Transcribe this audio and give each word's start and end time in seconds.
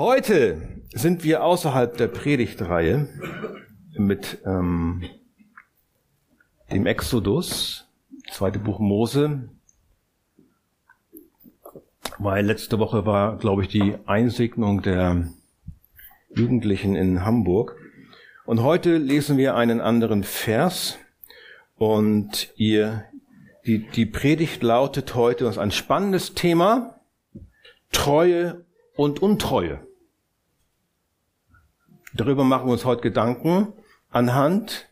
Heute 0.00 0.56
sind 0.94 1.24
wir 1.24 1.44
außerhalb 1.44 1.94
der 1.94 2.08
Predigtreihe 2.08 3.06
mit 3.98 4.38
ähm, 4.46 5.04
dem 6.72 6.86
Exodus, 6.86 7.86
zweite 8.30 8.58
Buch 8.58 8.78
Mose, 8.78 9.50
weil 12.18 12.46
letzte 12.46 12.78
Woche 12.78 13.04
war, 13.04 13.36
glaube 13.36 13.60
ich, 13.60 13.68
die 13.68 13.94
Einsegnung 14.06 14.80
der 14.80 15.28
Jugendlichen 16.34 16.96
in 16.96 17.26
Hamburg. 17.26 17.76
Und 18.46 18.62
heute 18.62 18.96
lesen 18.96 19.36
wir 19.36 19.54
einen 19.54 19.82
anderen 19.82 20.24
Vers 20.24 20.96
und 21.76 22.54
ihr, 22.56 23.04
die, 23.66 23.86
die 23.86 24.06
Predigt 24.06 24.62
lautet 24.62 25.14
heute, 25.14 25.44
das 25.44 25.56
ist 25.56 25.60
ein 25.60 25.72
spannendes 25.72 26.32
Thema, 26.32 27.00
Treue 27.92 28.64
und 28.96 29.20
Untreue. 29.20 29.89
Darüber 32.12 32.42
machen 32.42 32.66
wir 32.66 32.72
uns 32.72 32.84
heute 32.84 33.02
Gedanken 33.02 33.72
anhand 34.10 34.88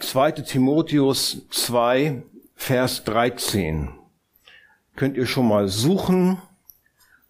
2 0.00 0.32
Timotheus 0.32 1.46
2, 1.48 2.22
Vers 2.54 3.04
13. 3.04 3.88
Könnt 4.96 5.16
ihr 5.16 5.24
schon 5.24 5.48
mal 5.48 5.68
suchen 5.68 6.42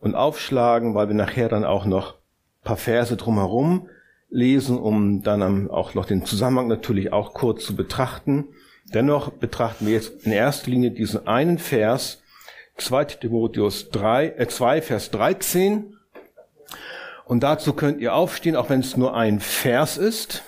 und 0.01 0.17
aufschlagen, 0.17 0.95
weil 0.95 1.07
wir 1.07 1.15
nachher 1.15 1.49
dann 1.49 1.65
auch 1.65 1.85
noch 1.85 2.15
ein 2.15 2.65
paar 2.65 2.77
Verse 2.77 3.17
drumherum 3.17 3.89
lesen, 4.29 4.77
um 4.77 5.23
dann 5.23 5.71
auch 5.71 5.95
noch 5.95 6.05
den 6.05 6.25
Zusammenhang 6.25 6.67
natürlich 6.67 7.13
auch 7.13 7.33
kurz 7.33 7.65
zu 7.65 7.77
betrachten. 7.77 8.49
Dennoch 8.93 9.31
betrachten 9.31 9.87
wir 9.87 9.95
jetzt 9.95 10.27
in 10.27 10.33
erster 10.33 10.71
Linie 10.71 10.91
diesen 10.91 11.29
einen 11.29 11.59
Vers, 11.59 12.23
2 12.79 13.05
Timotheus 13.05 13.91
3, 13.91 14.35
äh 14.37 14.49
2, 14.49 14.83
Vers 14.83 15.13
13. 15.13 15.97
Und 17.27 17.43
dazu 17.43 17.73
könnt 17.73 18.01
ihr 18.01 18.15
aufstehen, 18.15 18.57
auch 18.57 18.69
wenn 18.69 18.81
es 18.81 18.97
nur 18.97 19.17
ein 19.17 19.41
Vers 19.41 19.97
ist. 19.97 20.43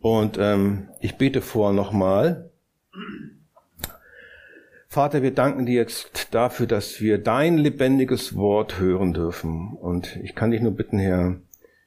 Und 0.00 0.38
ähm, 0.38 0.88
ich 1.00 1.16
bete 1.16 1.40
vor 1.40 1.72
nochmal. 1.72 2.50
Vater, 4.88 5.22
wir 5.22 5.34
danken 5.34 5.66
dir 5.66 5.74
jetzt 5.74 6.34
dafür, 6.34 6.66
dass 6.66 7.00
wir 7.00 7.18
dein 7.18 7.58
lebendiges 7.58 8.36
Wort 8.36 8.78
hören 8.78 9.12
dürfen. 9.12 9.74
Und 9.74 10.16
ich 10.22 10.34
kann 10.34 10.50
dich 10.50 10.62
nur 10.62 10.72
bitten, 10.72 10.98
Herr, 10.98 11.36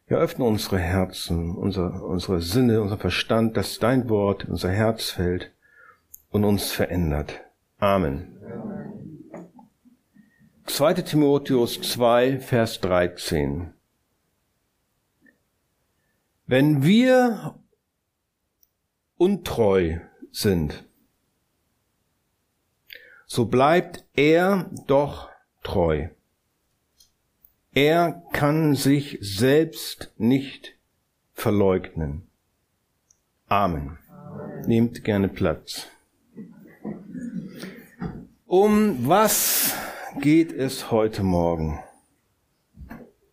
wir 0.08 0.18
öffnen 0.18 0.48
unsere 0.48 0.78
Herzen, 0.78 1.56
unser, 1.56 2.03
unsere 2.03 2.42
Sinne, 2.42 2.81
unser 2.81 2.98
Verstand, 2.98 3.56
dass 3.56 3.80
dein 3.80 4.09
Wort 4.09 4.44
in 4.44 4.52
unser 4.52 4.70
Herz 4.70 5.09
fällt 5.09 5.52
und 6.30 6.44
uns 6.44 6.72
verändert. 6.72 7.40
Amen. 7.80 8.38
2. 10.67 10.94
Timotheus 11.02 11.81
2, 11.81 12.40
Vers 12.40 12.80
13. 12.81 13.73
Wenn 16.45 16.84
wir 16.84 17.56
untreu 19.18 20.00
sind, 20.31 20.84
so 23.26 23.45
bleibt 23.45 24.06
er 24.14 24.70
doch 24.88 25.30
treu. 25.64 26.09
Er 27.73 28.22
kann 28.34 28.75
sich 28.75 29.18
selbst 29.22 30.12
nicht 30.18 30.75
verleugnen. 31.34 32.28
Amen. 33.48 33.98
Amen. 34.09 34.68
Nehmt 34.68 35.03
gerne 35.03 35.30
Platz. 35.30 35.88
Um 38.46 39.08
was 39.08 39.73
geht 40.20 40.52
es 40.52 40.92
heute 40.92 41.23
Morgen? 41.23 41.80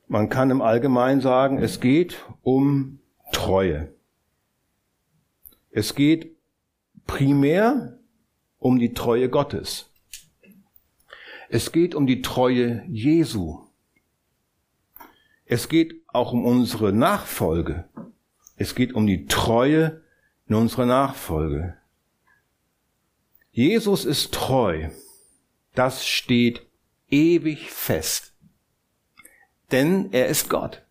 Man 0.06 0.28
kann 0.28 0.50
im 0.50 0.62
Allgemeinen 0.62 1.20
sagen, 1.20 1.58
es 1.58 1.80
geht 1.80 2.24
um 2.42 3.00
Treue. 3.32 3.92
Es 5.70 5.94
geht 5.94 6.36
primär 7.06 7.98
um 8.58 8.78
die 8.78 8.94
Treue 8.94 9.28
Gottes. 9.28 9.92
Es 11.48 11.72
geht 11.72 11.94
um 11.94 12.06
die 12.06 12.22
Treue 12.22 12.84
Jesu. 12.88 13.66
Es 15.44 15.68
geht 15.68 16.02
auch 16.06 16.32
um 16.32 16.44
unsere 16.44 16.92
Nachfolge. 16.92 17.88
Es 18.56 18.74
geht 18.74 18.92
um 18.92 19.06
die 19.06 19.26
Treue 19.26 20.02
in 20.46 20.54
unserer 20.54 20.86
Nachfolge. 20.86 21.76
Jesus 23.50 24.04
ist 24.04 24.32
treu. 24.32 24.90
Das 25.74 26.06
steht 26.06 26.67
ewig 27.10 27.70
fest. 27.70 28.32
Denn 29.70 30.12
er 30.12 30.26
ist 30.28 30.48
Gott. 30.48 30.82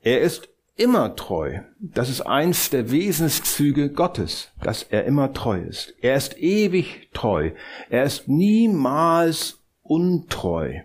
Er 0.00 0.20
ist 0.20 0.48
immer 0.76 1.14
treu. 1.14 1.60
Das 1.78 2.08
ist 2.08 2.22
eins 2.22 2.70
der 2.70 2.90
Wesenszüge 2.90 3.90
Gottes, 3.90 4.50
dass 4.60 4.82
er 4.82 5.04
immer 5.04 5.32
treu 5.32 5.60
ist. 5.60 5.94
Er 6.00 6.16
ist 6.16 6.36
ewig 6.38 7.10
treu. 7.12 7.52
Er 7.88 8.04
ist 8.04 8.28
niemals 8.28 9.60
untreu. 9.82 10.80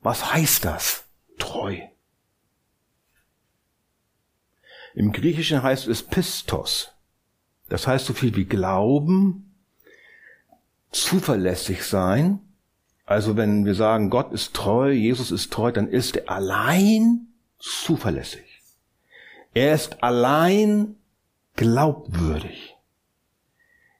Was 0.00 0.32
heißt 0.32 0.64
das? 0.64 1.04
Treu. 1.38 1.78
Im 4.94 5.12
Griechischen 5.12 5.62
heißt 5.62 5.86
es 5.86 6.02
Pistos. 6.02 6.92
Das 7.68 7.86
heißt 7.86 8.06
so 8.06 8.14
viel 8.14 8.34
wie 8.34 8.46
Glauben, 8.46 9.49
zuverlässig 10.90 11.84
sein. 11.84 12.40
Also 13.06 13.36
wenn 13.36 13.64
wir 13.64 13.74
sagen, 13.74 14.10
Gott 14.10 14.32
ist 14.32 14.54
treu, 14.54 14.90
Jesus 14.92 15.30
ist 15.30 15.52
treu, 15.52 15.72
dann 15.72 15.88
ist 15.88 16.16
er 16.16 16.30
allein 16.30 17.26
zuverlässig. 17.58 18.62
Er 19.52 19.74
ist 19.74 20.02
allein 20.02 20.96
glaubwürdig. 21.56 22.76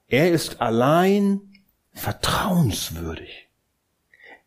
Er 0.08 0.30
ist 0.30 0.60
allein 0.60 1.40
vertrauenswürdig. 1.92 3.48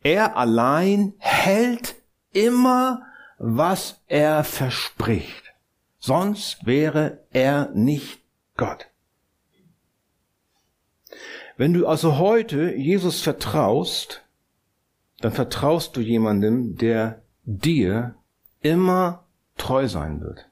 Er 0.02 0.36
allein 0.36 1.14
hält 1.20 1.96
immer, 2.32 3.04
was 3.38 4.02
er 4.08 4.44
verspricht. 4.44 5.54
Sonst 6.00 6.66
wäre 6.66 7.20
er 7.32 7.70
nicht 7.74 8.20
Gott. 8.58 8.88
Wenn 11.64 11.72
du 11.72 11.88
also 11.88 12.18
heute 12.18 12.76
Jesus 12.76 13.22
vertraust, 13.22 14.26
dann 15.22 15.32
vertraust 15.32 15.96
du 15.96 16.02
jemandem, 16.02 16.76
der 16.76 17.22
dir 17.46 18.16
immer 18.60 19.24
treu 19.56 19.88
sein 19.88 20.20
wird. 20.20 20.50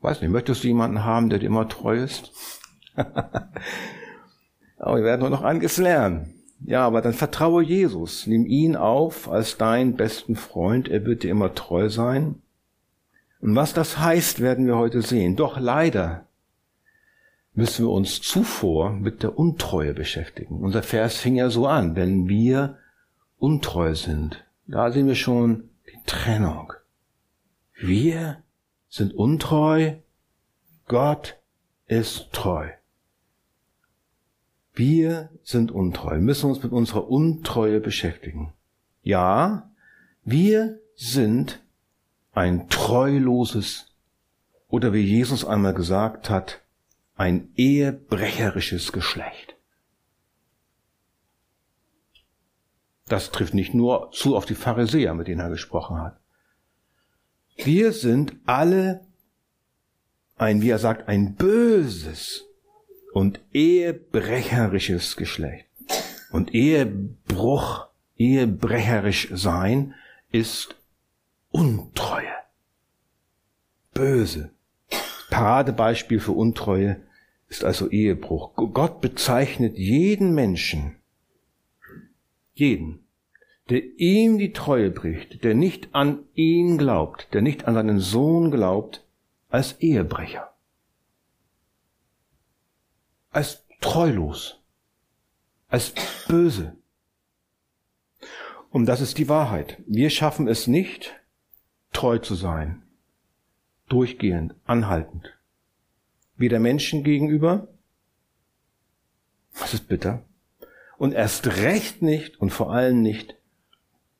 Weiß 0.00 0.20
nicht, 0.20 0.32
möchtest 0.32 0.64
du 0.64 0.66
jemanden 0.66 1.04
haben, 1.04 1.30
der 1.30 1.38
dir 1.38 1.46
immer 1.46 1.68
treu 1.68 1.96
ist? 1.96 2.32
aber 2.96 4.96
wir 4.96 5.04
werden 5.04 5.30
noch 5.30 5.42
einiges 5.42 5.76
lernen. 5.76 6.42
Ja, 6.64 6.84
aber 6.84 7.02
dann 7.02 7.14
vertraue 7.14 7.62
Jesus. 7.62 8.26
Nimm 8.26 8.46
ihn 8.46 8.74
auf 8.74 9.30
als 9.30 9.58
deinen 9.58 9.94
besten 9.94 10.34
Freund. 10.34 10.88
Er 10.88 11.06
wird 11.06 11.22
dir 11.22 11.30
immer 11.30 11.54
treu 11.54 11.88
sein. 11.88 12.42
Und 13.40 13.54
was 13.54 13.74
das 13.74 14.00
heißt, 14.00 14.40
werden 14.40 14.66
wir 14.66 14.76
heute 14.76 15.02
sehen. 15.02 15.36
Doch 15.36 15.60
leider 15.60 16.27
müssen 17.58 17.86
wir 17.86 17.90
uns 17.90 18.22
zuvor 18.22 18.92
mit 18.92 19.24
der 19.24 19.36
Untreue 19.36 19.92
beschäftigen. 19.92 20.60
Unser 20.60 20.84
Vers 20.84 21.16
fing 21.16 21.34
ja 21.34 21.50
so 21.50 21.66
an, 21.66 21.96
wenn 21.96 22.28
wir 22.28 22.78
untreu 23.36 23.96
sind. 23.96 24.44
Da 24.68 24.92
sehen 24.92 25.08
wir 25.08 25.16
schon 25.16 25.68
die 25.88 25.98
Trennung. 26.06 26.72
Wir 27.80 28.44
sind 28.88 29.12
untreu, 29.12 29.96
Gott 30.86 31.36
ist 31.88 32.30
treu. 32.30 32.68
Wir 34.72 35.28
sind 35.42 35.72
untreu, 35.72 36.20
müssen 36.20 36.50
uns 36.50 36.62
mit 36.62 36.70
unserer 36.70 37.10
Untreue 37.10 37.80
beschäftigen. 37.80 38.52
Ja, 39.02 39.68
wir 40.22 40.78
sind 40.94 41.60
ein 42.30 42.68
treuloses 42.68 43.96
oder 44.68 44.92
wie 44.92 45.02
Jesus 45.02 45.44
einmal 45.44 45.74
gesagt 45.74 46.30
hat, 46.30 46.60
ein 47.18 47.50
ehebrecherisches 47.56 48.92
Geschlecht. 48.92 49.56
Das 53.06 53.32
trifft 53.32 53.54
nicht 53.54 53.74
nur 53.74 54.10
zu 54.12 54.36
auf 54.36 54.46
die 54.46 54.54
Pharisäer, 54.54 55.14
mit 55.14 55.26
denen 55.26 55.40
er 55.40 55.50
gesprochen 55.50 56.00
hat. 56.00 56.20
Wir 57.56 57.92
sind 57.92 58.36
alle 58.46 59.04
ein, 60.36 60.62
wie 60.62 60.70
er 60.70 60.78
sagt, 60.78 61.08
ein 61.08 61.34
böses 61.34 62.44
und 63.12 63.40
ehebrecherisches 63.52 65.16
Geschlecht. 65.16 65.66
Und 66.30 66.54
Ehebruch, 66.54 67.88
ehebrecherisch 68.16 69.28
sein 69.32 69.94
ist 70.30 70.76
Untreue. 71.50 72.34
Böse. 73.92 74.52
Paradebeispiel 75.30 76.20
für 76.20 76.32
Untreue 76.32 77.07
ist 77.48 77.64
also 77.64 77.88
Ehebruch. 77.90 78.54
Gott 78.54 79.00
bezeichnet 79.00 79.78
jeden 79.78 80.34
Menschen, 80.34 80.96
jeden, 82.54 83.06
der 83.70 83.82
ihm 83.98 84.38
die 84.38 84.52
Treue 84.52 84.90
bricht, 84.90 85.44
der 85.44 85.54
nicht 85.54 85.94
an 85.94 86.24
ihn 86.34 86.78
glaubt, 86.78 87.28
der 87.32 87.42
nicht 87.42 87.66
an 87.66 87.74
seinen 87.74 88.00
Sohn 88.00 88.50
glaubt, 88.50 89.04
als 89.48 89.80
Ehebrecher, 89.80 90.52
als 93.30 93.64
treulos, 93.80 94.60
als 95.68 95.94
böse. 96.26 96.76
Und 98.70 98.86
das 98.86 99.00
ist 99.00 99.16
die 99.16 99.28
Wahrheit. 99.30 99.78
Wir 99.86 100.10
schaffen 100.10 100.48
es 100.48 100.66
nicht, 100.66 101.14
treu 101.92 102.18
zu 102.18 102.34
sein, 102.34 102.82
durchgehend, 103.88 104.54
anhaltend. 104.66 105.37
Weder 106.38 106.58
Menschen 106.58 107.04
gegenüber, 107.04 107.68
das 109.58 109.74
ist 109.74 109.88
bitter, 109.88 110.24
und 110.96 111.12
erst 111.12 111.46
recht 111.58 112.00
nicht 112.00 112.40
und 112.40 112.50
vor 112.50 112.72
allem 112.72 113.02
nicht 113.02 113.36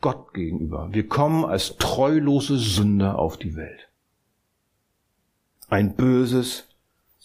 Gott 0.00 0.34
gegenüber. 0.34 0.88
Wir 0.92 1.08
kommen 1.08 1.44
als 1.44 1.76
treulose 1.76 2.58
Sünder 2.58 3.18
auf 3.18 3.36
die 3.36 3.56
Welt. 3.56 3.88
Ein 5.68 5.94
böses 5.94 6.68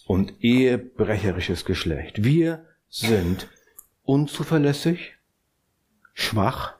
und 0.05 0.33
ehebrecherisches 0.43 1.65
Geschlecht. 1.65 2.23
Wir 2.23 2.65
sind 2.89 3.47
unzuverlässig, 4.03 5.13
schwach, 6.13 6.75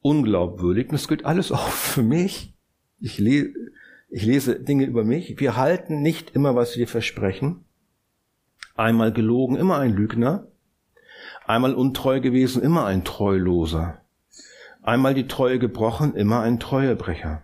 unglaubwürdig. 0.00 0.88
Und 0.88 0.94
das 0.94 1.08
gilt 1.08 1.24
alles 1.24 1.52
auch 1.52 1.68
für 1.68 2.02
mich. 2.02 2.54
Ich, 3.00 3.18
le 3.18 3.52
ich 4.14 4.24
lese 4.24 4.60
Dinge 4.60 4.84
über 4.84 5.02
mich. 5.02 5.40
Wir 5.40 5.56
halten 5.56 6.00
nicht 6.00 6.30
immer, 6.36 6.54
was 6.54 6.76
wir 6.76 6.86
versprechen. 6.86 7.64
Einmal 8.76 9.12
gelogen, 9.12 9.56
immer 9.56 9.80
ein 9.80 9.92
Lügner. 9.92 10.46
Einmal 11.46 11.74
untreu 11.74 12.20
gewesen, 12.20 12.62
immer 12.62 12.86
ein 12.86 13.02
Treuloser. 13.02 13.98
Einmal 14.82 15.14
die 15.14 15.26
Treue 15.26 15.58
gebrochen, 15.58 16.14
immer 16.14 16.42
ein 16.42 16.60
Treuebrecher. 16.60 17.42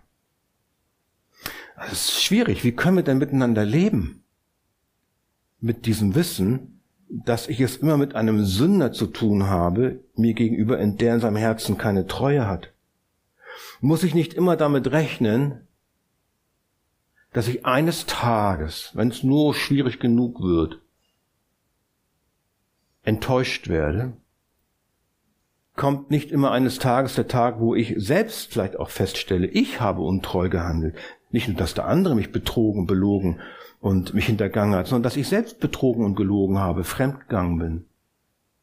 Das 1.75 1.91
ist 1.91 2.23
schwierig. 2.23 2.63
Wie 2.63 2.71
können 2.71 2.95
wir 2.95 3.03
denn 3.03 3.17
miteinander 3.17 3.65
leben? 3.65 4.23
Mit 5.59 5.85
diesem 5.85 6.15
Wissen, 6.15 6.79
dass 7.09 7.49
ich 7.49 7.59
es 7.59 7.75
immer 7.75 7.97
mit 7.97 8.15
einem 8.15 8.45
Sünder 8.45 8.93
zu 8.93 9.07
tun 9.07 9.47
habe, 9.47 9.99
mir 10.15 10.33
gegenüber, 10.33 10.79
in 10.79 10.95
der 10.95 11.15
in 11.15 11.19
seinem 11.19 11.35
Herzen 11.35 11.77
keine 11.77 12.07
Treue 12.07 12.47
hat. 12.47 12.71
Muss 13.81 14.03
ich 14.03 14.15
nicht 14.15 14.33
immer 14.33 14.55
damit 14.55 14.89
rechnen, 14.93 15.67
dass 17.33 17.47
ich 17.47 17.65
eines 17.65 18.05
Tages, 18.05 18.91
wenn 18.93 19.09
es 19.09 19.23
nur 19.23 19.53
schwierig 19.53 19.99
genug 19.99 20.41
wird, 20.41 20.79
enttäuscht 23.03 23.69
werde, 23.69 24.13
kommt 25.75 26.11
nicht 26.11 26.31
immer 26.31 26.51
eines 26.51 26.79
Tages 26.79 27.15
der 27.15 27.27
Tag, 27.27 27.59
wo 27.59 27.73
ich 27.73 27.95
selbst 27.97 28.51
vielleicht 28.51 28.77
auch 28.77 28.89
feststelle, 28.89 29.47
ich 29.47 29.79
habe 29.79 30.01
untreu 30.01 30.49
gehandelt. 30.49 30.95
Nicht 31.31 31.47
nur, 31.47 31.57
dass 31.57 31.73
der 31.73 31.87
andere 31.87 32.15
mich 32.15 32.31
betrogen, 32.31 32.85
belogen 32.85 33.39
und 33.79 34.13
mich 34.13 34.25
hintergangen 34.25 34.75
hat, 34.75 34.87
sondern 34.87 35.03
dass 35.03 35.17
ich 35.17 35.27
selbst 35.27 35.59
betrogen 35.59 36.05
und 36.05 36.15
gelogen 36.15 36.59
habe, 36.59 36.83
fremdgegangen 36.83 37.57
bin, 37.57 37.85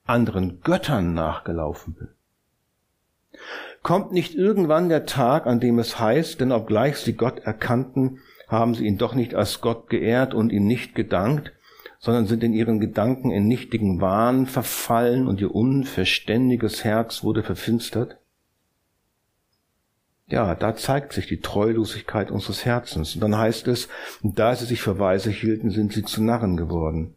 anderen 0.05 0.61
Göttern 0.61 1.14
nachgelaufen 1.14 1.94
bin. 1.94 2.09
Kommt 3.82 4.12
nicht 4.12 4.35
irgendwann 4.35 4.88
der 4.88 5.06
Tag, 5.06 5.47
an 5.47 5.61
dem 5.61 5.79
es 5.79 5.99
heißt, 5.99 6.41
denn 6.41 6.53
obgleich 6.53 6.99
sie 6.99 7.14
Gott 7.14 7.41
erkannten, 7.41 8.21
haben 8.49 8.75
sie 8.75 8.87
ihn 8.87 8.99
doch 8.99 9.15
nicht 9.15 9.35
als 9.35 9.61
Gott 9.61 9.89
geehrt 9.89 10.35
und 10.35 10.50
ihm 10.50 10.67
nicht 10.67 10.95
gedankt, 10.95 11.53
sondern 11.99 12.27
sind 12.27 12.43
in 12.43 12.53
ihren 12.53 12.81
Gedanken 12.81 13.31
in 13.31 13.47
nichtigen 13.47 14.00
Wahn 14.00 14.47
verfallen 14.47 15.27
und 15.27 15.41
ihr 15.41 15.55
unverständiges 15.55 16.85
Herz 16.85 17.23
wurde 17.23 17.43
verfinstert? 17.43 18.19
Ja, 20.29 20.55
da 20.55 20.77
zeigt 20.77 21.15
sich 21.15 21.27
die 21.27 21.41
Treulosigkeit 21.41 22.31
unseres 22.31 22.65
Herzens. 22.65 23.15
Und 23.15 23.23
dann 23.23 23.37
heißt 23.37 23.67
es, 23.69 23.89
da 24.23 24.55
sie 24.55 24.67
sich 24.67 24.83
für 24.83 24.99
weise 24.99 25.31
hielten, 25.31 25.71
sind 25.71 25.93
sie 25.93 26.05
zu 26.05 26.23
Narren 26.23 26.56
geworden. 26.56 27.15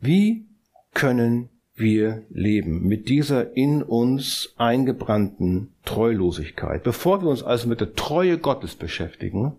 Wie 0.00 0.46
können 0.92 1.48
wir 1.74 2.24
leben 2.30 2.86
mit 2.86 3.08
dieser 3.08 3.56
in 3.56 3.82
uns 3.82 4.54
eingebrannten 4.56 5.72
Treulosigkeit? 5.84 6.82
Bevor 6.82 7.22
wir 7.22 7.28
uns 7.28 7.44
also 7.44 7.68
mit 7.68 7.80
der 7.80 7.94
Treue 7.94 8.38
Gottes 8.38 8.74
beschäftigen, 8.74 9.56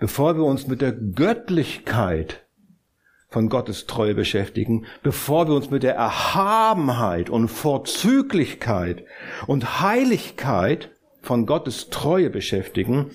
bevor 0.00 0.36
wir 0.36 0.44
uns 0.44 0.66
mit 0.66 0.80
der 0.80 0.92
Göttlichkeit 0.92 2.44
von 3.28 3.48
Gottes 3.48 3.86
Treue 3.86 4.14
beschäftigen, 4.14 4.86
bevor 5.04 5.46
wir 5.46 5.54
uns 5.54 5.70
mit 5.70 5.84
der 5.84 5.94
Erhabenheit 5.94 7.30
und 7.30 7.48
Vorzüglichkeit 7.48 9.04
und 9.46 9.80
Heiligkeit 9.80 10.90
von 11.22 11.46
Gottes 11.46 11.90
Treue 11.90 12.30
beschäftigen, 12.30 13.12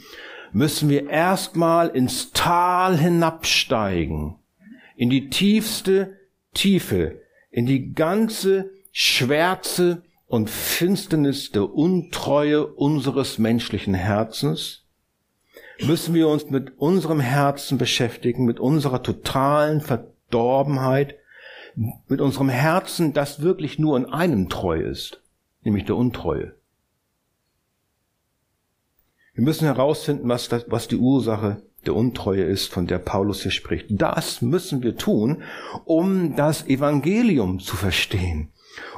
müssen 0.53 0.87
wir 0.87 1.09
erstmal 1.09 1.89
ins 1.89 2.31
Tal 2.31 2.97
hinabsteigen, 2.97 4.35
in 4.95 5.09
die 5.09 5.29
tiefste 5.29 6.17
Tiefe, 6.53 7.19
in 7.51 7.65
die 7.65 7.93
ganze 7.93 8.71
Schwärze 8.93 10.03
und 10.27 10.49
Finsternis 10.49 11.51
der 11.51 11.73
Untreue 11.73 12.65
unseres 12.65 13.37
menschlichen 13.37 13.93
Herzens, 13.93 14.84
müssen 15.83 16.13
wir 16.13 16.27
uns 16.27 16.49
mit 16.49 16.77
unserem 16.77 17.19
Herzen 17.19 17.77
beschäftigen, 17.77 18.45
mit 18.45 18.59
unserer 18.59 19.03
totalen 19.03 19.81
Verdorbenheit, 19.81 21.15
mit 22.07 22.21
unserem 22.21 22.49
Herzen, 22.49 23.13
das 23.13 23.41
wirklich 23.41 23.79
nur 23.79 23.97
in 23.97 24.05
einem 24.05 24.49
treu 24.49 24.79
ist, 24.79 25.21
nämlich 25.63 25.85
der 25.85 25.95
Untreue. 25.95 26.55
Wir 29.33 29.43
müssen 29.43 29.65
herausfinden, 29.65 30.29
was, 30.29 30.47
das, 30.47 30.65
was 30.69 30.87
die 30.87 30.95
Ursache 30.95 31.61
der 31.85 31.95
Untreue 31.95 32.43
ist, 32.43 32.71
von 32.71 32.87
der 32.87 32.99
Paulus 32.99 33.43
hier 33.43 33.51
spricht. 33.51 33.87
Das 33.89 34.41
müssen 34.41 34.81
wir 34.81 34.95
tun, 34.95 35.43
um 35.83 36.35
das 36.35 36.65
Evangelium 36.67 37.59
zu 37.59 37.75
verstehen, 37.75 38.49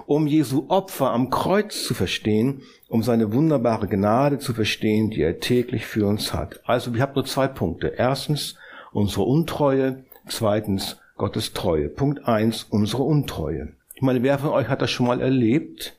um 0.05 0.27
Jesu 0.27 0.65
Opfer 0.69 1.11
am 1.11 1.29
Kreuz 1.29 1.83
zu 1.83 1.93
verstehen 1.93 2.63
um 2.89 3.03
seine 3.03 3.33
wunderbare 3.33 3.87
Gnade 3.87 4.39
zu 4.39 4.53
verstehen, 4.53 5.09
die 5.09 5.21
er 5.21 5.39
täglich 5.39 5.85
für 5.85 6.07
uns 6.07 6.33
hat. 6.33 6.61
Also 6.65 6.93
wir 6.93 7.01
haben 7.01 7.15
nur 7.15 7.25
zwei 7.25 7.47
Punkte. 7.47 7.87
Erstens 7.87 8.55
unsere 8.91 9.23
Untreue, 9.23 10.05
zweitens 10.27 10.97
Gottes 11.17 11.53
Treue. 11.53 11.89
Punkt 11.89 12.25
eins, 12.25 12.63
unsere 12.63 13.03
Untreue. 13.03 13.73
Ich 13.95 14.01
meine, 14.01 14.23
wer 14.23 14.39
von 14.39 14.51
euch 14.51 14.69
hat 14.69 14.81
das 14.81 14.91
schon 14.91 15.07
mal 15.07 15.19
erlebt, 15.19 15.97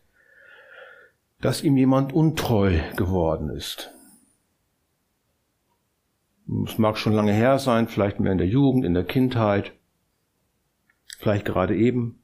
dass 1.40 1.62
ihm 1.62 1.76
jemand 1.76 2.12
untreu 2.12 2.78
geworden 2.96 3.50
ist? 3.50 3.90
Es 6.64 6.78
mag 6.78 6.96
schon 6.96 7.12
lange 7.12 7.32
her 7.32 7.58
sein, 7.58 7.88
vielleicht 7.88 8.20
mehr 8.20 8.32
in 8.32 8.38
der 8.38 8.46
Jugend, 8.46 8.86
in 8.86 8.94
der 8.94 9.04
Kindheit, 9.04 9.72
vielleicht 11.18 11.44
gerade 11.44 11.76
eben 11.76 12.17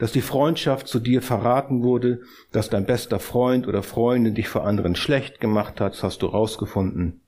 dass 0.00 0.12
die 0.12 0.22
Freundschaft 0.22 0.88
zu 0.88 0.98
dir 0.98 1.20
verraten 1.20 1.82
wurde, 1.82 2.22
dass 2.52 2.70
dein 2.70 2.86
bester 2.86 3.20
Freund 3.20 3.68
oder 3.68 3.82
Freundin 3.82 4.34
dich 4.34 4.48
vor 4.48 4.66
anderen 4.66 4.96
schlecht 4.96 5.40
gemacht 5.40 5.78
hat, 5.78 5.92
das 5.92 6.02
hast 6.02 6.22
du 6.22 6.26
rausgefunden, 6.26 7.20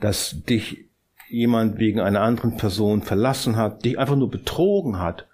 dass 0.00 0.42
dich 0.42 0.88
jemand 1.28 1.78
wegen 1.78 2.00
einer 2.00 2.22
anderen 2.22 2.56
Person 2.56 3.02
verlassen 3.02 3.54
hat, 3.54 3.84
dich 3.84 4.00
einfach 4.00 4.16
nur 4.16 4.28
betrogen 4.28 4.98
hat, 4.98 5.28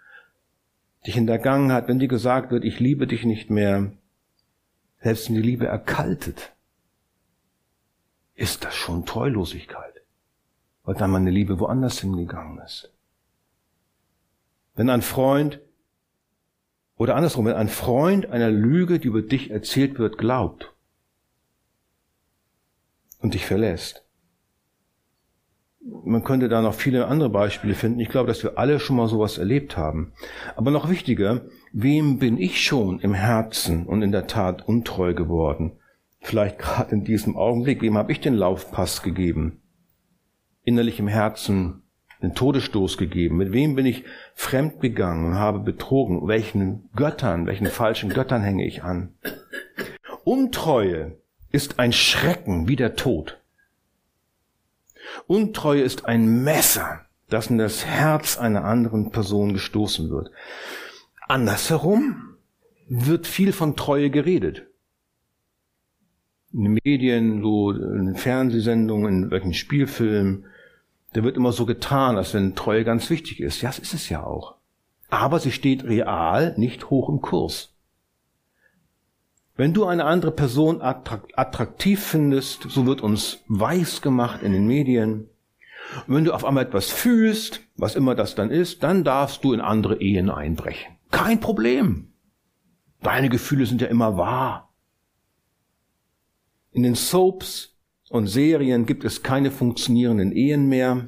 dich 1.06 1.14
hintergangen 1.14 1.72
hat, 1.72 1.88
wenn 1.88 1.98
dir 1.98 2.08
gesagt 2.08 2.50
wird, 2.50 2.64
ich 2.64 2.80
liebe 2.80 3.06
dich 3.06 3.24
nicht 3.24 3.48
mehr, 3.48 3.92
selbst 5.00 5.28
wenn 5.28 5.36
die 5.36 5.42
Liebe 5.42 5.66
erkaltet, 5.66 6.52
ist 8.34 8.62
das 8.62 8.74
schon 8.74 9.06
Treulosigkeit, 9.06 10.02
weil 10.84 10.96
dann 10.96 11.12
meine 11.12 11.30
Liebe 11.30 11.58
woanders 11.60 12.00
hingegangen 12.00 12.58
ist. 12.58 12.92
Wenn 14.74 14.90
ein 14.90 15.00
Freund 15.00 15.60
oder 16.96 17.14
andersrum, 17.14 17.44
wenn 17.44 17.54
ein 17.54 17.68
Freund 17.68 18.30
einer 18.30 18.50
Lüge, 18.50 18.98
die 18.98 19.08
über 19.08 19.22
dich 19.22 19.50
erzählt 19.50 19.98
wird, 19.98 20.18
glaubt 20.18 20.74
und 23.20 23.34
dich 23.34 23.44
verlässt. 23.44 24.04
Man 26.04 26.24
könnte 26.24 26.48
da 26.48 26.62
noch 26.62 26.74
viele 26.74 27.06
andere 27.06 27.28
Beispiele 27.28 27.74
finden. 27.74 28.00
Ich 28.00 28.08
glaube, 28.08 28.28
dass 28.28 28.42
wir 28.42 28.58
alle 28.58 28.80
schon 28.80 28.96
mal 28.96 29.08
sowas 29.08 29.38
erlebt 29.38 29.76
haben. 29.76 30.12
Aber 30.56 30.72
noch 30.72 30.88
wichtiger, 30.88 31.42
wem 31.72 32.18
bin 32.18 32.38
ich 32.38 32.64
schon 32.64 32.98
im 33.00 33.14
Herzen 33.14 33.86
und 33.86 34.02
in 34.02 34.10
der 34.10 34.26
Tat 34.26 34.66
untreu 34.66 35.14
geworden? 35.14 35.78
Vielleicht 36.20 36.58
gerade 36.58 36.92
in 36.92 37.04
diesem 37.04 37.36
Augenblick, 37.36 37.82
wem 37.82 37.96
habe 37.96 38.10
ich 38.10 38.20
den 38.20 38.34
Laufpass 38.34 39.02
gegeben? 39.02 39.60
Innerlich 40.64 40.98
im 40.98 41.06
Herzen 41.06 41.82
den 42.22 42.34
Todesstoß 42.34 42.98
gegeben? 42.98 43.36
Mit 43.36 43.52
wem 43.52 43.74
bin 43.74 43.86
ich 43.86 44.04
fremd 44.34 44.80
gegangen 44.80 45.26
und 45.26 45.34
habe 45.34 45.60
betrogen? 45.60 46.26
Welchen 46.28 46.88
Göttern, 46.94 47.46
welchen 47.46 47.66
falschen 47.66 48.10
Göttern 48.10 48.42
hänge 48.42 48.66
ich 48.66 48.82
an? 48.82 49.14
Untreue 50.24 51.18
ist 51.52 51.78
ein 51.78 51.92
Schrecken 51.92 52.68
wie 52.68 52.76
der 52.76 52.96
Tod. 52.96 53.38
Untreue 55.26 55.82
ist 55.82 56.06
ein 56.06 56.42
Messer, 56.42 57.06
dass 57.28 57.48
in 57.48 57.58
das 57.58 57.86
Herz 57.86 58.38
einer 58.38 58.64
anderen 58.64 59.10
Person 59.10 59.52
gestoßen 59.52 60.10
wird. 60.10 60.30
Andersherum 61.28 62.36
wird 62.88 63.26
viel 63.26 63.52
von 63.52 63.76
Treue 63.76 64.10
geredet. 64.10 64.66
In 66.52 66.62
den 66.62 66.78
Medien, 66.84 67.42
so 67.42 67.72
in 67.72 68.14
Fernsehsendungen, 68.16 69.24
in 69.24 69.30
welchen 69.30 69.54
Spielfilmen, 69.54 70.46
da 71.16 71.24
wird 71.24 71.38
immer 71.38 71.52
so 71.52 71.64
getan, 71.64 72.18
als 72.18 72.34
wenn 72.34 72.54
Treue 72.54 72.84
ganz 72.84 73.08
wichtig 73.08 73.40
ist. 73.40 73.62
Ja, 73.62 73.70
das 73.70 73.78
ist 73.78 73.94
es 73.94 74.10
ja 74.10 74.22
auch. 74.22 74.56
Aber 75.08 75.40
sie 75.40 75.50
steht 75.50 75.84
real 75.84 76.52
nicht 76.58 76.90
hoch 76.90 77.08
im 77.08 77.22
Kurs. 77.22 77.74
Wenn 79.56 79.72
du 79.72 79.86
eine 79.86 80.04
andere 80.04 80.32
Person 80.32 80.82
attraktiv 80.82 82.04
findest, 82.04 82.64
so 82.68 82.84
wird 82.84 83.00
uns 83.00 83.42
weiß 83.48 84.02
gemacht 84.02 84.42
in 84.42 84.52
den 84.52 84.66
Medien. 84.66 85.30
Und 86.06 86.16
wenn 86.16 86.24
du 86.24 86.34
auf 86.34 86.44
einmal 86.44 86.64
etwas 86.64 86.90
fühlst, 86.90 87.62
was 87.76 87.96
immer 87.96 88.14
das 88.14 88.34
dann 88.34 88.50
ist, 88.50 88.82
dann 88.82 89.02
darfst 89.02 89.42
du 89.42 89.54
in 89.54 89.62
andere 89.62 89.98
Ehen 90.02 90.28
einbrechen. 90.28 90.96
Kein 91.10 91.40
Problem. 91.40 92.12
Deine 93.00 93.30
Gefühle 93.30 93.64
sind 93.64 93.80
ja 93.80 93.86
immer 93.86 94.18
wahr. 94.18 94.74
In 96.72 96.82
den 96.82 96.94
Soaps 96.94 97.74
und 98.08 98.26
Serien 98.28 98.86
gibt 98.86 99.04
es 99.04 99.22
keine 99.22 99.50
funktionierenden 99.50 100.32
Ehen 100.32 100.68
mehr. 100.68 101.06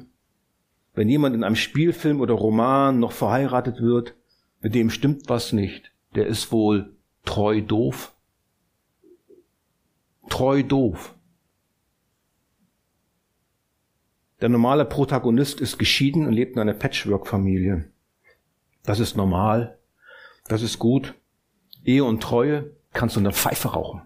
Wenn 0.93 1.09
jemand 1.09 1.35
in 1.35 1.43
einem 1.43 1.55
Spielfilm 1.55 2.19
oder 2.19 2.33
Roman 2.33 2.99
noch 2.99 3.13
verheiratet 3.13 3.81
wird, 3.81 4.15
mit 4.61 4.75
dem 4.75 4.89
stimmt 4.89 5.29
was 5.29 5.53
nicht. 5.53 5.91
Der 6.15 6.27
ist 6.27 6.51
wohl 6.51 6.95
treu 7.23 7.61
doof. 7.61 8.15
Treu 10.29 10.63
doof. 10.63 11.15
Der 14.41 14.49
normale 14.49 14.85
Protagonist 14.85 15.59
ist 15.59 15.77
geschieden 15.77 16.25
und 16.25 16.33
lebt 16.33 16.55
in 16.55 16.61
einer 16.61 16.73
Patchwork-Familie. 16.73 17.91
Das 18.83 18.99
ist 18.99 19.17
normal. 19.17 19.77
Das 20.47 20.61
ist 20.61 20.79
gut. 20.79 21.15
Ehe 21.83 22.03
und 22.03 22.21
Treue 22.21 22.75
kannst 22.93 23.15
du 23.15 23.19
in 23.19 23.25
der 23.25 23.33
Pfeife 23.33 23.69
rauchen. 23.69 24.01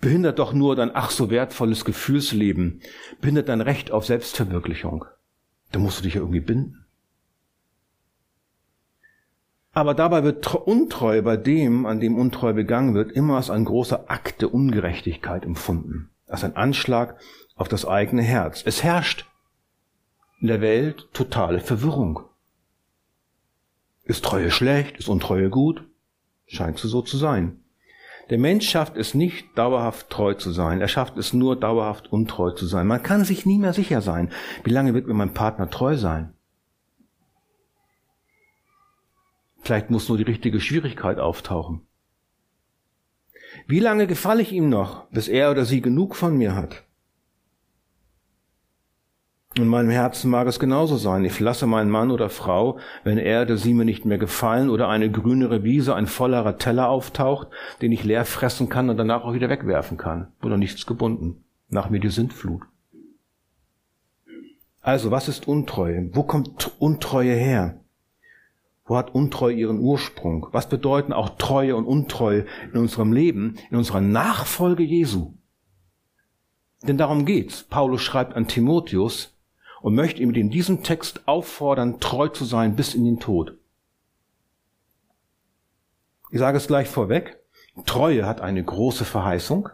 Behindert 0.00 0.38
doch 0.38 0.52
nur 0.52 0.76
dein 0.76 0.94
ach 0.94 1.10
so 1.10 1.28
wertvolles 1.30 1.84
Gefühlsleben. 1.84 2.82
Behindert 3.20 3.48
dein 3.48 3.60
Recht 3.60 3.90
auf 3.90 4.06
Selbstverwirklichung. 4.06 5.04
Da 5.72 5.80
musst 5.80 5.98
du 5.98 6.02
dich 6.04 6.14
ja 6.14 6.20
irgendwie 6.20 6.40
binden. 6.40 6.84
Aber 9.72 9.94
dabei 9.94 10.24
wird 10.24 10.54
Untreue 10.54 11.22
bei 11.22 11.36
dem, 11.36 11.86
an 11.86 12.00
dem 12.00 12.16
Untreue 12.16 12.54
begangen 12.54 12.94
wird, 12.94 13.12
immer 13.12 13.36
als 13.36 13.50
ein 13.50 13.64
großer 13.64 14.10
Akt 14.10 14.40
der 14.40 14.54
Ungerechtigkeit 14.54 15.44
empfunden. 15.44 16.10
Als 16.26 16.44
ein 16.44 16.56
Anschlag 16.56 17.18
auf 17.54 17.68
das 17.68 17.84
eigene 17.86 18.22
Herz. 18.22 18.62
Es 18.64 18.82
herrscht 18.82 19.26
in 20.40 20.46
der 20.46 20.60
Welt 20.60 21.08
totale 21.12 21.60
Verwirrung. 21.60 22.20
Ist 24.04 24.24
Treue 24.24 24.50
schlecht? 24.50 24.96
Ist 24.96 25.08
Untreue 25.08 25.50
gut? 25.50 25.84
Scheint 26.46 26.78
so 26.78 27.02
zu 27.02 27.16
sein. 27.16 27.60
Der 28.30 28.38
Mensch 28.38 28.68
schafft 28.68 28.96
es 28.96 29.14
nicht, 29.14 29.46
dauerhaft 29.56 30.10
treu 30.10 30.34
zu 30.34 30.50
sein. 30.50 30.80
Er 30.80 30.88
schafft 30.88 31.16
es 31.16 31.32
nur, 31.32 31.58
dauerhaft 31.58 32.12
untreu 32.12 32.50
zu 32.50 32.66
sein. 32.66 32.86
Man 32.86 33.02
kann 33.02 33.24
sich 33.24 33.46
nie 33.46 33.58
mehr 33.58 33.72
sicher 33.72 34.02
sein. 34.02 34.30
Wie 34.64 34.70
lange 34.70 34.94
wird 34.94 35.06
mir 35.06 35.14
mein 35.14 35.32
Partner 35.32 35.70
treu 35.70 35.96
sein? 35.96 36.34
Vielleicht 39.60 39.90
muss 39.90 40.08
nur 40.08 40.18
die 40.18 40.24
richtige 40.24 40.60
Schwierigkeit 40.60 41.18
auftauchen. 41.18 41.82
Wie 43.66 43.80
lange 43.80 44.06
gefalle 44.06 44.42
ich 44.42 44.52
ihm 44.52 44.68
noch, 44.68 45.08
bis 45.10 45.28
er 45.28 45.50
oder 45.50 45.64
sie 45.64 45.80
genug 45.80 46.14
von 46.14 46.36
mir 46.36 46.54
hat? 46.54 46.87
In 49.58 49.66
meinem 49.66 49.90
Herzen 49.90 50.30
mag 50.30 50.46
es 50.46 50.60
genauso 50.60 50.96
sein. 50.98 51.24
Ich 51.24 51.40
lasse 51.40 51.66
meinen 51.66 51.90
Mann 51.90 52.12
oder 52.12 52.30
Frau, 52.30 52.78
wenn 53.02 53.18
er 53.18 53.42
oder 53.42 53.56
sie 53.56 53.74
mir 53.74 53.84
nicht 53.84 54.04
mehr 54.04 54.16
gefallen 54.16 54.70
oder 54.70 54.88
eine 54.88 55.10
grünere 55.10 55.64
Wiese, 55.64 55.96
ein 55.96 56.06
vollerer 56.06 56.58
Teller 56.58 56.88
auftaucht, 56.88 57.48
den 57.82 57.90
ich 57.90 58.04
leer 58.04 58.24
fressen 58.24 58.68
kann 58.68 58.88
und 58.88 58.98
danach 58.98 59.24
auch 59.24 59.34
wieder 59.34 59.48
wegwerfen 59.48 59.96
kann. 59.96 60.28
Oder 60.44 60.58
nichts 60.58 60.86
gebunden. 60.86 61.42
Nach 61.70 61.90
mir 61.90 61.98
die 61.98 62.08
Sintflut. 62.08 62.62
Also, 64.80 65.10
was 65.10 65.26
ist 65.26 65.48
Untreue? 65.48 66.08
Wo 66.12 66.22
kommt 66.22 66.70
Untreue 66.78 67.34
her? 67.34 67.80
Wo 68.84 68.96
hat 68.96 69.12
Untreue 69.12 69.54
ihren 69.54 69.80
Ursprung? 69.80 70.46
Was 70.52 70.68
bedeuten 70.68 71.12
auch 71.12 71.30
Treue 71.30 71.74
und 71.74 71.84
Untreue 71.84 72.46
in 72.72 72.78
unserem 72.78 73.12
Leben, 73.12 73.56
in 73.72 73.76
unserer 73.76 74.02
Nachfolge 74.02 74.84
Jesu? 74.84 75.34
Denn 76.84 76.96
darum 76.96 77.26
geht's. 77.26 77.64
Paulus 77.64 78.02
schreibt 78.02 78.36
an 78.36 78.46
Timotheus, 78.46 79.34
und 79.80 79.94
möchte 79.94 80.22
ihn 80.22 80.28
mit 80.28 80.36
in 80.36 80.50
diesem 80.50 80.82
Text 80.82 81.26
auffordern, 81.26 82.00
treu 82.00 82.28
zu 82.28 82.44
sein 82.44 82.76
bis 82.76 82.94
in 82.94 83.04
den 83.04 83.20
Tod. 83.20 83.56
Ich 86.30 86.38
sage 86.38 86.58
es 86.58 86.66
gleich 86.66 86.88
vorweg. 86.88 87.38
Treue 87.86 88.26
hat 88.26 88.40
eine 88.40 88.62
große 88.62 89.04
Verheißung. 89.04 89.68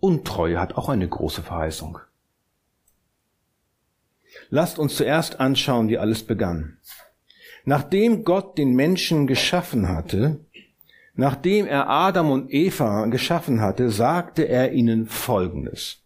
Untreue 0.00 0.60
hat 0.60 0.76
auch 0.76 0.88
eine 0.88 1.08
große 1.08 1.42
Verheißung. 1.42 1.98
Lasst 4.50 4.78
uns 4.78 4.96
zuerst 4.96 5.40
anschauen, 5.40 5.88
wie 5.88 5.98
alles 5.98 6.24
begann. 6.24 6.78
Nachdem 7.64 8.24
Gott 8.24 8.58
den 8.58 8.74
Menschen 8.74 9.26
geschaffen 9.26 9.88
hatte, 9.88 10.40
nachdem 11.14 11.66
er 11.66 11.88
Adam 11.88 12.30
und 12.30 12.52
Eva 12.52 13.06
geschaffen 13.06 13.60
hatte, 13.60 13.90
sagte 13.90 14.46
er 14.46 14.72
ihnen 14.72 15.06
Folgendes. 15.06 16.02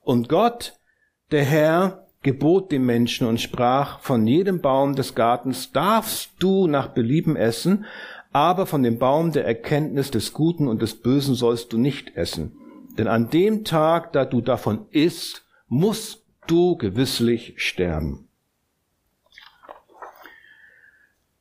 Und 0.00 0.28
Gott 0.28 0.78
der 1.32 1.44
Herr 1.44 2.06
gebot 2.22 2.70
dem 2.70 2.86
Menschen 2.86 3.26
und 3.26 3.40
sprach, 3.40 4.00
von 4.00 4.26
jedem 4.26 4.60
Baum 4.60 4.94
des 4.94 5.14
Gartens 5.14 5.72
darfst 5.72 6.30
du 6.38 6.66
nach 6.66 6.88
Belieben 6.88 7.36
essen, 7.36 7.84
aber 8.32 8.66
von 8.66 8.82
dem 8.82 8.98
Baum 8.98 9.32
der 9.32 9.44
Erkenntnis 9.44 10.10
des 10.10 10.32
Guten 10.32 10.68
und 10.68 10.80
des 10.80 10.94
Bösen 10.94 11.34
sollst 11.34 11.72
du 11.72 11.78
nicht 11.78 12.16
essen. 12.16 12.52
Denn 12.96 13.08
an 13.08 13.30
dem 13.30 13.64
Tag, 13.64 14.12
da 14.12 14.24
du 14.24 14.40
davon 14.40 14.86
isst, 14.90 15.44
musst 15.68 16.24
du 16.46 16.76
gewisslich 16.76 17.54
sterben. 17.56 18.28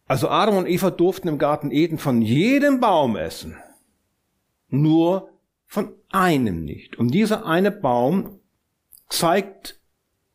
Also 0.08 0.30
Adam 0.30 0.58
und 0.58 0.68
Eva 0.68 0.90
durften 0.90 1.28
im 1.28 1.38
Garten 1.38 1.72
Eden 1.72 1.98
von 1.98 2.22
jedem 2.22 2.80
Baum 2.80 3.16
essen, 3.16 3.58
nur 4.68 5.30
von 5.66 5.94
einem 6.10 6.66
nicht. 6.66 6.98
Und 6.98 7.12
dieser 7.12 7.46
eine 7.46 7.72
Baum 7.72 8.40
zeigt 9.08 9.81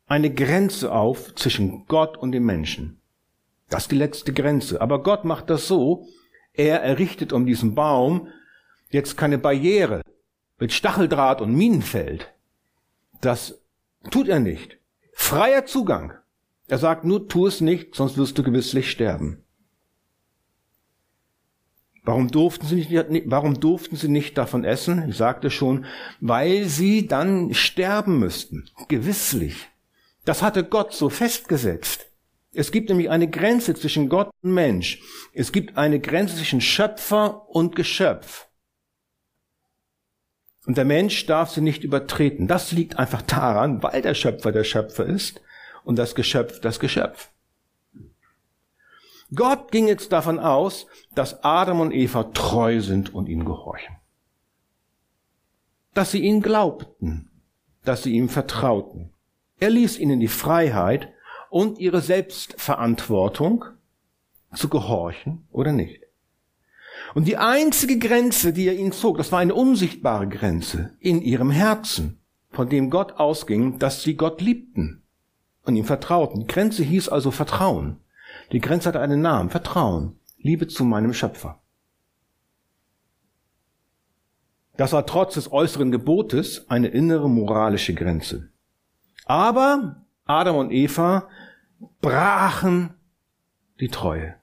eine 0.07 0.33
Grenze 0.33 0.91
auf 0.91 1.35
zwischen 1.35 1.85
Gott 1.85 2.17
und 2.17 2.31
dem 2.31 2.45
Menschen. 2.45 2.99
Das 3.69 3.83
ist 3.83 3.91
die 3.91 3.97
letzte 3.97 4.33
Grenze. 4.33 4.81
Aber 4.81 5.03
Gott 5.03 5.25
macht 5.25 5.49
das 5.49 5.67
so, 5.67 6.07
er 6.53 6.81
errichtet 6.81 7.33
um 7.33 7.45
diesen 7.45 7.75
Baum 7.75 8.29
jetzt 8.89 9.17
keine 9.17 9.37
Barriere 9.37 10.01
mit 10.59 10.71
Stacheldraht 10.73 11.41
und 11.41 11.53
Minenfeld. 11.53 12.33
Das 13.21 13.61
tut 14.09 14.27
er 14.27 14.39
nicht. 14.39 14.79
Freier 15.13 15.65
Zugang. 15.65 16.13
Er 16.67 16.77
sagt 16.77 17.03
nur, 17.03 17.27
tu 17.27 17.47
es 17.47 17.61
nicht, 17.61 17.95
sonst 17.95 18.17
wirst 18.17 18.37
du 18.37 18.43
gewisslich 18.43 18.89
sterben. 18.89 19.43
Warum 22.03 22.29
durften 22.29 22.65
sie 22.65 22.75
nicht, 22.75 22.91
warum 23.25 23.59
durften 23.59 23.97
sie 23.97 24.07
nicht 24.07 24.37
davon 24.37 24.63
essen? 24.63 25.09
Ich 25.09 25.17
sagte 25.17 25.49
schon, 25.49 25.85
weil 26.21 26.65
sie 26.65 27.07
dann 27.07 27.53
sterben 27.53 28.19
müssten. 28.19 28.69
Gewisslich. 28.87 29.67
Das 30.27 30.41
hatte 30.41 30.65
Gott 30.65 30.91
so 30.93 31.09
festgesetzt. 31.09 32.05
Es 32.53 32.73
gibt 32.73 32.89
nämlich 32.89 33.09
eine 33.09 33.29
Grenze 33.29 33.75
zwischen 33.75 34.09
Gott 34.09 34.29
und 34.41 34.51
Mensch. 34.51 35.01
Es 35.31 35.53
gibt 35.53 35.77
eine 35.77 36.01
Grenze 36.01 36.35
zwischen 36.35 36.59
Schöpfer 36.59 37.47
und 37.47 37.77
Geschöpf. 37.77 38.49
Und 40.65 40.75
der 40.75 40.83
Mensch 40.83 41.25
darf 41.27 41.51
sie 41.51 41.61
nicht 41.61 41.85
übertreten. 41.85 42.45
Das 42.45 42.73
liegt 42.73 42.99
einfach 42.99 43.21
daran, 43.21 43.81
weil 43.81 44.01
der 44.01 44.15
Schöpfer 44.15 44.51
der 44.51 44.65
Schöpfer 44.65 45.05
ist 45.05 45.39
und 45.85 45.95
das 45.97 46.13
Geschöpf 46.13 46.59
das 46.59 46.81
Geschöpf. 46.81 47.29
Gott 49.33 49.71
ging 49.71 49.87
jetzt 49.87 50.11
davon 50.11 50.39
aus, 50.39 50.87
dass 51.15 51.41
Adam 51.45 51.79
und 51.79 51.93
Eva 51.93 52.25
treu 52.25 52.81
sind 52.81 53.13
und 53.13 53.29
ihm 53.29 53.45
gehorchen. 53.45 53.95
Dass 55.93 56.11
sie 56.11 56.19
ihn 56.19 56.41
glaubten, 56.41 57.31
dass 57.85 58.03
sie 58.03 58.11
ihm 58.11 58.27
vertrauten. 58.27 59.13
Er 59.59 59.69
ließ 59.69 59.97
ihnen 59.99 60.19
die 60.19 60.27
Freiheit 60.27 61.09
und 61.49 61.79
ihre 61.79 62.01
Selbstverantwortung 62.01 63.65
zu 64.53 64.69
gehorchen 64.69 65.47
oder 65.51 65.71
nicht. 65.71 66.01
Und 67.15 67.27
die 67.27 67.37
einzige 67.37 67.97
Grenze, 67.97 68.53
die 68.53 68.67
er 68.67 68.75
ihnen 68.75 68.91
zog, 68.91 69.17
das 69.17 69.31
war 69.31 69.39
eine 69.39 69.55
unsichtbare 69.55 70.27
Grenze 70.27 70.95
in 70.99 71.21
ihrem 71.21 71.51
Herzen, 71.51 72.19
von 72.51 72.69
dem 72.69 72.89
Gott 72.89 73.13
ausging, 73.13 73.79
dass 73.79 74.03
sie 74.03 74.15
Gott 74.15 74.41
liebten 74.41 75.03
und 75.63 75.75
ihm 75.75 75.85
vertrauten. 75.85 76.41
Die 76.41 76.47
Grenze 76.47 76.83
hieß 76.83 77.09
also 77.09 77.31
Vertrauen. 77.31 77.99
Die 78.51 78.59
Grenze 78.59 78.89
hatte 78.89 78.99
einen 78.99 79.21
Namen, 79.21 79.49
Vertrauen, 79.49 80.19
Liebe 80.37 80.67
zu 80.67 80.83
meinem 80.83 81.13
Schöpfer. 81.13 81.61
Das 84.75 84.93
war 84.93 85.05
trotz 85.05 85.33
des 85.33 85.51
äußeren 85.51 85.91
Gebotes 85.91 86.69
eine 86.69 86.89
innere 86.89 87.29
moralische 87.29 87.95
Grenze. 87.95 88.51
Aber 89.27 90.05
Adam 90.25 90.55
und 90.55 90.71
Eva 90.71 91.27
brachen 92.01 92.93
die 93.81 93.89
Treue, 93.89 94.35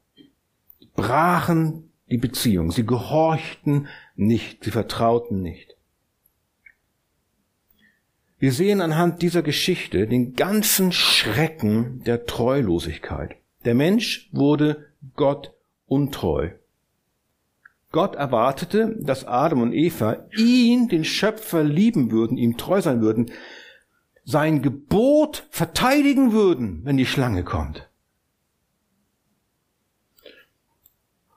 brachen 0.95 1.91
die 2.11 2.19
Beziehung. 2.19 2.71
Sie 2.71 2.85
gehorchten 2.85 3.89
nicht, 4.15 4.63
sie 4.63 4.71
vertrauten 4.71 5.41
nicht. 5.41 5.75
Wir 8.39 8.53
sehen 8.53 8.83
anhand 8.83 9.23
dieser 9.23 9.43
Geschichte 9.43 10.07
den 10.07 10.35
ganzen 10.35 10.93
Schrecken 10.93 12.05
der 12.05 12.27
Treulosigkeit. 12.27 13.37
Der 13.65 13.75
Mensch 13.75 14.29
wurde 14.33 14.85
Gott 15.17 15.55
untreu. 15.87 16.51
Gott 17.91 18.17
erwartete, 18.17 18.97
dass 19.01 19.25
Adam 19.25 19.63
und 19.63 19.73
Eva 19.73 20.27
ihn, 20.37 20.89
den 20.89 21.05
Schöpfer, 21.05 21.65
lieben 21.65 22.11
würden, 22.11 22.37
ihm 22.37 22.59
treu 22.59 22.83
sein 22.83 23.01
würden, 23.01 23.31
sein 24.25 24.63
Gebot 24.63 25.47
verteidigen 25.51 26.33
würden, 26.33 26.85
wenn 26.85 26.97
die 26.97 27.07
Schlange 27.07 27.45
kommt. 27.45 27.89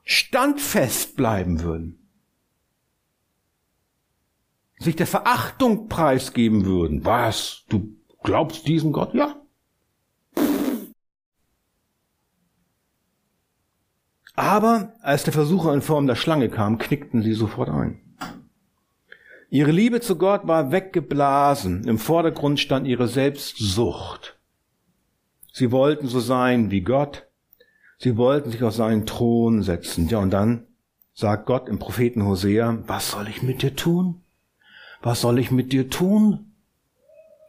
Standfest 0.04 1.18
bleiben 1.18 1.62
würden. 1.62 2.08
Sich 4.80 4.96
der 4.96 5.08
Verachtung 5.08 5.90
preisgeben 5.90 6.66
würden. 6.66 7.04
Was? 7.04 7.66
Du 7.68 7.98
glaubst 8.24 8.68
diesen 8.68 8.94
Gott? 8.94 9.14
Ja. 9.14 9.36
Aber 14.36 14.94
als 15.02 15.24
der 15.24 15.34
Versucher 15.34 15.74
in 15.74 15.82
Form 15.82 16.08
der 16.08 16.16
Schlange 16.16 16.48
kam, 16.48 16.78
knickten 16.78 17.24
sie 17.24 17.34
sofort 17.34 17.70
ein. 17.70 18.07
Ihre 19.50 19.72
Liebe 19.72 20.02
zu 20.02 20.18
Gott 20.18 20.46
war 20.46 20.72
weggeblasen. 20.72 21.86
Im 21.88 21.98
Vordergrund 21.98 22.60
stand 22.60 22.86
ihre 22.86 23.08
Selbstsucht. 23.08 24.38
Sie 25.54 25.72
wollten 25.72 26.08
so 26.08 26.20
sein 26.20 26.70
wie 26.70 26.82
Gott. 26.82 27.28
Sie 27.98 28.18
wollten 28.18 28.52
sich 28.52 28.62
auf 28.64 28.76
seinen 28.76 29.06
Thron 29.06 29.64
setzen. 29.64 30.08
Ja, 30.10 30.20
und 30.20 30.32
dann 30.32 30.68
sagt 31.14 31.46
Gott 31.46 31.70
im 31.70 31.80
Propheten 31.80 32.26
Hosea, 32.26 32.80
was 32.88 33.12
soll 33.12 33.28
ich 33.30 33.42
mit 33.42 33.62
dir 33.62 33.76
tun? 33.76 34.22
Was 35.02 35.22
soll 35.22 35.40
ich 35.40 35.50
mit 35.50 35.72
dir 35.72 35.90
tun? 35.90 36.52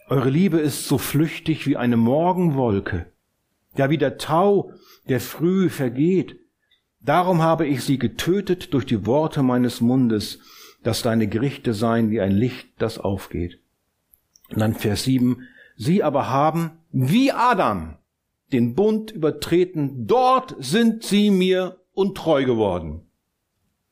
Eure 0.09 0.31
Liebe 0.31 0.59
ist 0.59 0.87
so 0.87 0.97
flüchtig 0.97 1.67
wie 1.67 1.77
eine 1.77 1.99
Morgenwolke, 1.99 3.07
ja 3.77 3.91
wie 3.91 3.99
der 3.99 4.17
Tau, 4.17 4.73
der 5.09 5.21
früh 5.21 5.69
vergeht. 5.69 6.39
Darum 7.01 7.43
habe 7.43 7.67
ich 7.67 7.85
sie 7.85 7.99
getötet 7.99 8.73
durch 8.73 8.87
die 8.87 9.05
Worte 9.05 9.43
meines 9.43 9.83
Mundes, 9.83 10.39
dass 10.83 11.03
deine 11.03 11.27
Gerichte 11.27 11.75
seien 11.75 12.11
wie 12.11 12.21
ein 12.21 12.33
Licht, 12.33 12.69
das 12.79 12.99
aufgeht. 12.99 13.61
Und 14.51 14.61
dann 14.61 14.75
Vers 14.75 15.05
7, 15.05 15.49
sie 15.77 16.03
aber 16.03 16.31
haben, 16.31 16.79
wie 16.91 17.33
Adam, 17.33 17.99
den 18.53 18.75
Bund 18.75 19.11
übertreten, 19.11 20.07
dort 20.07 20.57
sind 20.59 21.03
sie 21.03 21.31
mir 21.31 21.81
untreu 21.93 22.45
geworden. 22.45 23.03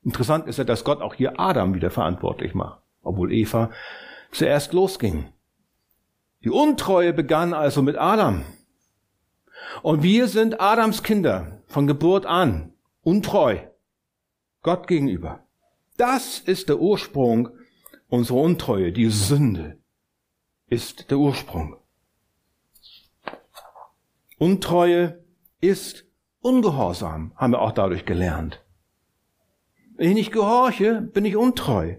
Interessant 0.02 0.46
ist 0.46 0.58
ja, 0.58 0.64
dass 0.64 0.84
Gott 0.84 1.02
auch 1.02 1.14
hier 1.14 1.38
Adam 1.40 1.74
wieder 1.74 1.90
verantwortlich 1.90 2.54
macht, 2.54 2.80
obwohl 3.02 3.32
Eva 3.32 3.70
zuerst 4.30 4.72
losging. 4.72 5.26
Die 6.44 6.50
Untreue 6.50 7.12
begann 7.12 7.52
also 7.52 7.82
mit 7.82 7.98
Adam. 7.98 8.44
Und 9.82 10.02
wir 10.02 10.28
sind 10.28 10.60
Adams 10.60 11.02
Kinder 11.02 11.60
von 11.66 11.86
Geburt 11.86 12.24
an 12.24 12.72
untreu 13.02 13.58
Gott 14.62 14.86
gegenüber. 14.86 15.45
Das 15.96 16.38
ist 16.40 16.68
der 16.68 16.78
Ursprung 16.78 17.48
unserer 18.08 18.38
Untreue. 18.38 18.92
Die 18.92 19.08
Sünde 19.08 19.78
ist 20.68 21.10
der 21.10 21.18
Ursprung. 21.18 21.76
Untreue 24.38 25.24
ist 25.60 26.04
ungehorsam, 26.40 27.32
haben 27.36 27.52
wir 27.52 27.62
auch 27.62 27.72
dadurch 27.72 28.04
gelernt. 28.04 28.62
Wenn 29.96 30.10
ich 30.10 30.14
nicht 30.14 30.32
gehorche, 30.32 31.00
bin 31.00 31.24
ich 31.24 31.36
untreu. 31.36 31.96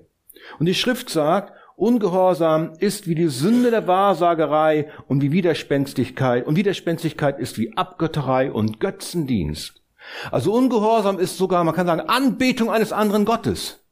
Und 0.60 0.67
die 0.67 0.76
Schrift 0.76 1.10
sagt, 1.10 1.54
Ungehorsam 1.76 2.74
ist 2.80 3.08
wie 3.08 3.13
die 3.13 3.28
Sünde 3.28 3.69
der 3.69 3.86
Wahrsagerei 3.86 4.91
und 5.08 5.22
wie 5.22 5.32
Widerspenstigkeit. 5.32 6.45
Und 6.48 6.56
Widerspenstigkeit 6.56 7.39
ist 7.39 7.60
wie 7.60 7.78
Abgötterei 7.78 8.52
und 8.52 8.80
Götzendienst. 8.80 9.84
Also 10.32 10.54
Ungehorsam 10.54 11.19
ist 11.19 11.38
sogar, 11.38 11.63
man 11.63 11.76
kann 11.76 11.86
sagen, 11.86 12.02
Anbetung 12.02 12.72
eines 12.72 12.91
anderen 12.91 13.26
Gottes. 13.26 13.87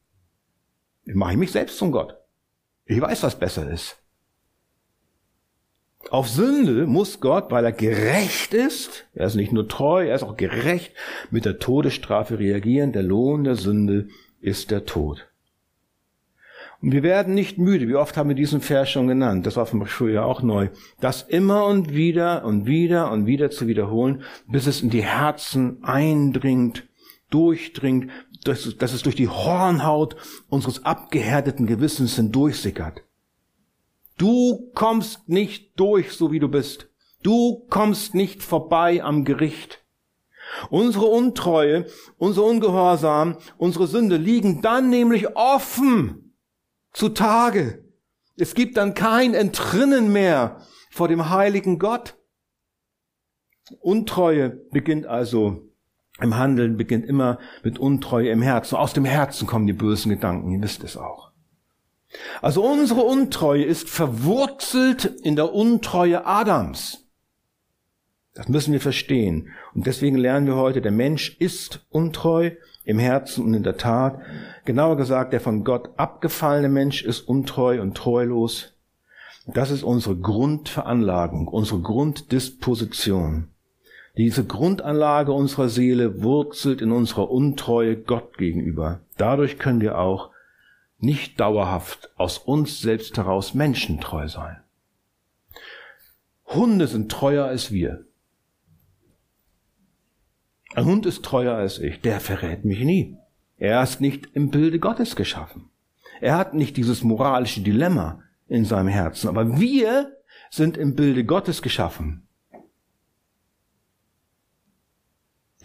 Ich 1.06 1.16
mache 1.16 1.38
mich 1.38 1.52
selbst 1.52 1.78
zum 1.78 1.92
Gott. 1.92 2.18
Ich 2.86 3.00
weiß, 3.00 3.24
was 3.24 3.40
besser 3.40 3.70
ist. 3.72 3.98
Auf 6.12 6.30
Sünde 6.30 6.86
muss 6.86 7.20
Gott, 7.20 7.50
weil 7.50 7.66
er 7.66 7.72
gerecht 7.72 8.54
ist, 8.54 9.08
er 9.14 9.26
ist 9.26 9.36
nicht 9.36 9.52
nur 9.52 9.68
treu, 9.68 10.06
er 10.06 10.16
ist 10.16 10.24
auch 10.24 10.38
gerecht, 10.38 10.94
mit 11.32 11.46
der 11.46 11.58
Todesstrafe 11.58 12.38
reagieren. 12.38 12.92
Der 12.92 13.02
Lohn 13.02 13.44
der 13.44 13.56
Sünde 13.56 14.08
ist 14.40 14.70
der 14.70 14.86
Tod. 14.86 15.28
Und 16.82 16.92
wir 16.92 17.02
werden 17.02 17.34
nicht 17.34 17.58
müde, 17.58 17.88
wie 17.88 17.96
oft 17.96 18.18
haben 18.18 18.30
wir 18.30 18.36
diesen 18.36 18.62
Vers 18.62 18.92
schon 18.92 19.08
genannt, 19.08 19.48
das 19.48 19.56
war 19.56 19.74
mich 19.74 19.90
früher 19.90 20.26
auch 20.26 20.44
neu, 20.44 20.70
das 21.00 21.24
immer 21.24 21.66
und 21.66 21.96
wieder 21.96 22.46
und 22.46 22.68
wieder 22.68 23.12
und 23.12 23.26
wieder 23.26 23.50
zu 23.50 23.68
wiederholen, 23.68 24.22
bis 24.48 24.68
es 24.68 24.84
in 24.84 24.92
die 24.92 25.04
Herzen 25.04 25.84
eindringt, 25.84 26.84
durchdringt, 27.32 28.12
dass, 28.48 28.66
es 28.66 29.02
durch 29.04 29.16
die 29.16 29.28
Hornhaut 29.28 30.16
unseres 30.50 30.86
abgehärteten 30.86 31.68
Gewissens 31.68 32.16
hindurchsickert. 32.16 33.04
Du 34.18 34.72
kommst 34.74 35.28
nicht 35.28 35.80
durch, 35.80 36.14
so 36.14 36.32
wie 36.32 36.40
du 36.40 36.48
bist. 36.48 36.88
Du 37.24 37.66
kommst 37.70 38.14
nicht 38.14 38.44
vorbei 38.44 39.04
am 39.04 39.26
Gericht. 39.26 39.84
Unsere 40.70 41.06
Untreue, 41.06 41.88
unser 42.18 42.44
Ungehorsam, 42.44 43.38
unsere 43.58 43.88
Sünde 43.88 44.18
liegen 44.18 44.62
dann 44.62 44.90
nämlich 44.90 45.36
offen 45.36 46.36
zutage. 46.94 47.84
Es 48.38 48.54
gibt 48.54 48.78
dann 48.78 48.94
kein 48.94 49.34
Entrinnen 49.34 50.12
mehr 50.14 50.62
vor 50.92 51.08
dem 51.08 51.30
heiligen 51.30 51.80
Gott. 51.80 52.16
Untreue 53.80 54.50
beginnt 54.72 55.08
also 55.08 55.70
im 56.22 56.38
Handeln, 56.38 56.78
beginnt 56.78 57.06
immer 57.06 57.40
mit 57.64 57.78
Untreue 57.78 58.30
im 58.30 58.42
Herzen. 58.42 58.76
Aus 58.76 58.94
dem 58.94 59.06
Herzen 59.06 59.48
kommen 59.48 59.68
die 59.68 59.74
bösen 59.74 60.10
Gedanken, 60.10 60.52
ihr 60.52 60.62
wisst 60.62 60.84
es 60.84 60.98
auch. 60.98 61.32
Also 62.42 62.64
unsere 62.64 63.02
Untreue 63.02 63.64
ist 63.64 63.90
verwurzelt 63.90 65.06
in 65.06 65.36
der 65.36 65.54
Untreue 65.54 66.26
Adams. 66.26 67.06
Das 68.34 68.50
müssen 68.50 68.74
wir 68.74 68.82
verstehen. 68.82 69.50
Und 69.74 69.88
deswegen 69.88 70.18
lernen 70.18 70.46
wir 70.46 70.56
heute, 70.56 70.82
der 70.82 70.92
Mensch 70.92 71.38
ist 71.40 71.86
untreu 71.90 72.52
im 72.84 73.00
Herzen 73.00 73.44
und 73.46 73.54
in 73.54 73.64
der 73.64 73.78
Tat. 73.78 74.20
Genauer 74.66 74.98
gesagt, 74.98 75.34
der 75.34 75.40
von 75.40 75.64
Gott 75.64 75.90
abgefallene 75.98 76.70
Mensch 76.70 77.04
ist 77.04 77.22
untreu 77.22 77.82
und 77.82 77.96
treulos. 77.96 78.74
Das 79.48 79.72
ist 79.72 79.84
unsere 79.84 80.18
Grundveranlagung, 80.18 81.48
unsere 81.48 81.82
Grunddisposition. 81.82 83.55
Diese 84.18 84.46
Grundanlage 84.46 85.34
unserer 85.34 85.68
Seele 85.68 86.24
wurzelt 86.24 86.82
in 86.82 86.92
unserer 86.92 87.30
Untreue 87.30 87.98
Gott 87.98 88.38
gegenüber. 88.38 89.02
Dadurch 89.18 89.60
können 89.60 89.82
wir 89.82 89.98
auch 89.98 90.32
nicht 91.00 91.40
dauerhaft 91.40 92.12
aus 92.16 92.38
uns 92.38 92.80
selbst 92.80 93.18
heraus 93.18 93.54
menschentreu 93.54 94.28
sein. 94.28 94.58
Hunde 96.46 96.88
sind 96.88 97.12
treuer 97.12 97.46
als 97.46 97.72
wir. 97.72 98.06
Ein 100.74 100.86
Hund 100.86 101.06
ist 101.06 101.24
treuer 101.24 101.56
als 101.56 101.80
ich, 101.80 102.02
der 102.02 102.20
verrät 102.20 102.66
mich 102.66 102.82
nie. 102.82 103.18
Er 103.58 103.82
ist 103.82 104.02
nicht 104.02 104.30
im 104.34 104.50
Bilde 104.50 104.80
Gottes 104.80 105.16
geschaffen. 105.16 105.70
Er 106.22 106.38
hat 106.38 106.54
nicht 106.54 106.78
dieses 106.78 107.04
moralische 107.04 107.62
Dilemma 107.62 108.22
in 108.48 108.66
seinem 108.66 108.90
Herzen. 108.90 109.28
Aber 109.28 109.60
wir 109.60 110.18
sind 110.50 110.78
im 110.78 110.96
Bilde 110.96 111.26
Gottes 111.26 111.62
geschaffen. 111.62 112.25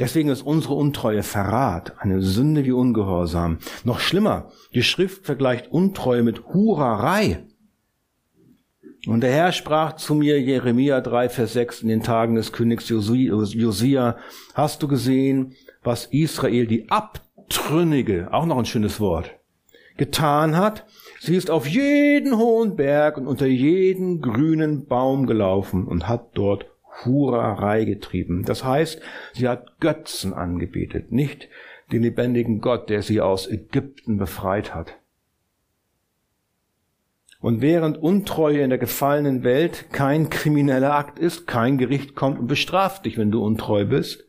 Deswegen 0.00 0.30
ist 0.30 0.42
unsere 0.42 0.74
Untreue 0.74 1.22
Verrat, 1.22 1.92
eine 1.98 2.22
Sünde 2.22 2.64
wie 2.64 2.72
Ungehorsam. 2.72 3.58
Noch 3.84 4.00
schlimmer, 4.00 4.50
die 4.74 4.82
Schrift 4.82 5.26
vergleicht 5.26 5.70
Untreue 5.70 6.22
mit 6.22 6.46
Hurerei. 6.46 7.44
Und 9.06 9.20
der 9.20 9.32
Herr 9.32 9.52
sprach 9.52 9.96
zu 9.96 10.14
mir, 10.14 10.40
Jeremia 10.40 11.00
3, 11.00 11.28
Vers 11.28 11.52
6, 11.52 11.82
in 11.82 11.88
den 11.88 12.02
Tagen 12.02 12.34
des 12.34 12.52
Königs 12.52 12.88
Josia, 12.88 14.16
hast 14.54 14.82
du 14.82 14.88
gesehen, 14.88 15.54
was 15.82 16.06
Israel, 16.06 16.66
die 16.66 16.90
Abtrünnige, 16.90 18.28
auch 18.32 18.46
noch 18.46 18.58
ein 18.58 18.66
schönes 18.66 19.00
Wort, 19.00 19.30
getan 19.96 20.56
hat? 20.56 20.86
Sie 21.18 21.36
ist 21.36 21.50
auf 21.50 21.66
jeden 21.66 22.38
hohen 22.38 22.76
Berg 22.76 23.18
und 23.18 23.26
unter 23.26 23.46
jeden 23.46 24.22
grünen 24.22 24.86
Baum 24.86 25.26
gelaufen 25.26 25.86
und 25.86 26.08
hat 26.08 26.30
dort 26.34 26.66
Hurerei 27.04 27.84
getrieben. 27.84 28.44
Das 28.44 28.64
heißt, 28.64 29.00
sie 29.32 29.48
hat 29.48 29.80
Götzen 29.80 30.34
angebetet, 30.34 31.12
nicht 31.12 31.48
den 31.92 32.02
lebendigen 32.02 32.60
Gott, 32.60 32.88
der 32.90 33.02
sie 33.02 33.20
aus 33.20 33.48
Ägypten 33.48 34.18
befreit 34.18 34.74
hat. 34.74 34.96
Und 37.40 37.62
während 37.62 37.96
Untreue 37.96 38.60
in 38.60 38.68
der 38.68 38.78
gefallenen 38.78 39.44
Welt 39.44 39.86
kein 39.92 40.28
krimineller 40.28 40.94
Akt 40.94 41.18
ist, 41.18 41.46
kein 41.46 41.78
Gericht 41.78 42.14
kommt 42.14 42.38
und 42.38 42.46
bestraft 42.48 43.06
dich, 43.06 43.16
wenn 43.16 43.30
du 43.30 43.42
untreu 43.42 43.86
bist, 43.86 44.24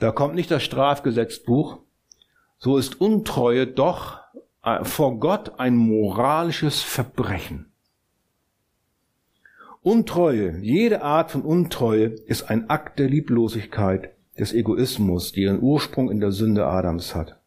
da 0.00 0.10
kommt 0.10 0.34
nicht 0.34 0.50
das 0.50 0.64
Strafgesetzbuch, 0.64 1.78
so 2.58 2.76
ist 2.76 3.00
Untreue 3.00 3.66
doch 3.66 4.18
äh, 4.64 4.84
vor 4.84 5.20
Gott 5.20 5.60
ein 5.60 5.76
moralisches 5.76 6.82
Verbrechen. 6.82 7.69
Untreue, 9.82 10.58
jede 10.60 11.02
Art 11.02 11.30
von 11.30 11.40
Untreue 11.40 12.08
ist 12.26 12.50
ein 12.50 12.68
Akt 12.68 12.98
der 12.98 13.08
Lieblosigkeit, 13.08 14.10
des 14.38 14.52
Egoismus, 14.52 15.32
die 15.32 15.42
ihren 15.42 15.62
Ursprung 15.62 16.10
in 16.10 16.20
der 16.20 16.32
Sünde 16.32 16.66
Adams 16.66 17.14
hat. 17.14 17.38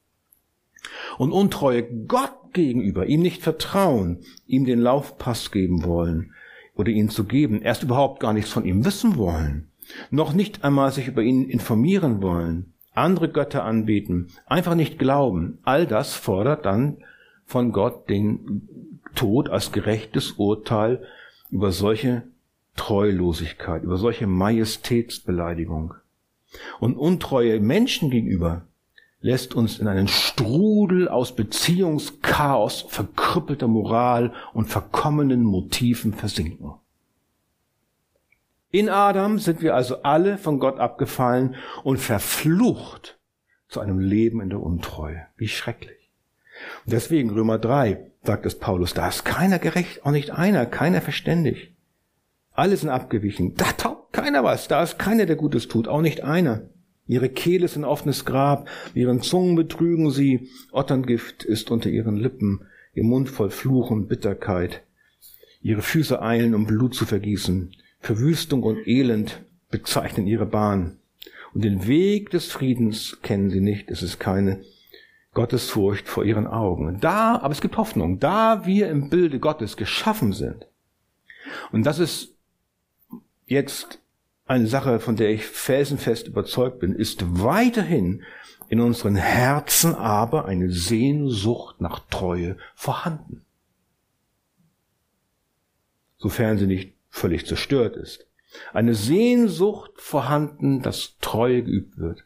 Und 1.19 1.31
Untreue 1.31 1.83
Gott 1.83 2.53
gegenüber, 2.53 3.05
ihm 3.05 3.21
nicht 3.21 3.43
vertrauen, 3.43 4.19
ihm 4.47 4.65
den 4.65 4.79
Laufpass 4.79 5.51
geben 5.51 5.83
wollen 5.83 6.33
oder 6.75 6.89
ihn 6.89 7.09
zu 7.09 7.25
geben, 7.25 7.61
erst 7.61 7.83
überhaupt 7.83 8.19
gar 8.19 8.33
nichts 8.33 8.51
von 8.51 8.65
ihm 8.65 8.83
wissen 8.83 9.17
wollen, 9.17 9.69
noch 10.09 10.33
nicht 10.33 10.63
einmal 10.63 10.91
sich 10.91 11.07
über 11.07 11.21
ihn 11.21 11.47
informieren 11.49 12.21
wollen, 12.23 12.73
andere 12.93 13.29
Götter 13.29 13.63
anbieten, 13.63 14.29
einfach 14.47 14.73
nicht 14.73 14.97
glauben, 14.97 15.59
all 15.63 15.85
das 15.85 16.15
fordert 16.15 16.65
dann 16.65 16.97
von 17.45 17.71
Gott 17.71 18.09
den 18.09 18.67
Tod 19.13 19.49
als 19.49 19.71
gerechtes 19.71 20.31
Urteil 20.33 21.03
über 21.53 21.71
solche 21.71 22.23
Treulosigkeit, 22.75 23.83
über 23.83 23.97
solche 23.97 24.25
Majestätsbeleidigung. 24.25 25.93
Und 26.79 26.97
untreue 26.97 27.59
Menschen 27.59 28.09
gegenüber 28.09 28.65
lässt 29.21 29.53
uns 29.53 29.77
in 29.77 29.87
einen 29.87 30.07
Strudel 30.07 31.07
aus 31.07 31.35
Beziehungschaos, 31.35 32.85
verkrüppelter 32.89 33.67
Moral 33.67 34.33
und 34.53 34.65
verkommenen 34.65 35.43
Motiven 35.43 36.13
versinken. 36.13 36.73
In 38.71 38.89
Adam 38.89 39.37
sind 39.37 39.61
wir 39.61 39.75
also 39.75 40.01
alle 40.01 40.39
von 40.39 40.57
Gott 40.57 40.79
abgefallen 40.79 41.55
und 41.83 41.99
verflucht 41.99 43.19
zu 43.67 43.79
einem 43.79 43.99
Leben 43.99 44.41
in 44.41 44.49
der 44.49 44.59
Untreue. 44.59 45.27
Wie 45.37 45.47
schrecklich. 45.47 46.09
Und 46.85 46.93
deswegen 46.93 47.29
Römer 47.29 47.59
3 47.59 48.11
sagt 48.23 48.45
es 48.45 48.57
Paulus, 48.57 48.93
da 48.93 49.09
ist 49.09 49.25
keiner 49.25 49.59
gerecht, 49.59 50.05
auch 50.05 50.11
nicht 50.11 50.31
einer, 50.31 50.65
keiner 50.65 51.01
verständig. 51.01 51.73
Alle 52.53 52.77
sind 52.77 52.89
abgewichen. 52.89 53.55
Da 53.55 53.65
taugt 53.73 54.13
keiner 54.13 54.43
was, 54.43 54.67
da 54.67 54.83
ist 54.83 54.99
keiner, 54.99 55.25
der 55.25 55.35
Gutes 55.35 55.67
tut, 55.67 55.87
auch 55.87 56.01
nicht 56.01 56.23
einer. 56.23 56.69
Ihre 57.05 57.29
Kehle 57.29 57.65
ist 57.65 57.75
ein 57.75 57.83
offenes 57.83 58.23
Grab, 58.23 58.69
ihren 58.93 59.21
Zungen 59.21 59.55
betrügen 59.55 60.09
sie, 60.11 60.47
Otterngift 60.71 61.43
ist 61.43 61.69
unter 61.69 61.89
ihren 61.89 62.15
Lippen, 62.15 62.61
ihr 62.93 63.03
Mund 63.03 63.29
voll 63.29 63.49
Fluch 63.49 63.91
und 63.91 64.07
Bitterkeit. 64.07 64.83
Ihre 65.61 65.81
Füße 65.81 66.21
eilen, 66.21 66.55
um 66.55 66.65
Blut 66.65 66.95
zu 66.95 67.05
vergießen. 67.05 67.75
Verwüstung 67.99 68.63
und 68.63 68.87
Elend 68.87 69.41
bezeichnen 69.69 70.27
ihre 70.27 70.45
Bahn. 70.45 70.97
Und 71.53 71.63
den 71.63 71.87
Weg 71.87 72.29
des 72.29 72.47
Friedens 72.51 73.17
kennen 73.21 73.49
sie 73.49 73.61
nicht, 73.61 73.91
es 73.91 74.01
ist 74.01 74.19
keine 74.19 74.61
Gottesfurcht 75.33 76.07
vor 76.07 76.23
ihren 76.23 76.47
Augen. 76.47 76.99
Da, 76.99 77.37
aber 77.37 77.51
es 77.51 77.61
gibt 77.61 77.77
Hoffnung, 77.77 78.19
da 78.19 78.65
wir 78.65 78.89
im 78.89 79.09
Bilde 79.09 79.39
Gottes 79.39 79.77
geschaffen 79.77 80.33
sind. 80.33 80.67
Und 81.71 81.85
das 81.85 81.99
ist 81.99 82.35
jetzt 83.45 83.99
eine 84.45 84.67
Sache, 84.67 84.99
von 84.99 85.15
der 85.15 85.31
ich 85.31 85.45
felsenfest 85.45 86.27
überzeugt 86.27 86.79
bin, 86.79 86.93
ist 86.93 87.41
weiterhin 87.43 88.23
in 88.69 88.79
unseren 88.79 89.15
Herzen 89.15 89.95
aber 89.95 90.45
eine 90.45 90.69
Sehnsucht 90.71 91.81
nach 91.81 91.99
Treue 92.09 92.57
vorhanden. 92.75 93.45
Sofern 96.17 96.57
sie 96.57 96.67
nicht 96.67 96.93
völlig 97.09 97.45
zerstört 97.45 97.95
ist. 97.95 98.27
Eine 98.73 98.93
Sehnsucht 98.95 99.91
vorhanden, 99.97 100.81
dass 100.81 101.17
Treue 101.19 101.63
geübt 101.63 101.97
wird. 101.97 102.23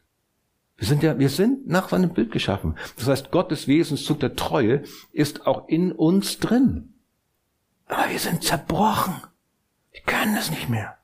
Wir 0.78 0.88
sind 0.88 1.02
ja, 1.02 1.18
wir 1.18 1.30
sind 1.30 1.68
nach 1.68 1.90
seinem 1.90 2.13
Bild 2.13 2.32
geschaffen. 2.32 2.78
Das 2.98 3.08
heißt, 3.08 3.32
Gottes 3.32 3.68
Wesenszug 3.68 4.20
der 4.20 4.36
Treue 4.36 4.84
ist 5.12 5.48
auch 5.48 5.68
in 5.68 5.92
uns 5.92 6.38
drin. 6.40 6.94
Aber 7.88 8.10
wir 8.12 8.20
sind 8.20 8.44
zerbrochen. 8.44 9.16
Wir 9.92 10.02
können 10.02 10.38
es 10.38 10.52
nicht 10.52 10.70
mehr. 10.70 10.98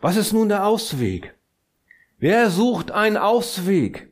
Was 0.00 0.16
ist 0.16 0.32
nun 0.32 0.48
der 0.48 0.66
Ausweg? 0.66 1.34
Wer 2.18 2.50
sucht 2.50 2.90
einen 2.90 3.16
Ausweg 3.16 4.10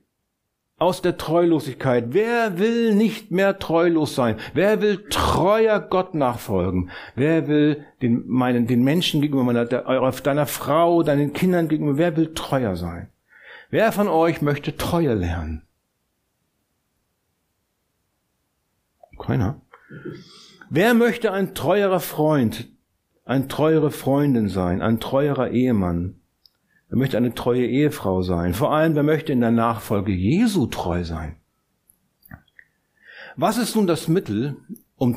aus 0.79 1.01
der 1.01 1.17
Treulosigkeit? 1.17 2.09
Wer 2.11 2.59
will 2.59 2.95
nicht 2.95 3.31
mehr 3.31 3.59
treulos 3.59 4.15
sein? 4.15 4.37
Wer 4.53 4.83
will 4.83 5.09
treuer 5.09 5.81
Gott 5.81 6.15
nachfolgen? 6.15 6.91
Wer 7.15 7.49
will 7.49 7.87
den, 8.03 8.25
meinen, 8.27 8.67
den 8.67 8.85
Menschen 8.85 9.23
gegenüber, 9.23 9.45
meiner, 9.45 9.65
deiner 9.65 10.47
Frau, 10.47 11.03
deinen 11.03 11.33
Kindern 11.33 11.69
gegenüber, 11.69 11.99
wer 11.99 12.17
will 12.17 12.35
treuer 12.35 12.77
sein? 12.77 13.09
Wer 13.71 13.93
von 13.93 14.09
euch 14.09 14.43
möchte 14.43 14.77
Treue 14.77 15.15
lernen? 15.15 15.63
Keiner. 19.19 19.61
Wer 20.69 20.95
möchte 20.95 21.33
ein 21.33 21.55
treuerer 21.55 22.01
Freund, 22.01 22.69
ein 23.25 23.49
treuere 23.49 23.91
Freundin 23.91 24.49
sein, 24.49 24.83
ein 24.83 25.01
treuerer 25.01 25.51
Ehemann. 25.51 26.21
Wer 26.89 26.99
möchte 26.99 27.17
eine 27.17 27.35
treue 27.35 27.67
Ehefrau 27.67 28.23
sein? 28.23 28.55
Vor 28.55 28.73
allem, 28.73 28.95
wer 28.95 29.03
möchte 29.03 29.33
in 29.33 29.41
der 29.41 29.51
Nachfolge 29.51 30.13
Jesu 30.13 30.67
treu 30.67 31.03
sein? 31.03 31.37
Was 33.37 33.59
ist 33.59 33.75
nun 33.75 33.87
das 33.87 34.09
Mittel, 34.09 34.57
um 34.97 35.17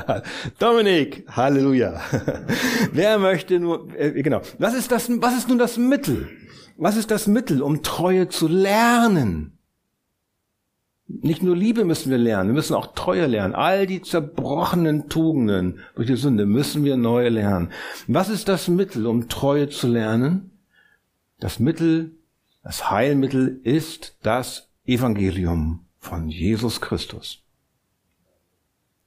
Dominik, 0.58 1.24
Halleluja. 1.28 2.00
wer 2.92 3.18
möchte 3.18 3.58
nur 3.58 3.88
äh, 3.96 4.22
genau. 4.22 4.40
Was 4.58 4.74
ist 4.74 4.90
das 4.92 5.10
was 5.20 5.36
ist 5.36 5.48
nun 5.48 5.58
das 5.58 5.76
Mittel? 5.76 6.28
Was 6.76 6.96
ist 6.96 7.10
das 7.10 7.26
Mittel, 7.26 7.60
um 7.60 7.82
Treue 7.82 8.28
zu 8.28 8.48
lernen? 8.48 9.58
Nicht 11.06 11.42
nur 11.42 11.56
Liebe 11.56 11.84
müssen 11.84 12.10
wir 12.10 12.18
lernen, 12.18 12.50
wir 12.50 12.54
müssen 12.54 12.74
auch 12.74 12.94
Treue 12.94 13.26
lernen. 13.26 13.54
All 13.54 13.86
die 13.86 14.00
zerbrochenen 14.00 15.08
Tugenden 15.08 15.80
durch 15.96 16.06
die 16.06 16.16
Sünde 16.16 16.46
müssen 16.46 16.84
wir 16.84 16.96
neu 16.96 17.28
lernen. 17.28 17.72
Was 18.06 18.28
ist 18.28 18.48
das 18.48 18.68
Mittel, 18.68 19.06
um 19.06 19.28
Treue 19.28 19.68
zu 19.68 19.88
lernen? 19.88 20.52
Das 21.40 21.58
Mittel, 21.58 22.12
das 22.62 22.90
Heilmittel 22.90 23.60
ist 23.64 24.16
das 24.22 24.70
Evangelium 24.86 25.86
von 25.98 26.28
Jesus 26.28 26.80
Christus. 26.80 27.42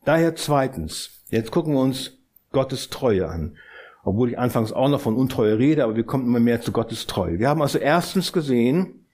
Daher 0.06 0.36
zweitens, 0.36 1.22
jetzt 1.30 1.52
gucken 1.52 1.74
wir 1.74 1.82
uns 1.82 2.18
Gottes 2.52 2.90
Treue 2.90 3.28
an. 3.28 3.58
Obwohl 4.04 4.32
ich 4.32 4.40
anfangs 4.40 4.74
auch 4.74 4.90
noch 4.90 5.02
von 5.02 5.16
Untreue 5.16 5.58
rede, 5.58 5.84
aber 5.84 5.96
wir 5.96 6.04
kommen 6.04 6.26
immer 6.26 6.42
mehr 6.42 6.62
zu 6.62 6.74
Gottes 6.74 7.08
Treue. 7.08 7.40
Wir 7.40 7.48
haben 7.48 7.62
also 7.62 7.78
erstens 7.78 8.34
gesehen, 8.34 9.06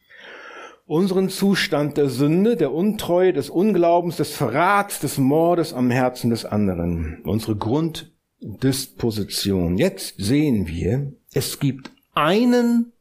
unseren 0.88 1.30
Zustand 1.30 1.98
der 1.98 2.10
Sünde, 2.10 2.56
der 2.56 2.74
Untreue, 2.74 3.32
des 3.32 3.52
Unglaubens, 3.52 4.18
des 4.18 4.36
Verrats, 4.36 5.00
des 5.00 5.20
Mordes 5.20 5.74
am 5.74 5.92
Herzen 5.92 6.32
des 6.32 6.46
anderen. 6.46 7.22
Unsere 7.24 7.56
Grunddisposition. 7.56 9.78
Jetzt 9.78 10.16
sehen 10.18 10.68
wir, 10.68 11.14
es 11.34 11.60
gibt 11.60 11.92
einen, 12.16 12.92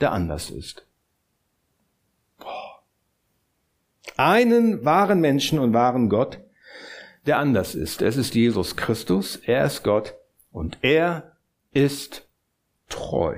der 0.00 0.12
anders 0.12 0.50
ist. 0.50 0.86
Einen 4.16 4.84
wahren 4.84 5.20
Menschen 5.20 5.58
und 5.58 5.74
wahren 5.74 6.08
Gott, 6.08 6.38
der 7.26 7.38
anders 7.38 7.74
ist. 7.74 8.02
Es 8.02 8.16
ist 8.16 8.34
Jesus 8.34 8.76
Christus, 8.76 9.36
er 9.36 9.64
ist 9.64 9.82
Gott 9.82 10.14
und 10.52 10.78
er 10.82 11.36
ist 11.72 12.28
treu. 12.88 13.36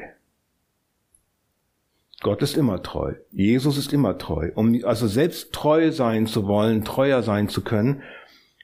Gott 2.20 2.42
ist 2.42 2.56
immer 2.56 2.82
treu. 2.82 3.14
Jesus 3.30 3.78
ist 3.78 3.92
immer 3.92 4.18
treu. 4.18 4.50
Um 4.54 4.84
also 4.84 5.06
selbst 5.06 5.52
treu 5.52 5.92
sein 5.92 6.26
zu 6.26 6.46
wollen, 6.46 6.84
treuer 6.84 7.22
sein 7.22 7.48
zu 7.48 7.62
können, 7.62 8.02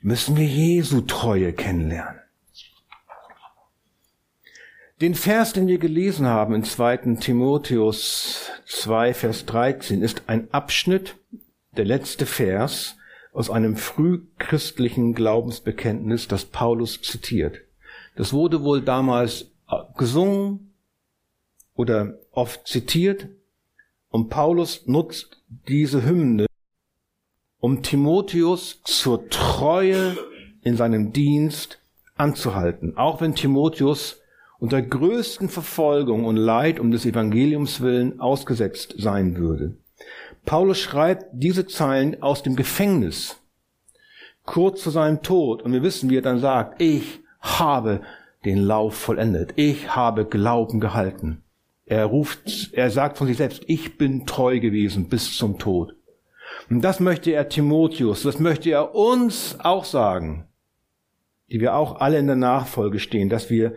müssen 0.02 0.36
wir 0.36 0.46
Jesu 0.46 1.02
Treue 1.02 1.52
kennenlernen. 1.52 2.20
Den 5.00 5.14
Vers, 5.14 5.52
den 5.52 5.66
wir 5.66 5.78
gelesen 5.78 6.26
haben 6.26 6.54
in 6.54 6.64
2. 6.64 7.16
Timotheus 7.20 8.50
2, 8.66 9.14
Vers 9.14 9.46
13, 9.46 10.02
ist 10.02 10.22
ein 10.26 10.52
Abschnitt, 10.52 11.16
der 11.76 11.84
letzte 11.84 12.26
Vers 12.26 12.96
aus 13.34 13.50
einem 13.50 13.76
frühchristlichen 13.76 15.12
Glaubensbekenntnis, 15.12 16.28
das 16.28 16.46
Paulus 16.46 17.02
zitiert. 17.02 17.58
Das 18.16 18.32
wurde 18.32 18.62
wohl 18.62 18.80
damals 18.80 19.50
gesungen 19.96 20.72
oder 21.74 22.14
oft 22.30 22.66
zitiert 22.66 23.28
und 24.08 24.30
Paulus 24.30 24.86
nutzt 24.86 25.42
diese 25.68 26.04
Hymne, 26.04 26.46
um 27.58 27.82
Timotheus 27.82 28.80
zur 28.84 29.28
Treue 29.28 30.16
in 30.62 30.76
seinem 30.76 31.12
Dienst 31.12 31.80
anzuhalten. 32.14 32.96
Auch 32.96 33.20
wenn 33.20 33.34
Timotheus 33.34 34.20
unter 34.60 34.80
größten 34.80 35.48
Verfolgung 35.48 36.24
und 36.24 36.36
Leid 36.36 36.78
um 36.78 36.92
des 36.92 37.04
Evangeliums 37.04 37.80
willen 37.80 38.20
ausgesetzt 38.20 38.94
sein 38.96 39.36
würde. 39.36 39.76
Paulus 40.44 40.78
schreibt 40.78 41.26
diese 41.32 41.66
Zeilen 41.66 42.22
aus 42.22 42.42
dem 42.42 42.56
Gefängnis. 42.56 43.40
kurz 44.44 44.82
zu 44.82 44.90
seinem 44.90 45.22
Tod. 45.22 45.62
Und 45.62 45.72
wir 45.72 45.82
wissen, 45.82 46.10
wie 46.10 46.18
er 46.18 46.22
dann 46.22 46.38
sagt, 46.38 46.80
ich 46.80 47.20
habe 47.40 48.02
den 48.44 48.58
Lauf 48.58 48.94
vollendet. 48.94 49.54
Ich 49.56 49.96
habe 49.96 50.26
Glauben 50.26 50.80
gehalten. 50.80 51.42
Er 51.86 52.06
ruft, 52.06 52.72
er 52.72 52.90
sagt 52.90 53.18
von 53.18 53.26
sich 53.26 53.36
selbst, 53.36 53.62
ich 53.66 53.98
bin 53.98 54.26
treu 54.26 54.60
gewesen 54.60 55.08
bis 55.08 55.36
zum 55.36 55.58
Tod. 55.58 55.94
Und 56.70 56.82
das 56.82 57.00
möchte 57.00 57.30
er 57.30 57.48
Timotheus, 57.48 58.22
das 58.22 58.38
möchte 58.38 58.70
er 58.70 58.94
uns 58.94 59.56
auch 59.60 59.84
sagen, 59.84 60.46
die 61.50 61.60
wir 61.60 61.74
auch 61.74 62.00
alle 62.00 62.18
in 62.18 62.26
der 62.26 62.36
Nachfolge 62.36 62.98
stehen, 62.98 63.28
dass 63.28 63.50
wir 63.50 63.74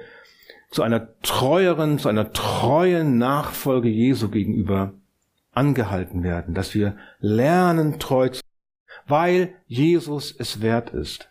zu 0.70 0.84
einer 0.84 1.20
treueren, 1.22 2.00
zu 2.00 2.08
einer 2.08 2.32
treuen 2.32 3.18
Nachfolge 3.18 3.90
Jesu 3.90 4.30
gegenüber 4.30 4.94
angehalten 5.58 6.24
werden, 6.24 6.54
dass 6.54 6.76
wir 6.76 6.98
lernen, 7.20 8.00
treu 8.00 8.30
zu 8.30 8.36
sein, 8.36 9.02
weil 9.08 9.56
Jesus 9.66 10.34
es 10.38 10.62
wert 10.62 10.92
ist, 10.92 11.30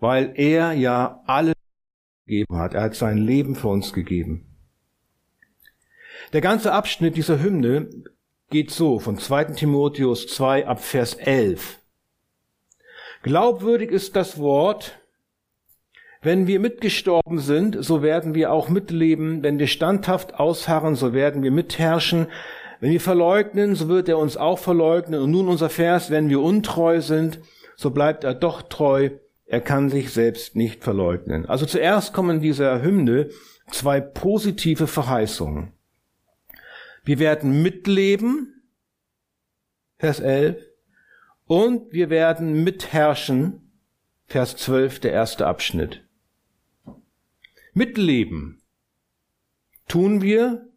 weil 0.00 0.32
er 0.34 0.72
ja 0.72 1.22
alles 1.26 1.54
gegeben 2.26 2.58
hat. 2.58 2.74
Er 2.74 2.82
hat 2.82 2.96
sein 2.96 3.18
Leben 3.18 3.54
für 3.54 3.68
uns 3.68 3.92
gegeben. 3.92 4.46
Der 6.32 6.40
ganze 6.40 6.72
Abschnitt 6.72 7.16
dieser 7.16 7.40
Hymne 7.40 7.88
geht 8.50 8.72
so 8.72 8.98
von 8.98 9.18
2. 9.18 9.44
Timotheus 9.44 10.26
2 10.26 10.66
ab 10.66 10.82
Vers 10.82 11.14
11. 11.14 11.78
Glaubwürdig 13.22 13.90
ist 13.90 14.16
das 14.16 14.38
Wort, 14.38 14.98
wenn 16.22 16.46
wir 16.46 16.60
mitgestorben 16.60 17.38
sind, 17.38 17.82
so 17.82 18.02
werden 18.02 18.34
wir 18.34 18.52
auch 18.52 18.68
mitleben. 18.68 19.42
Wenn 19.42 19.58
wir 19.58 19.68
standhaft 19.68 20.34
ausharren, 20.34 20.94
so 20.94 21.14
werden 21.14 21.42
wir 21.42 21.50
mitherrschen. 21.50 22.26
Wenn 22.80 22.92
wir 22.92 23.00
verleugnen, 23.00 23.74
so 23.74 23.88
wird 23.88 24.08
er 24.08 24.18
uns 24.18 24.36
auch 24.36 24.58
verleugnen. 24.58 25.20
Und 25.20 25.30
nun 25.30 25.48
unser 25.48 25.68
Vers, 25.68 26.10
wenn 26.10 26.30
wir 26.30 26.40
untreu 26.40 27.00
sind, 27.00 27.38
so 27.76 27.90
bleibt 27.90 28.24
er 28.24 28.34
doch 28.34 28.62
treu. 28.62 29.10
Er 29.44 29.60
kann 29.60 29.90
sich 29.90 30.10
selbst 30.10 30.56
nicht 30.56 30.82
verleugnen. 30.82 31.46
Also 31.46 31.66
zuerst 31.66 32.12
kommen 32.12 32.36
in 32.36 32.42
dieser 32.42 32.82
Hymne 32.82 33.28
zwei 33.70 34.00
positive 34.00 34.86
Verheißungen. 34.86 35.72
Wir 37.04 37.18
werden 37.18 37.62
mitleben, 37.62 38.62
Vers 39.98 40.20
11, 40.20 40.56
und 41.46 41.92
wir 41.92 42.10
werden 42.10 42.62
mitherrschen, 42.62 43.72
Vers 44.26 44.56
12, 44.56 45.00
der 45.00 45.12
erste 45.12 45.46
Abschnitt. 45.46 46.04
Mitleben 47.72 48.62
tun 49.88 50.22
wir, 50.22 50.69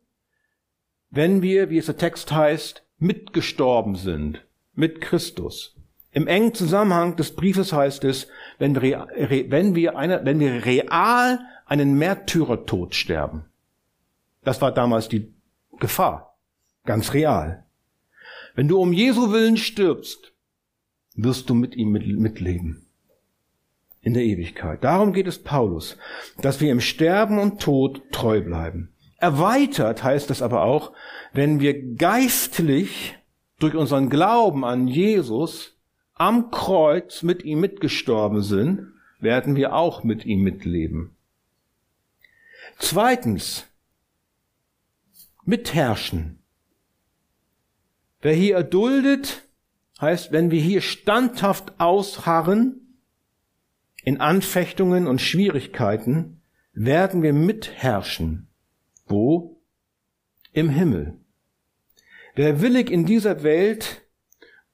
wenn 1.16 1.44
wir, 1.44 1.70
wie 1.70 1.78
es 1.78 1.86
der 1.86 1.98
Text 1.98 2.32
heißt, 2.32 2.84
mitgestorben 2.98 3.96
sind 3.96 4.44
mit 4.74 5.00
Christus. 5.00 5.76
Im 6.12 6.26
engen 6.26 6.56
Zusammenhang 6.56 7.16
des 7.16 7.36
Briefes 7.36 7.72
heißt 7.72 8.04
es, 8.04 8.28
wenn 8.58 8.82
wir, 8.82 9.08
wenn 9.16 9.76
wir, 9.76 9.96
eine, 9.96 10.26
wenn 10.26 10.40
wir 10.40 10.66
real 10.66 11.40
einen 11.68 11.98
Märtyrertod 12.00 12.96
sterben. 12.96 13.46
Das 14.44 14.60
war 14.62 14.72
damals 14.72 15.08
die 15.08 15.32
Gefahr. 15.80 16.36
Ganz 16.84 17.14
real. 17.14 17.64
Wenn 18.56 18.68
du 18.68 18.80
um 18.80 18.92
Jesu 18.92 19.32
Willen 19.32 19.58
stirbst, 19.58 20.34
wirst 21.16 21.48
du 21.50 21.54
mit 21.54 21.76
ihm 21.76 21.92
mitleben 21.92 22.88
in 24.02 24.16
der 24.16 24.24
Ewigkeit. 24.24 24.84
Darum 24.84 25.14
geht 25.14 25.28
es 25.28 25.44
Paulus, 25.44 25.98
dass 26.42 26.60
wir 26.60 26.72
im 26.72 26.82
Sterben 26.82 27.38
und 27.38 27.62
Tod 27.62 28.02
treu 28.12 28.42
bleiben. 28.42 28.93
Erweitert 29.24 30.04
heißt 30.04 30.32
es 30.32 30.42
aber 30.42 30.64
auch, 30.64 30.92
wenn 31.32 31.62
wir 31.62 31.96
geistlich 31.96 33.18
durch 33.58 33.74
unseren 33.74 34.10
Glauben 34.10 34.66
an 34.66 34.90
Jesus 34.90 35.78
am 36.14 36.52
Kreuz 36.52 37.24
mit 37.24 37.46
ihm 37.46 37.62
mitgestorben 37.62 38.44
sind, 38.44 38.92
werden 39.22 39.56
wir 39.56 39.76
auch 39.76 40.04
mit 40.04 40.26
ihm 40.26 40.42
mitleben. 40.42 41.16
Zweitens, 42.80 43.66
mitherrschen. 45.46 46.40
Wer 48.20 48.34
hier 48.34 48.56
erduldet, 48.58 49.48
heißt, 50.02 50.34
wenn 50.34 50.52
wir 50.52 50.60
hier 50.60 50.82
standhaft 50.82 51.80
ausharren, 51.80 52.98
in 54.04 54.20
Anfechtungen 54.20 55.08
und 55.08 55.22
Schwierigkeiten 55.22 56.42
werden 56.74 57.24
wir 57.24 57.32
mitherrschen. 57.32 58.50
Wo? 59.06 59.62
Im 60.52 60.70
Himmel. 60.70 61.20
Wer 62.36 62.62
willig 62.62 62.90
in 62.90 63.06
dieser 63.06 63.44
Welt 63.44 64.02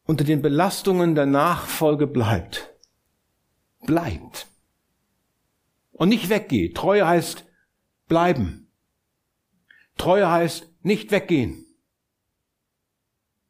unter 0.06 0.24
den 0.24 0.42
Belastungen 0.42 1.16
der 1.16 1.26
Nachfolge 1.26 2.08
bleibt, 2.08 2.74
bleibt. 3.86 4.48
Und 5.92 6.10
nicht 6.10 6.30
weggeht. 6.30 6.78
Treue 6.78 7.06
heißt 7.06 7.46
bleiben. 8.08 8.72
Treue 9.98 10.32
heißt 10.32 10.68
nicht 10.82 11.12
weggehen. 11.12 11.66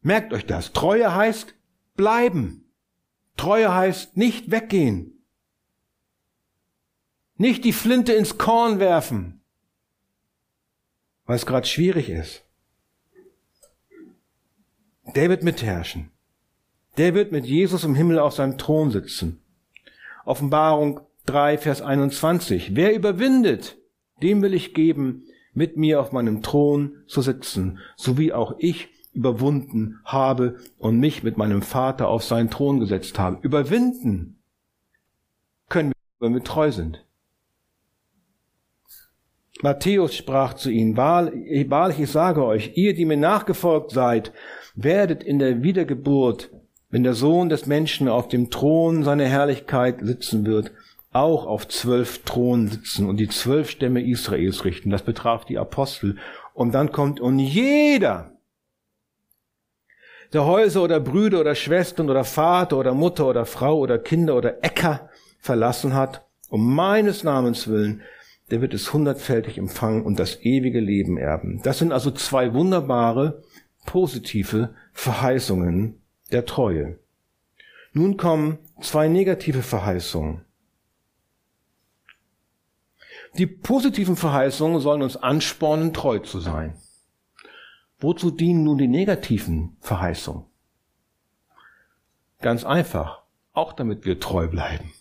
Merkt 0.01 0.33
euch 0.33 0.45
das. 0.45 0.73
Treue 0.73 1.13
heißt 1.13 1.53
bleiben. 1.95 2.73
Treue 3.37 3.73
heißt 3.73 4.17
nicht 4.17 4.51
weggehen. 4.51 5.23
Nicht 7.35 7.63
die 7.63 7.73
Flinte 7.73 8.13
ins 8.13 8.37
Korn 8.37 8.79
werfen, 8.79 9.38
weil 11.29 11.35
es 11.35 11.45
gerade 11.45 11.67
schwierig 11.67 12.09
ist. 12.09 12.43
Der 15.15 15.29
wird 15.29 15.43
mitherrschen. 15.43 16.09
Der 16.97 17.13
wird 17.13 17.31
mit 17.31 17.45
Jesus 17.45 17.83
im 17.83 17.93
Himmel 17.93 18.17
auf 18.17 18.33
seinem 18.33 18.57
Thron 18.57 18.89
sitzen. 18.89 19.39
Offenbarung 20.25 21.01
3, 21.27 21.59
Vers 21.59 21.83
21. 21.83 22.75
Wer 22.75 22.95
überwindet, 22.95 23.77
dem 24.23 24.41
will 24.41 24.55
ich 24.55 24.73
geben, 24.73 25.27
mit 25.53 25.77
mir 25.77 26.01
auf 26.01 26.11
meinem 26.11 26.41
Thron 26.41 27.03
zu 27.05 27.21
sitzen, 27.21 27.77
so 27.95 28.17
wie 28.17 28.33
auch 28.33 28.55
ich 28.57 28.89
überwunden 29.13 29.99
habe 30.05 30.57
und 30.79 30.99
mich 30.99 31.21
mit 31.21 31.37
meinem 31.37 31.61
Vater 31.61 32.07
auf 32.07 32.23
seinen 32.23 32.49
Thron 32.49 32.79
gesetzt 32.79 33.19
habe. 33.19 33.37
Überwinden 33.43 34.41
können 35.69 35.91
wir, 35.91 36.27
wenn 36.27 36.33
wir 36.33 36.43
treu 36.43 36.71
sind. 36.71 37.05
Matthäus 39.61 40.15
sprach 40.15 40.53
zu 40.53 40.69
ihnen, 40.69 40.95
wahrlich, 40.95 41.99
ich 41.99 42.11
sage 42.11 42.45
euch, 42.45 42.71
ihr, 42.75 42.93
die 42.93 43.05
mir 43.05 43.17
nachgefolgt 43.17 43.91
seid, 43.91 44.31
werdet 44.75 45.21
in 45.21 45.39
der 45.39 45.63
Wiedergeburt, 45.63 46.49
wenn 46.89 47.03
der 47.03 47.13
Sohn 47.13 47.49
des 47.49 47.65
Menschen 47.65 48.07
auf 48.07 48.29
dem 48.29 48.49
Thron 48.49 49.03
seiner 49.03 49.25
Herrlichkeit 49.25 49.99
sitzen 50.01 50.45
wird, 50.45 50.71
auch 51.11 51.45
auf 51.45 51.67
zwölf 51.67 52.23
Thronen 52.23 52.67
sitzen 52.67 53.07
und 53.09 53.17
die 53.17 53.27
zwölf 53.27 53.69
Stämme 53.69 54.01
Israels 54.01 54.63
richten. 54.63 54.91
Das 54.91 55.03
betraf 55.03 55.43
die 55.43 55.57
Apostel. 55.57 56.17
Und 56.53 56.73
dann 56.73 56.91
kommt, 56.91 57.19
und 57.19 57.39
jeder, 57.39 58.31
der 60.31 60.45
Häuser 60.45 60.83
oder 60.83 60.99
Brüder 60.99 61.41
oder 61.41 61.55
Schwestern 61.55 62.09
oder 62.09 62.23
Vater 62.23 62.77
oder 62.77 62.93
Mutter 62.93 63.27
oder 63.27 63.45
Frau 63.45 63.79
oder 63.79 63.97
Kinder 63.97 64.35
oder 64.35 64.63
Äcker 64.63 65.09
verlassen 65.39 65.93
hat, 65.93 66.25
um 66.49 66.75
meines 66.75 67.23
Namens 67.23 67.67
willen, 67.67 68.01
der 68.51 68.62
wird 68.62 68.73
es 68.73 68.93
hundertfältig 68.93 69.57
empfangen 69.57 70.03
und 70.03 70.19
das 70.19 70.41
ewige 70.41 70.79
Leben 70.79 71.17
erben. 71.17 71.62
Das 71.63 71.79
sind 71.79 71.91
also 71.91 72.12
zwei 72.12 72.53
wunderbare, 72.53 73.43
positive 73.85 74.73
Verheißungen 74.93 76.01
der 76.31 76.45
Treue. 76.45 76.99
Nun 77.93 78.17
kommen 78.17 78.59
zwei 78.81 79.07
negative 79.07 79.63
Verheißungen. 79.63 80.45
Die 83.38 83.47
positiven 83.47 84.15
Verheißungen 84.15 84.79
sollen 84.79 85.01
uns 85.01 85.15
anspornen, 85.15 85.93
treu 85.93 86.19
zu 86.19 86.39
sein. 86.39 86.75
Wozu 87.99 88.31
dienen 88.31 88.63
nun 88.63 88.77
die 88.77 88.88
negativen 88.88 89.77
Verheißungen? 89.81 90.45
Ganz 92.41 92.63
einfach, 92.63 93.23
auch 93.53 93.73
damit 93.73 94.05
wir 94.05 94.19
treu 94.19 94.47
bleiben. 94.47 94.91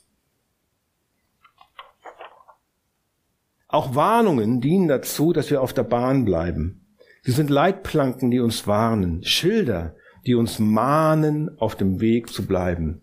Auch 3.68 3.94
Warnungen 3.94 4.60
dienen 4.62 4.88
dazu, 4.88 5.32
dass 5.32 5.50
wir 5.50 5.60
auf 5.60 5.74
der 5.74 5.82
Bahn 5.82 6.24
bleiben. 6.24 6.86
Sie 7.22 7.32
sind 7.32 7.50
Leitplanken, 7.50 8.30
die 8.30 8.40
uns 8.40 8.66
warnen, 8.66 9.22
Schilder, 9.22 9.94
die 10.26 10.34
uns 10.34 10.58
mahnen, 10.58 11.58
auf 11.58 11.76
dem 11.76 12.00
Weg 12.00 12.30
zu 12.30 12.46
bleiben. 12.46 13.02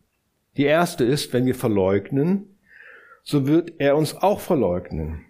Die 0.58 0.64
erste 0.64 1.04
ist, 1.04 1.34
wenn 1.34 1.46
wir 1.46 1.56
verleugnen, 1.56 2.58
so 3.24 3.46
wird 3.46 3.74
er 3.78 3.96
uns 3.96 4.16
auch 4.16 4.40
verleugnen. 4.40 5.26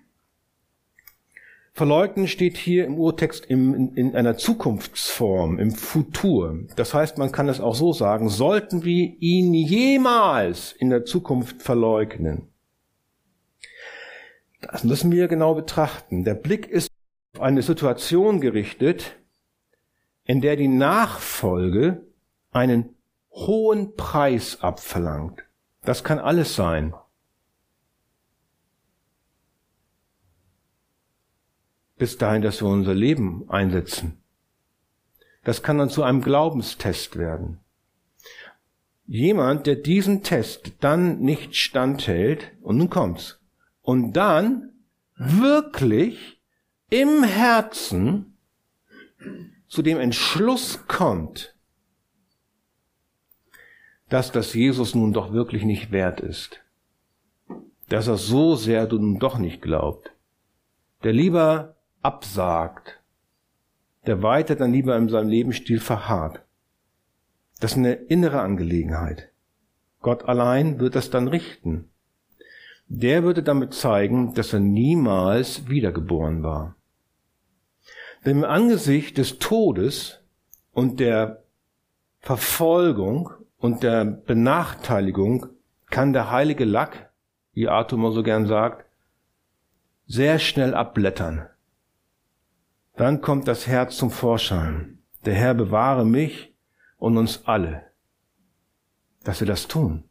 Verleugnen 1.73 2.29
steht 2.29 2.55
hier 2.55 2.85
im 2.85 2.97
Urtext 2.97 3.45
in, 3.45 3.93
in 3.95 4.15
einer 4.15 4.37
Zukunftsform, 4.37 5.59
im 5.59 5.71
Futur. 5.71 6.59
Das 6.77 6.93
heißt, 6.93 7.17
man 7.17 7.33
kann 7.33 7.49
es 7.49 7.59
auch 7.59 7.75
so 7.75 7.91
sagen, 7.91 8.29
sollten 8.29 8.85
wir 8.85 9.13
ihn 9.19 9.53
jemals 9.53 10.71
in 10.71 10.89
der 10.89 11.03
Zukunft 11.03 11.61
verleugnen, 11.61 12.47
das 14.71 14.83
müssen 14.83 15.11
wir 15.11 15.27
genau 15.27 15.55
betrachten. 15.55 16.23
Der 16.23 16.33
Blick 16.33 16.67
ist 16.67 16.89
auf 17.33 17.41
eine 17.41 17.61
Situation 17.61 18.41
gerichtet, 18.41 19.15
in 20.23 20.41
der 20.41 20.55
die 20.55 20.67
Nachfolge 20.67 22.05
einen 22.51 22.95
hohen 23.31 23.95
Preis 23.95 24.61
abverlangt. 24.61 25.43
Das 25.83 26.03
kann 26.03 26.19
alles 26.19 26.55
sein. 26.55 26.93
Bis 31.97 32.17
dahin, 32.17 32.41
dass 32.41 32.61
wir 32.61 32.67
unser 32.67 32.93
Leben 32.93 33.49
einsetzen. 33.49 34.21
Das 35.43 35.61
kann 35.61 35.77
dann 35.77 35.89
zu 35.89 36.03
einem 36.03 36.21
Glaubenstest 36.21 37.17
werden. 37.17 37.59
Jemand, 39.05 39.67
der 39.67 39.75
diesen 39.75 40.23
Test 40.23 40.73
dann 40.79 41.19
nicht 41.19 41.55
standhält, 41.55 42.51
und 42.61 42.77
nun 42.77 42.89
kommt's, 42.89 43.39
und 43.85 44.13
dann 44.13 44.73
wirklich 45.15 46.41
im 46.89 47.23
Herzen 47.23 48.37
zu 49.67 49.81
dem 49.81 49.99
Entschluss 49.99 50.87
kommt, 50.87 51.55
dass 54.09 54.31
das 54.31 54.53
Jesus 54.53 54.95
nun 54.95 55.13
doch 55.13 55.33
wirklich 55.33 55.63
nicht 55.63 55.91
wert 55.91 56.19
ist, 56.19 56.61
dass 57.89 58.07
er 58.07 58.17
so 58.17 58.55
sehr 58.55 58.91
nun 58.91 59.19
doch 59.19 59.37
nicht 59.37 59.61
glaubt, 59.61 60.11
der 61.03 61.13
lieber 61.13 61.75
absagt, 62.01 63.01
der 64.07 64.23
weiter 64.23 64.55
dann 64.55 64.73
lieber 64.73 64.97
in 64.97 65.09
seinem 65.09 65.29
Lebensstil 65.29 65.79
verharrt. 65.79 66.43
Das 67.59 67.71
ist 67.71 67.77
eine 67.77 67.93
innere 67.93 68.41
Angelegenheit. 68.41 69.31
Gott 70.01 70.25
allein 70.25 70.79
wird 70.79 70.95
das 70.95 71.09
dann 71.09 71.27
richten. 71.27 71.89
Der 72.87 73.23
würde 73.23 73.41
damit 73.41 73.73
zeigen, 73.73 74.33
dass 74.33 74.53
er 74.53 74.59
niemals 74.59 75.67
wiedergeboren 75.67 76.43
war. 76.43 76.75
Denn 78.25 78.37
im 78.37 78.43
Angesicht 78.43 79.17
des 79.17 79.39
Todes 79.39 80.21
und 80.71 80.99
der 80.99 81.43
Verfolgung 82.19 83.31
und 83.57 83.83
der 83.83 84.05
Benachteiligung 84.05 85.47
kann 85.89 86.13
der 86.13 86.31
heilige 86.31 86.65
Lack, 86.65 87.11
wie 87.53 87.67
Arthur 87.67 87.99
immer 87.99 88.11
so 88.11 88.23
gern 88.23 88.45
sagt, 88.45 88.85
sehr 90.07 90.39
schnell 90.39 90.73
abblättern. 90.73 91.47
Dann 92.95 93.21
kommt 93.21 93.47
das 93.47 93.67
Herz 93.67 93.97
zum 93.97 94.11
Vorschein. 94.11 94.99
Der 95.25 95.33
Herr 95.33 95.53
bewahre 95.53 96.05
mich 96.05 96.53
und 96.97 97.17
uns 97.17 97.45
alle, 97.45 97.83
dass 99.23 99.39
wir 99.39 99.47
das 99.47 99.67
tun. 99.67 100.03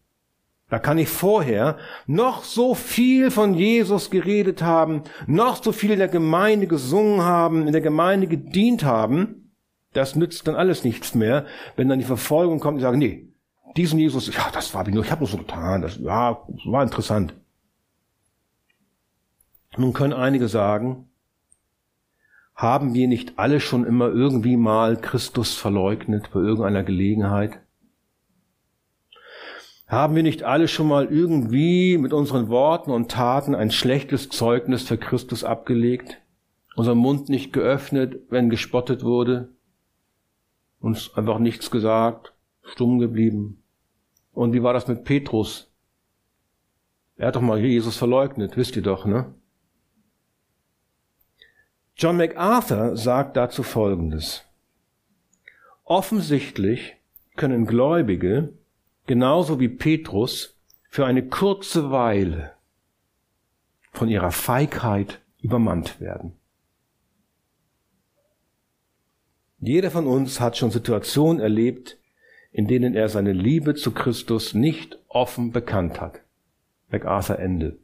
Da 0.75 0.81
kann 0.81 0.99
ich 0.99 1.09
vorher 1.09 1.79
noch 2.09 2.43
so 2.43 2.75
viel 2.75 3.31
von 3.31 3.55
Jesus 3.55 4.11
geredet 4.11 4.61
haben, 4.61 5.05
noch 5.29 5.63
so 5.63 5.71
viel 5.71 5.93
in 5.93 6.01
der 6.01 6.09
Gemeinde 6.09 6.67
gesungen 6.67 7.23
haben, 7.23 7.69
in 7.69 7.73
der 7.73 7.81
Gemeinde 7.81 8.27
gedient 8.27 8.83
haben. 8.83 9.53
Das 9.93 10.17
nützt 10.17 10.49
dann 10.49 10.57
alles 10.57 10.83
nichts 10.83 11.15
mehr, 11.15 11.47
wenn 11.77 11.89
dann 11.89 12.01
die 12.01 12.05
Verfolgung 12.05 12.59
kommt 12.59 12.79
und 12.79 12.81
sagen, 12.81 12.99
nee, 12.99 13.33
diesen 13.77 14.01
Jesus, 14.01 14.27
ja, 14.35 14.51
das 14.53 14.75
war 14.75 14.85
wie 14.89 14.91
nur, 14.91 15.05
ich 15.05 15.13
habe 15.13 15.21
nur 15.21 15.29
so 15.29 15.37
getan, 15.37 15.81
das 15.81 15.97
ja, 15.99 16.43
war 16.65 16.83
interessant. 16.83 17.37
Nun 19.77 19.93
können 19.93 20.13
einige 20.13 20.49
sagen, 20.49 21.09
haben 22.57 22.95
wir 22.95 23.07
nicht 23.07 23.39
alle 23.39 23.61
schon 23.61 23.85
immer 23.85 24.09
irgendwie 24.09 24.57
mal 24.57 25.01
Christus 25.01 25.55
verleugnet 25.55 26.31
bei 26.35 26.41
irgendeiner 26.41 26.83
Gelegenheit? 26.83 27.61
Haben 29.87 30.17
wir 30.17 30.23
nicht 30.23 30.43
alle 30.43 30.67
schon 30.67 30.89
mal 30.89 31.07
irgendwie 31.07 31.99
mit 31.99 32.13
unseren 32.13 32.49
Worten 32.49 32.91
und 32.91 33.11
Taten 33.11 33.55
ein 33.55 33.71
schlechtes 33.71 34.29
Zeugnis 34.31 34.83
für 34.83 34.97
Christus 34.97 35.45
abgelegt? 35.45 36.21
Unseren 36.75 36.99
Mund 36.99 37.29
nicht 37.29 37.53
geöffnet, 37.53 38.21
wenn 38.31 38.51
gespottet 38.51 39.05
wurde? 39.05 39.49
Uns 40.81 41.15
einfach 41.15 41.39
nichts 41.39 41.71
gesagt, 41.71 42.33
stumm 42.63 42.99
geblieben? 42.99 43.63
Und 44.33 44.53
wie 44.55 44.63
war 44.63 44.73
das 44.73 44.89
mit 44.89 45.05
Petrus? 45.05 45.71
Er 47.17 47.29
hat 47.29 47.37
doch 47.37 47.43
mal 47.43 47.61
Jesus 47.61 47.97
verleugnet, 47.97 48.57
wisst 48.57 48.77
ihr 48.77 48.83
doch, 48.83 49.07
ne? 49.07 49.33
John 51.97 52.17
MacArthur 52.17 52.97
sagt 52.97 53.37
dazu 53.37 53.63
Folgendes. 53.63 54.45
Offensichtlich 55.85 56.97
können 57.37 57.67
Gläubige, 57.67 58.55
genauso 59.07 59.61
wie 59.61 59.69
Petrus, 59.69 60.59
für 60.89 61.07
eine 61.07 61.27
kurze 61.27 61.91
Weile 61.91 62.53
von 63.93 64.09
ihrer 64.09 64.31
Feigheit 64.31 65.21
übermannt 65.41 66.01
werden. 66.01 66.35
Jeder 69.59 69.91
von 69.91 70.07
uns 70.07 70.41
hat 70.41 70.57
schon 70.57 70.71
Situationen 70.71 71.41
erlebt, 71.41 71.99
in 72.53 72.69
denen 72.69 72.95
er 72.95 73.09
seine 73.09 73.33
Liebe 73.33 73.75
zu 73.75 73.93
Christus 73.93 74.55
nicht 74.55 74.99
offen 75.09 75.51
bekannt 75.53 76.01
hat. 76.01 76.21
MacArthur 76.91 77.39
Ende. 77.39 77.79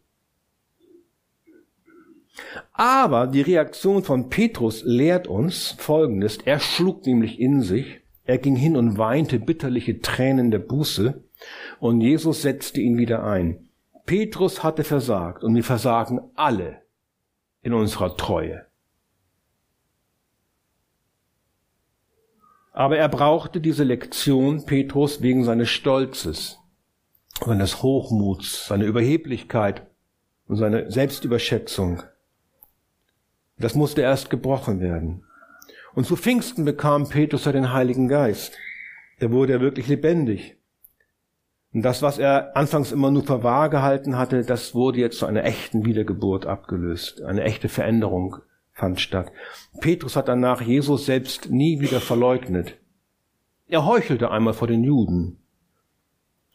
Aber 2.73 3.27
die 3.27 3.41
Reaktion 3.41 4.05
von 4.05 4.29
Petrus 4.29 4.83
lehrt 4.85 5.27
uns 5.27 5.75
Folgendes. 5.79 6.39
Er 6.45 6.61
schlug 6.61 7.07
nämlich 7.07 7.41
in 7.41 7.63
sich, 7.63 8.00
er 8.31 8.39
ging 8.39 8.55
hin 8.55 8.77
und 8.77 8.97
weinte 8.97 9.41
bitterliche 9.41 10.01
Tränen 10.03 10.53
der 10.53 10.61
Buße 10.61 11.25
und 11.81 12.01
Jesus 12.01 12.43
setzte 12.43 12.81
ihn 12.81 12.97
wieder 12.97 13.25
ein. 13.25 13.69
Petrus 14.07 14.63
hatte 14.63 14.85
versagt 14.85 15.43
und 15.43 15.53
wir 15.57 15.65
versagen 15.65 16.21
alle 16.37 16.81
in 17.63 17.75
unserer 17.75 18.17
Treue. 18.17 18.67
Aber 22.73 22.97
er 22.97 23.09
brauchte 23.09 23.61
diese 23.61 23.83
Lektion 23.83 24.65
Petrus 24.65 25.23
wegen 25.23 25.43
seines 25.43 25.69
Stolzes, 25.69 26.61
seines 27.45 27.83
Hochmuts, 27.83 28.69
seiner 28.69 28.85
Überheblichkeit 28.85 29.89
und 30.47 30.55
seiner 30.55 30.89
Selbstüberschätzung. 30.89 32.05
Das 33.59 33.75
musste 33.75 34.03
erst 34.03 34.31
gebrochen 34.31 34.79
werden. 34.79 35.25
Und 35.95 36.07
zu 36.07 36.17
Pfingsten 36.17 36.65
bekam 36.65 37.09
Petrus 37.09 37.45
den 37.45 37.73
Heiligen 37.73 38.09
Geist. 38.09 38.57
Der 39.21 39.33
wurde 39.33 39.61
wirklich 39.61 39.89
lebendig. 39.89 40.57
Und 41.73 41.83
das, 41.83 42.03
was 42.03 42.19
er 42.19 42.57
anfangs 42.57 42.91
immer 42.91 43.11
nur 43.11 43.25
für 43.25 43.43
wahr 43.45 43.69
gehalten 43.71 44.17
hatte, 44.17 44.45
das 44.45 44.75
wurde 44.75 44.99
jetzt 44.99 45.19
zu 45.19 45.27
einer 45.27 45.45
echten 45.45 45.85
Wiedergeburt 45.85 46.47
abgelöst. 46.47 47.23
Eine 47.23 47.45
echte 47.45 47.69
Veränderung 47.69 48.37
fand 48.73 49.01
statt. 49.01 49.31
Petrus 49.81 50.17
hat 50.17 50.29
danach 50.29 50.61
Jesus 50.63 51.07
selbst 51.07 51.51
nie 51.51 51.81
wieder 51.81 52.01
verleugnet. 52.01 52.77
Er 53.69 53.87
heuchelte 53.87 54.31
einmal 54.31 54.55
vor 54.55 54.67
den 54.67 54.83
Juden. 54.83 55.39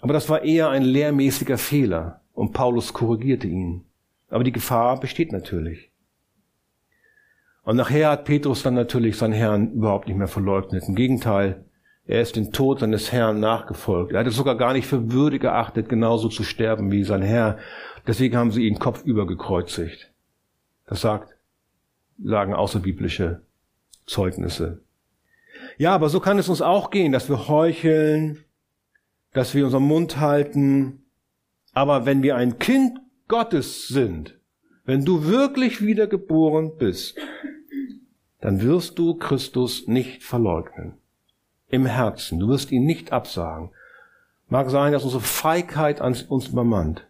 Aber 0.01 0.11
das 0.11 0.27
war 0.29 0.43
eher 0.43 0.69
ein 0.69 0.83
lehrmäßiger 0.83 1.57
Fehler 1.57 2.21
und 2.33 2.51
Paulus 2.51 2.91
korrigierte 2.93 3.47
ihn. 3.47 3.85
Aber 4.29 4.43
die 4.43 4.51
Gefahr 4.51 4.99
besteht 4.99 5.31
natürlich. 5.31 5.91
Und 7.65 7.77
nachher 7.77 8.11
hat 8.11 8.25
Petrus 8.25 8.61
dann 8.61 8.75
natürlich 8.75 9.17
seinen 9.17 9.33
Herrn 9.33 9.71
überhaupt 9.73 10.07
nicht 10.07 10.17
mehr 10.17 10.27
verleugnet. 10.27 10.83
Im 10.87 10.95
Gegenteil, 10.95 11.65
er 12.05 12.21
ist 12.21 12.35
den 12.35 12.51
Tod 12.51 12.79
seines 12.79 13.11
Herrn 13.11 13.39
nachgefolgt. 13.39 14.13
Er 14.13 14.19
hat 14.19 14.27
es 14.27 14.35
sogar 14.35 14.55
gar 14.55 14.73
nicht 14.73 14.85
für 14.85 15.11
würdig 15.11 15.43
erachtet, 15.43 15.89
genauso 15.89 16.29
zu 16.29 16.43
sterben 16.43 16.91
wie 16.91 17.03
sein 17.03 17.23
Herr. 17.23 17.57
Deswegen 18.05 18.37
haben 18.37 18.51
sie 18.51 18.67
ihn 18.67 18.77
kopfüber 18.77 19.25
gekreuzigt. 19.25 20.11
Das 20.85 21.01
sagt, 21.01 21.35
sagen 22.23 22.53
außerbiblische 22.53 23.41
Zeugnisse. 24.05 24.81
Ja, 25.79 25.95
aber 25.95 26.09
so 26.09 26.19
kann 26.19 26.37
es 26.37 26.47
uns 26.47 26.61
auch 26.61 26.91
gehen, 26.91 27.11
dass 27.11 27.29
wir 27.29 27.47
heucheln, 27.47 28.43
dass 29.33 29.55
wir 29.55 29.65
unseren 29.65 29.83
Mund 29.83 30.19
halten. 30.19 31.03
Aber 31.73 32.05
wenn 32.05 32.21
wir 32.21 32.35
ein 32.35 32.59
Kind 32.59 32.99
Gottes 33.27 33.87
sind, 33.87 34.37
wenn 34.85 35.03
du 35.03 35.25
wirklich 35.25 35.83
wiedergeboren 35.83 36.77
bist, 36.77 37.17
dann 38.45 38.61
wirst 38.61 38.99
du 38.99 39.15
Christus 39.15 39.87
nicht 39.87 40.21
verleugnen. 40.21 40.93
Im 41.67 41.87
Herzen. 41.87 42.39
Du 42.39 42.47
wirst 42.47 42.71
ihn 42.71 42.85
nicht 42.85 43.11
absagen. 43.11 43.71
Mag 44.49 44.69
sein, 44.69 44.93
dass 44.93 45.03
unsere 45.03 45.23
Feigheit 45.23 45.99
uns 45.99 46.49
übermannt. 46.49 47.07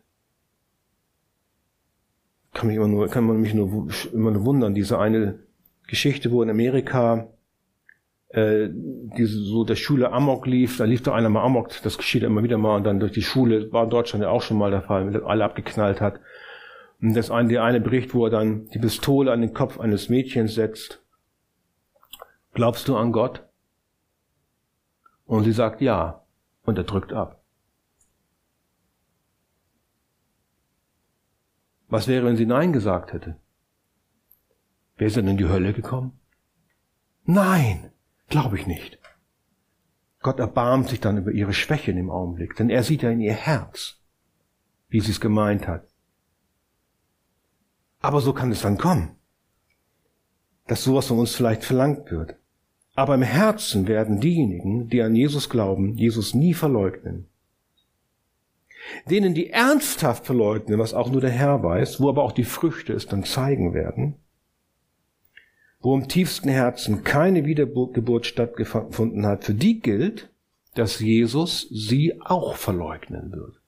Kann, 2.54 2.68
mich 2.68 2.78
immer 2.78 2.88
nur, 2.88 3.10
kann 3.10 3.26
man 3.26 3.42
mich 3.42 3.54
nur, 3.54 3.90
immer 4.14 4.32
nur 4.32 4.46
wundern, 4.46 4.74
diese 4.74 4.98
eine 4.98 5.40
Geschichte, 5.88 6.32
wo 6.32 6.42
in 6.42 6.50
Amerika 6.50 7.28
äh, 8.30 8.70
diese, 8.72 9.38
so 9.44 9.66
der 9.66 9.76
Schule 9.76 10.14
Amok 10.14 10.48
lief, 10.48 10.78
da 10.78 10.86
lief 10.86 11.04
doch 11.04 11.14
einer 11.14 11.28
mal 11.28 11.44
Amok, 11.44 11.70
das 11.84 11.98
geschieht 11.98 12.24
immer 12.24 12.44
wieder 12.44 12.58
mal, 12.58 12.78
und 12.78 12.86
dann 12.86 13.02
durch 13.02 13.12
die 13.12 13.24
Schule, 13.24 13.74
war 13.74 13.84
in 13.84 13.90
Deutschland 13.90 14.24
ja 14.24 14.30
auch 14.30 14.42
schon 14.42 14.58
mal 14.58 14.72
der 14.72 14.84
Fall, 14.84 15.22
alle 15.26 15.44
abgeknallt 15.44 16.00
hat. 16.00 16.22
Und 17.02 17.14
das 17.14 17.30
eine, 17.30 17.50
der 17.50 17.66
eine 17.66 17.82
Bericht, 17.82 18.14
wo 18.14 18.24
er 18.24 18.32
dann 18.32 18.70
die 18.70 18.80
Pistole 18.80 19.34
an 19.34 19.42
den 19.42 19.54
Kopf 19.54 19.82
eines 19.82 20.08
Mädchens 20.08 20.56
setzt 20.56 21.02
Glaubst 22.56 22.88
du 22.88 22.98
an 22.98 23.12
Gott? 23.12 23.48
Und 25.26 25.44
sie 25.44 25.52
sagt 25.52 25.82
ja. 25.82 26.26
Und 26.64 26.78
er 26.78 26.86
drückt 26.86 27.14
ab. 27.14 27.44
Was 31.88 32.08
wäre, 32.08 32.26
wenn 32.26 32.38
sie 32.38 32.48
Nein 32.48 32.74
gesagt 32.74 33.14
hätte? 33.14 33.40
Wäre 34.96 35.10
sie 35.12 35.18
dann 35.18 35.28
in 35.28 35.38
die 35.38 35.48
Hölle 35.48 35.74
gekommen? 35.74 36.20
Nein, 37.26 37.92
glaube 38.30 38.58
ich 38.58 38.66
nicht. 38.66 39.00
Gott 40.22 40.40
erbarmt 40.40 40.90
sich 40.90 41.00
dann 41.00 41.18
über 41.18 41.32
ihre 41.32 41.54
Schwäche 41.54 41.92
in 41.92 41.98
dem 41.98 42.10
Augenblick, 42.10 42.56
denn 42.56 42.70
er 42.72 42.82
sieht 42.84 43.04
ja 43.04 43.12
in 43.12 43.20
ihr 43.20 43.34
Herz. 43.34 44.02
wie 44.88 45.02
sie 45.02 45.12
es 45.12 45.20
gemeint 45.20 45.68
hat. 45.68 45.86
Aber 48.00 48.22
so 48.22 48.32
kann 48.34 48.52
es 48.52 48.62
dann 48.62 48.78
kommen, 48.78 49.18
dass 50.68 50.84
sowas 50.84 51.08
von 51.08 51.20
uns 51.20 51.36
vielleicht 51.36 51.66
verlangt 51.66 52.10
wird. 52.12 52.40
Aber 52.96 53.16
im 53.16 53.22
Herzen 53.22 53.88
werden 53.88 54.22
diejenigen, 54.22 54.88
die 54.88 55.02
an 55.02 55.16
Jesus 55.16 55.50
glauben, 55.50 55.96
Jesus 55.96 56.34
nie 56.34 56.54
verleugnen. 56.54 57.28
Denen, 59.10 59.34
die 59.34 59.50
ernsthaft 59.50 60.26
verleugnen, 60.26 60.80
was 60.80 60.94
auch 60.94 61.12
nur 61.12 61.20
der 61.20 61.32
Herr 61.32 61.62
weiß, 61.62 62.00
wo 62.00 62.10
aber 62.10 62.24
auch 62.24 62.32
die 62.32 62.44
Früchte 62.44 62.94
es 62.94 63.08
dann 63.08 63.26
zeigen 63.26 63.74
werden, 63.74 64.16
wo 65.82 65.96
im 65.96 66.08
tiefsten 66.08 66.50
Herzen 66.50 67.04
keine 67.04 67.46
Wiedergeburt 67.46 68.26
stattgefunden 68.26 69.26
hat, 69.26 69.44
für 69.44 69.54
die 69.54 69.82
gilt, 69.82 70.30
dass 70.76 71.00
Jesus 71.00 71.68
sie 71.70 72.22
auch 72.22 72.56
verleugnen 72.56 73.32
wird. 73.32 73.60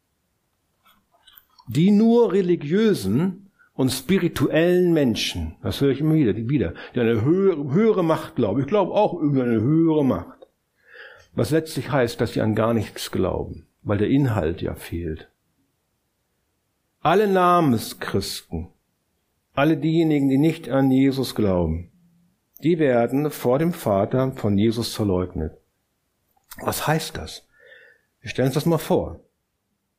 Die 1.67 1.91
nur 1.91 2.31
religiösen 2.31 3.46
und 3.77 3.91
spirituellen 3.91 4.91
Menschen, 4.91 5.55
das 5.61 5.79
höre 5.79 5.91
ich 5.91 6.01
immer 6.01 6.15
wieder, 6.15 6.33
die 6.33 6.49
wieder, 6.49 6.73
die 6.95 6.99
eine 6.99 7.23
höhere, 7.23 7.71
höhere 7.71 8.03
Macht 8.03 8.35
glauben. 8.35 8.59
Ich 8.59 8.67
glaube 8.67 8.91
auch 8.91 9.13
irgendeine 9.13 9.61
höhere 9.61 10.03
Macht. 10.03 10.47
Was 11.33 11.51
letztlich 11.51 11.91
heißt, 11.91 12.19
dass 12.19 12.33
sie 12.33 12.41
an 12.41 12.55
gar 12.55 12.73
nichts 12.73 13.11
glauben, 13.11 13.67
weil 13.83 13.99
der 13.99 14.09
Inhalt 14.09 14.63
ja 14.63 14.73
fehlt. 14.73 15.29
Alle 17.01 17.27
Namenschristen, 17.27 18.69
alle 19.53 19.77
diejenigen, 19.77 20.27
die 20.27 20.39
nicht 20.39 20.69
an 20.69 20.89
Jesus 20.89 21.35
glauben, 21.35 21.91
die 22.63 22.79
werden 22.79 23.29
vor 23.29 23.59
dem 23.59 23.73
Vater 23.73 24.31
von 24.31 24.57
Jesus 24.57 24.95
verleugnet. 24.95 25.55
Was 26.61 26.87
heißt 26.87 27.15
das? 27.15 27.47
Wir 28.21 28.31
stellen 28.31 28.47
uns 28.47 28.55
das 28.55 28.65
mal 28.65 28.79
vor. 28.79 29.19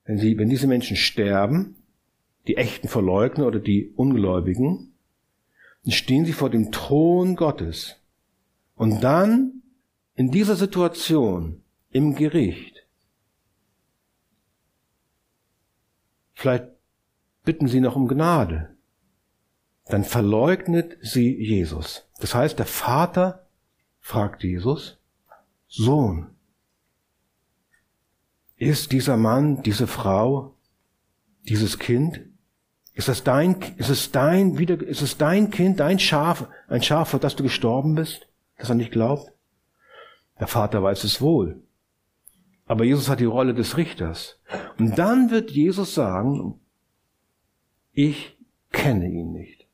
Wenn, 0.05 0.18
sie, 0.18 0.37
wenn 0.37 0.49
diese 0.49 0.66
Menschen 0.66 0.97
sterben, 0.97 1.78
die 2.49 2.57
echten 2.57 2.88
Verleugner 2.88 3.46
oder 3.46 3.61
die 3.61 3.92
Ungläubigen, 3.94 4.94
dann 5.84 5.92
stehen 5.92 6.24
sie 6.24 6.32
vor 6.32 6.51
dem 6.51 6.72
Thron 6.72 7.36
Gottes. 7.36 7.96
Und 8.74 9.03
dann 9.03 9.62
in 10.14 10.30
dieser 10.30 10.57
Situation 10.57 11.62
im 11.90 12.14
Gericht, 12.14 12.86
vielleicht 16.34 16.66
bitten 17.44 17.68
sie 17.68 17.80
noch 17.80 17.96
um 17.96 18.09
Gnade, 18.09 18.74
dann 19.86 20.05
verleugnet 20.05 20.96
sie 21.03 21.34
Jesus. 21.34 22.07
Das 22.18 22.34
heißt, 22.34 22.59
der 22.59 22.66
Vater 22.66 23.46
fragt 24.01 24.42
Jesus, 24.42 24.99
Sohn, 25.66 26.30
ist 28.57 28.92
dieser 28.92 29.16
Mann, 29.16 29.62
diese 29.62 29.86
Frau, 29.86 30.55
dieses 31.49 31.78
Kind, 31.78 32.20
ist 32.99 33.09
es 33.09 33.22
dein, 33.22 33.55
ist 33.76 33.90
es 33.90 34.11
dein, 34.11 34.59
wieder, 34.59 34.82
ist 34.82 35.03
es 35.03 35.16
dein 35.16 35.53
Kind, 35.53 35.78
dein 35.78 36.01
Schaf, 36.01 36.49
ein 36.66 36.82
Schaf, 36.82 37.11
für 37.11 37.20
das 37.20 37.36
du 37.36 37.44
gestorben 37.44 37.94
bist, 37.94 38.26
das 38.57 38.70
er 38.70 38.74
nicht 38.74 38.90
glaubt? 38.90 39.32
Der 40.40 40.49
Vater 40.49 40.82
weiß 40.82 41.05
es 41.05 41.20
wohl. 41.20 41.62
Aber 42.66 42.82
Jesus 42.82 43.09
hat 43.09 43.20
die 43.20 43.24
Rolle 43.24 43.55
des 43.55 43.76
Richters. 43.76 44.40
Und 44.80 44.99
dann 44.99 45.30
wird 45.30 45.53
Jesus 45.53 45.94
sagen, 45.94 46.59
ich 47.92 48.36
kenne 48.72 49.09
ihn 49.09 49.30
nicht. 49.30 49.68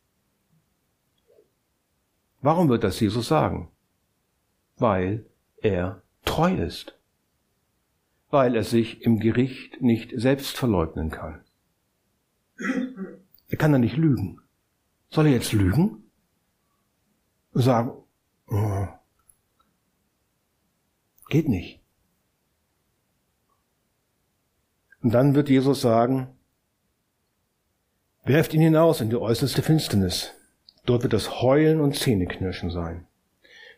Warum 2.43 2.69
wird 2.69 2.85
das 2.85 3.01
Jesus 3.01 3.27
sagen? 3.27 3.71
Weil 4.77 5.25
er 5.57 6.03
treu 6.27 6.55
ist. 6.55 6.95
Weil 8.29 8.55
er 8.55 8.65
sich 8.65 9.01
im 9.01 9.19
Gericht 9.19 9.81
nicht 9.81 10.13
selbst 10.15 10.59
verleugnen 10.59 11.11
kann. 11.11 11.44
Er 13.55 13.57
kann 13.57 13.71
da 13.71 13.79
nicht 13.79 13.97
lügen. 13.97 14.41
Soll 15.11 15.27
er 15.27 15.33
jetzt 15.33 15.53
lügen? 15.53 16.11
Und 17.53 17.63
sagen, 17.63 17.93
oh, 18.49 18.89
geht 21.29 21.49
nicht. 21.49 21.81
Und 25.03 25.15
dann 25.15 25.37
wird 25.37 25.49
Jesus 25.49 25.83
sagen, 25.83 26.31
werft 28.25 28.55
ihn 28.55 28.61
hinaus 28.61 29.01
in 29.01 29.11
die 29.11 29.15
äußerste 29.15 29.63
Finsternis. 29.63 30.33
Dort 30.85 31.05
wird 31.05 31.13
das 31.13 31.41
Heulen 31.41 31.81
und 31.81 31.95
Zähneknirschen 31.95 32.71
sein. 32.71 33.07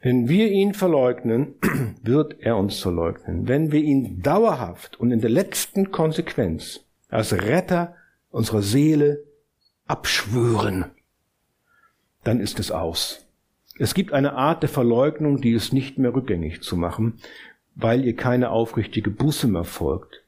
Wenn 0.00 0.26
wir 0.26 0.50
ihn 0.50 0.72
verleugnen, 0.72 1.56
wird 2.02 2.40
er 2.40 2.56
uns 2.56 2.78
verleugnen. 2.78 3.46
Wenn 3.46 3.72
wir 3.72 3.82
ihn 3.82 4.22
dauerhaft 4.22 4.98
und 4.98 5.10
in 5.10 5.20
der 5.20 5.28
letzten 5.28 5.90
Konsequenz 5.92 6.80
als 7.10 7.34
Retter 7.34 7.94
unserer 8.30 8.62
Seele 8.62 9.25
abschwören, 9.86 10.86
dann 12.24 12.40
ist 12.40 12.58
es 12.58 12.70
aus. 12.70 13.26
Es 13.78 13.94
gibt 13.94 14.12
eine 14.12 14.32
Art 14.32 14.62
der 14.62 14.70
Verleugnung, 14.70 15.40
die 15.40 15.52
ist 15.52 15.72
nicht 15.72 15.98
mehr 15.98 16.14
rückgängig 16.14 16.62
zu 16.62 16.76
machen, 16.76 17.18
weil 17.74 18.04
ihr 18.04 18.16
keine 18.16 18.50
aufrichtige 18.50 19.10
Buße 19.10 19.46
mehr 19.48 19.64
folgt. 19.64 20.24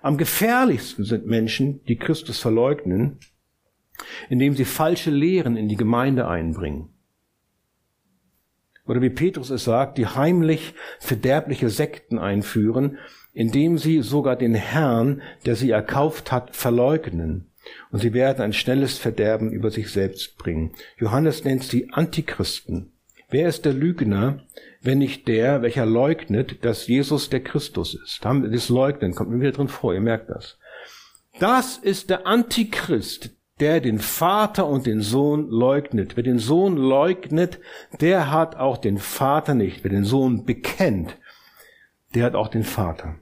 Am 0.00 0.16
gefährlichsten 0.16 1.04
sind 1.04 1.26
Menschen, 1.26 1.84
die 1.84 1.96
Christus 1.96 2.38
verleugnen, 2.38 3.18
indem 4.28 4.54
sie 4.54 4.64
falsche 4.64 5.10
Lehren 5.10 5.56
in 5.56 5.68
die 5.68 5.76
Gemeinde 5.76 6.26
einbringen. 6.26 6.90
Oder 8.86 9.00
wie 9.00 9.10
Petrus 9.10 9.50
es 9.50 9.64
sagt, 9.64 9.96
die 9.96 10.06
heimlich 10.06 10.74
verderbliche 10.98 11.70
Sekten 11.70 12.18
einführen, 12.18 12.98
indem 13.32 13.78
sie 13.78 14.02
sogar 14.02 14.36
den 14.36 14.54
Herrn, 14.54 15.22
der 15.46 15.56
sie 15.56 15.70
erkauft 15.70 16.32
hat, 16.32 16.54
verleugnen. 16.54 17.50
Und 17.90 18.00
sie 18.00 18.12
werden 18.12 18.42
ein 18.42 18.52
schnelles 18.52 18.98
Verderben 18.98 19.50
über 19.52 19.70
sich 19.70 19.90
selbst 19.90 20.36
bringen. 20.38 20.72
Johannes 20.98 21.44
nennt 21.44 21.64
sie 21.64 21.90
Antichristen. 21.92 22.92
Wer 23.30 23.48
ist 23.48 23.64
der 23.64 23.72
Lügner, 23.72 24.40
wenn 24.80 24.98
nicht 24.98 25.26
der, 25.28 25.62
welcher 25.62 25.86
leugnet, 25.86 26.64
dass 26.64 26.86
Jesus 26.86 27.30
der 27.30 27.42
Christus 27.42 27.94
ist? 27.94 28.24
Das 28.24 28.68
Leugnen 28.68 29.14
kommt 29.14 29.30
mir 29.30 29.40
wieder 29.40 29.52
drin 29.52 29.68
vor, 29.68 29.94
ihr 29.94 30.00
merkt 30.00 30.30
das. 30.30 30.58
Das 31.40 31.78
ist 31.78 32.10
der 32.10 32.26
Antichrist, 32.26 33.30
der 33.60 33.80
den 33.80 33.98
Vater 33.98 34.66
und 34.66 34.86
den 34.86 35.00
Sohn 35.00 35.48
leugnet. 35.48 36.16
Wer 36.16 36.22
den 36.22 36.38
Sohn 36.38 36.76
leugnet, 36.76 37.60
der 38.00 38.30
hat 38.30 38.56
auch 38.56 38.78
den 38.78 38.98
Vater 38.98 39.54
nicht. 39.54 39.84
Wer 39.84 39.90
den 39.90 40.04
Sohn 40.04 40.44
bekennt, 40.44 41.16
der 42.14 42.24
hat 42.24 42.34
auch 42.34 42.48
den 42.48 42.64
Vater. 42.64 43.16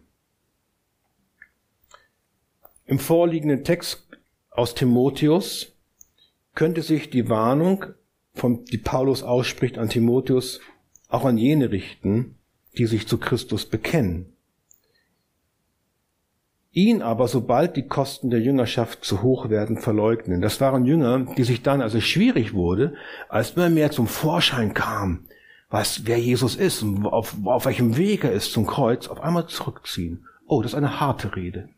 Im 2.84 2.98
vorliegenden 2.98 3.64
Text 3.64 4.08
aus 4.54 4.74
Timotheus 4.74 5.72
könnte 6.54 6.82
sich 6.82 7.10
die 7.10 7.28
Warnung, 7.28 7.86
von, 8.34 8.64
die 8.64 8.78
Paulus 8.78 9.22
ausspricht 9.22 9.78
an 9.78 9.88
Timotheus, 9.88 10.60
auch 11.08 11.24
an 11.24 11.36
jene 11.36 11.70
richten, 11.70 12.38
die 12.78 12.86
sich 12.86 13.06
zu 13.06 13.18
Christus 13.18 13.66
bekennen 13.66 14.32
ihn 16.72 17.02
aber, 17.02 17.28
sobald 17.28 17.76
die 17.76 17.86
Kosten 17.86 18.30
der 18.30 18.40
Jüngerschaft 18.40 19.04
zu 19.04 19.22
hoch 19.22 19.50
werden, 19.50 19.78
verleugnen. 19.78 20.40
Das 20.40 20.60
waren 20.60 20.84
Jünger, 20.84 21.26
die 21.36 21.44
sich 21.44 21.62
dann, 21.62 21.82
als 21.82 21.94
es 21.94 22.04
schwierig 22.04 22.54
wurde, 22.54 22.94
als 23.28 23.52
immer 23.52 23.68
mehr 23.68 23.90
zum 23.90 24.06
Vorschein 24.06 24.72
kam, 24.72 25.26
was, 25.68 26.06
wer 26.06 26.18
Jesus 26.18 26.56
ist 26.56 26.82
und 26.82 27.06
auf, 27.06 27.36
auf 27.44 27.66
welchem 27.66 27.96
Weg 27.96 28.24
er 28.24 28.32
ist 28.32 28.52
zum 28.52 28.66
Kreuz, 28.66 29.08
auf 29.08 29.20
einmal 29.20 29.46
zurückziehen. 29.46 30.26
Oh, 30.46 30.62
das 30.62 30.72
ist 30.72 30.76
eine 30.78 31.00
harte 31.00 31.36
Rede. 31.36 31.68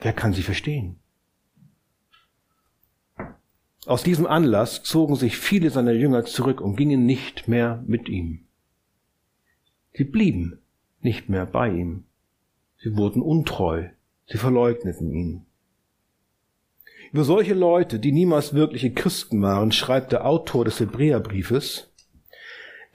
Wer 0.00 0.12
kann 0.12 0.32
sie 0.32 0.42
verstehen? 0.42 0.98
Aus 3.86 4.02
diesem 4.02 4.26
Anlass 4.26 4.82
zogen 4.82 5.14
sich 5.14 5.38
viele 5.38 5.70
seiner 5.70 5.92
Jünger 5.92 6.24
zurück 6.24 6.60
und 6.60 6.76
gingen 6.76 7.06
nicht 7.06 7.46
mehr 7.46 7.84
mit 7.86 8.08
ihm. 8.08 8.40
Sie 9.94 10.04
blieben 10.04 10.58
nicht 11.00 11.28
mehr 11.28 11.46
bei 11.46 11.70
ihm. 11.70 12.04
Sie 12.78 12.96
wurden 12.96 13.22
untreu. 13.22 13.88
Sie 14.26 14.38
verleugneten 14.38 15.12
ihn. 15.12 15.46
Über 17.12 17.22
solche 17.22 17.54
Leute, 17.54 18.00
die 18.00 18.10
niemals 18.10 18.54
wirkliche 18.54 18.92
Christen 18.92 19.40
waren, 19.40 19.70
schreibt 19.70 20.10
der 20.10 20.26
Autor 20.26 20.64
des 20.64 20.80
Hebräerbriefes, 20.80 21.92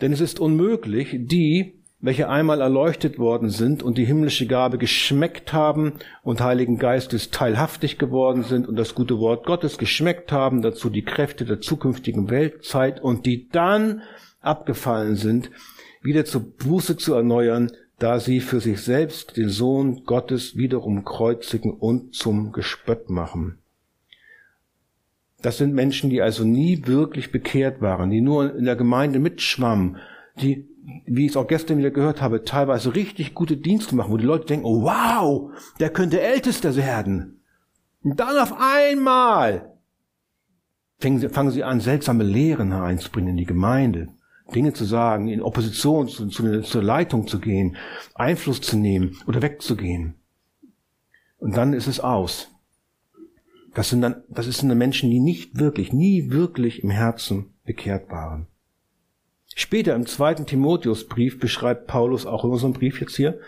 denn 0.02 0.12
es 0.12 0.20
ist 0.20 0.42
unmöglich, 0.42 1.16
die, 1.22 1.81
welche 2.02 2.30
einmal 2.30 2.62
erleuchtet 2.62 3.20
worden 3.20 3.50
sind 3.50 3.84
und 3.84 3.98
die 3.98 4.06
himmlische 4.06 4.48
Gabe 4.48 4.80
geschmeckt 4.80 5.54
haben 5.54 5.94
und 6.24 6.42
Heiligen 6.42 6.80
Geistes 6.80 7.30
teilhaftig 7.30 8.00
geworden 8.00 8.44
sind 8.44 8.68
und 8.68 8.76
das 8.76 8.96
gute 8.96 9.20
Wort 9.20 9.46
Gottes 9.46 9.78
geschmeckt 9.78 10.32
haben, 10.32 10.64
dazu 10.64 10.90
die 10.90 11.04
Kräfte 11.04 11.46
der 11.46 11.62
zukünftigen 11.62 12.30
Weltzeit 12.32 13.02
und 13.02 13.28
die 13.28 13.50
dann 13.50 14.02
abgefallen 14.42 15.16
sind, 15.16 15.52
wieder 16.02 16.26
zur 16.26 16.42
Buße 16.42 16.98
zu 16.98 17.14
erneuern, 17.14 17.72
da 18.00 18.20
sie 18.20 18.40
für 18.40 18.60
sich 18.60 18.82
selbst 18.82 19.38
den 19.38 19.50
Sohn 19.50 20.04
Gottes 20.06 20.58
wiederum 20.58 21.06
kreuzigen 21.06 21.72
und 21.72 22.16
zum 22.16 22.52
Gespött 22.52 23.12
machen. 23.12 23.60
Das 25.44 25.60
sind 25.60 25.76
Menschen, 25.76 26.10
die 26.10 26.22
also 26.22 26.44
nie 26.44 26.88
wirklich 26.88 27.32
bekehrt 27.32 27.82
waren, 27.82 28.10
die 28.10 28.22
nur 28.22 28.56
in 28.56 28.66
der 28.66 28.76
Gemeinde 28.76 29.20
mitschwammen, 29.20 29.98
die, 30.42 30.68
wie 31.06 31.26
ich 31.26 31.32
es 31.32 31.38
auch 31.38 31.48
gestern 31.48 31.78
wieder 31.78 31.92
gehört 31.92 32.22
habe, 32.22 32.44
teilweise 32.44 32.96
richtig 32.96 33.34
gute 33.34 33.58
Dienste 33.58 33.96
machen, 33.96 34.12
wo 34.12 34.18
die 34.18 34.26
Leute 34.26 34.46
denken, 34.46 34.66
oh 34.66 34.84
wow, 34.84 35.52
der 35.80 35.90
könnte 35.90 36.22
Ältester 36.22 36.76
werden. 36.76 37.42
Und 38.04 38.20
dann 38.20 38.38
auf 38.38 38.54
einmal 38.58 39.78
fangen 41.00 41.20
sie, 41.20 41.30
fangen 41.30 41.52
sie 41.52 41.64
an, 41.64 41.80
seltsame 41.80 42.24
Lehren 42.24 42.72
hereinzubringen 42.72 43.32
in 43.32 43.38
die 43.38 43.46
Gemeinde. 43.46 44.10
Dinge 44.54 44.74
zu 44.74 44.86
sagen, 44.86 45.28
in 45.28 45.42
Opposition 45.42 46.08
zu, 46.08 46.28
zu, 46.28 46.62
zur 46.62 46.84
Leitung 46.84 47.28
zu 47.28 47.40
gehen, 47.40 47.78
Einfluss 48.16 48.60
zu 48.62 48.78
nehmen 48.78 49.18
oder 49.28 49.42
wegzugehen. 49.42 50.16
Und 51.38 51.56
dann 51.58 51.74
ist 51.74 51.88
es 51.88 52.00
aus. 52.00 52.50
Das 53.74 53.90
sind 53.90 54.02
dann, 54.02 54.24
das 54.28 54.46
sind 54.46 54.70
dann 54.70 54.78
Menschen, 54.78 55.10
die 55.10 55.20
nicht 55.20 55.58
wirklich, 55.58 55.94
nie 55.94 56.30
wirklich 56.32 56.84
im 56.84 56.90
Herzen 56.90 57.54
bekehrt 57.64 58.10
waren. 58.10 58.48
Später 59.56 59.96
im 59.96 60.06
zweiten 60.06 60.46
Timotheusbrief 60.46 61.40
beschreibt 61.40 61.88
Paulus 61.88 62.26
auch 62.26 62.46
in 62.46 62.52
unserem 62.52 62.74
Brief 62.74 63.02
jetzt 63.02 63.16
hier, 63.16 63.40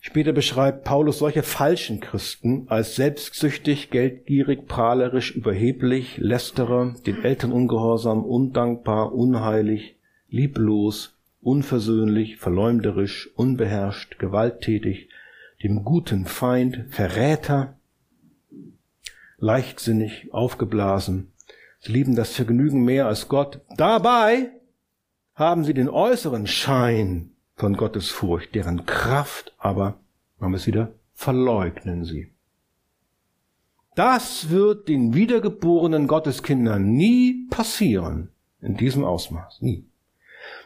später 0.00 0.32
beschreibt 0.32 0.84
Paulus 0.84 1.18
solche 1.18 1.42
falschen 1.42 2.00
Christen 2.00 2.66
als 2.68 2.96
selbstsüchtig, 2.96 3.90
geldgierig, 3.90 4.66
prahlerisch, 4.66 5.34
überheblich, 5.34 6.16
lästerer, 6.18 6.94
den 7.06 7.22
Eltern 7.22 7.52
ungehorsam, 7.52 8.24
undankbar, 8.24 9.14
unheilig, 9.14 9.96
lieblos, 10.28 11.16
unversöhnlich, 11.40 12.38
verleumderisch, 12.38 13.30
unbeherrscht, 13.36 14.18
gewalttätig, 14.18 15.08
dem 15.62 15.84
guten 15.84 16.26
Feind, 16.26 16.86
Verräter, 16.90 17.78
leichtsinnig, 19.38 20.32
aufgeblasen. 20.32 21.32
Sie 21.78 21.92
lieben 21.92 22.16
das 22.16 22.34
Vergnügen 22.34 22.84
mehr 22.84 23.06
als 23.06 23.28
Gott. 23.28 23.60
Dabei 23.76 24.50
haben 25.34 25.64
sie 25.64 25.74
den 25.74 25.88
äußeren 25.88 26.46
Schein 26.46 27.30
von 27.56 27.76
Gottes 27.76 28.10
Furcht, 28.10 28.54
deren 28.54 28.86
Kraft 28.86 29.52
aber, 29.58 29.98
wir 30.38 30.52
es 30.54 30.66
wieder, 30.66 30.92
verleugnen 31.14 32.04
sie. 32.04 32.30
Das 33.94 34.50
wird 34.50 34.88
den 34.88 35.14
wiedergeborenen 35.14 36.08
Gotteskindern 36.08 36.92
nie 36.92 37.46
passieren, 37.48 38.30
in 38.60 38.76
diesem 38.76 39.04
Ausmaß, 39.04 39.62
nie. 39.62 39.84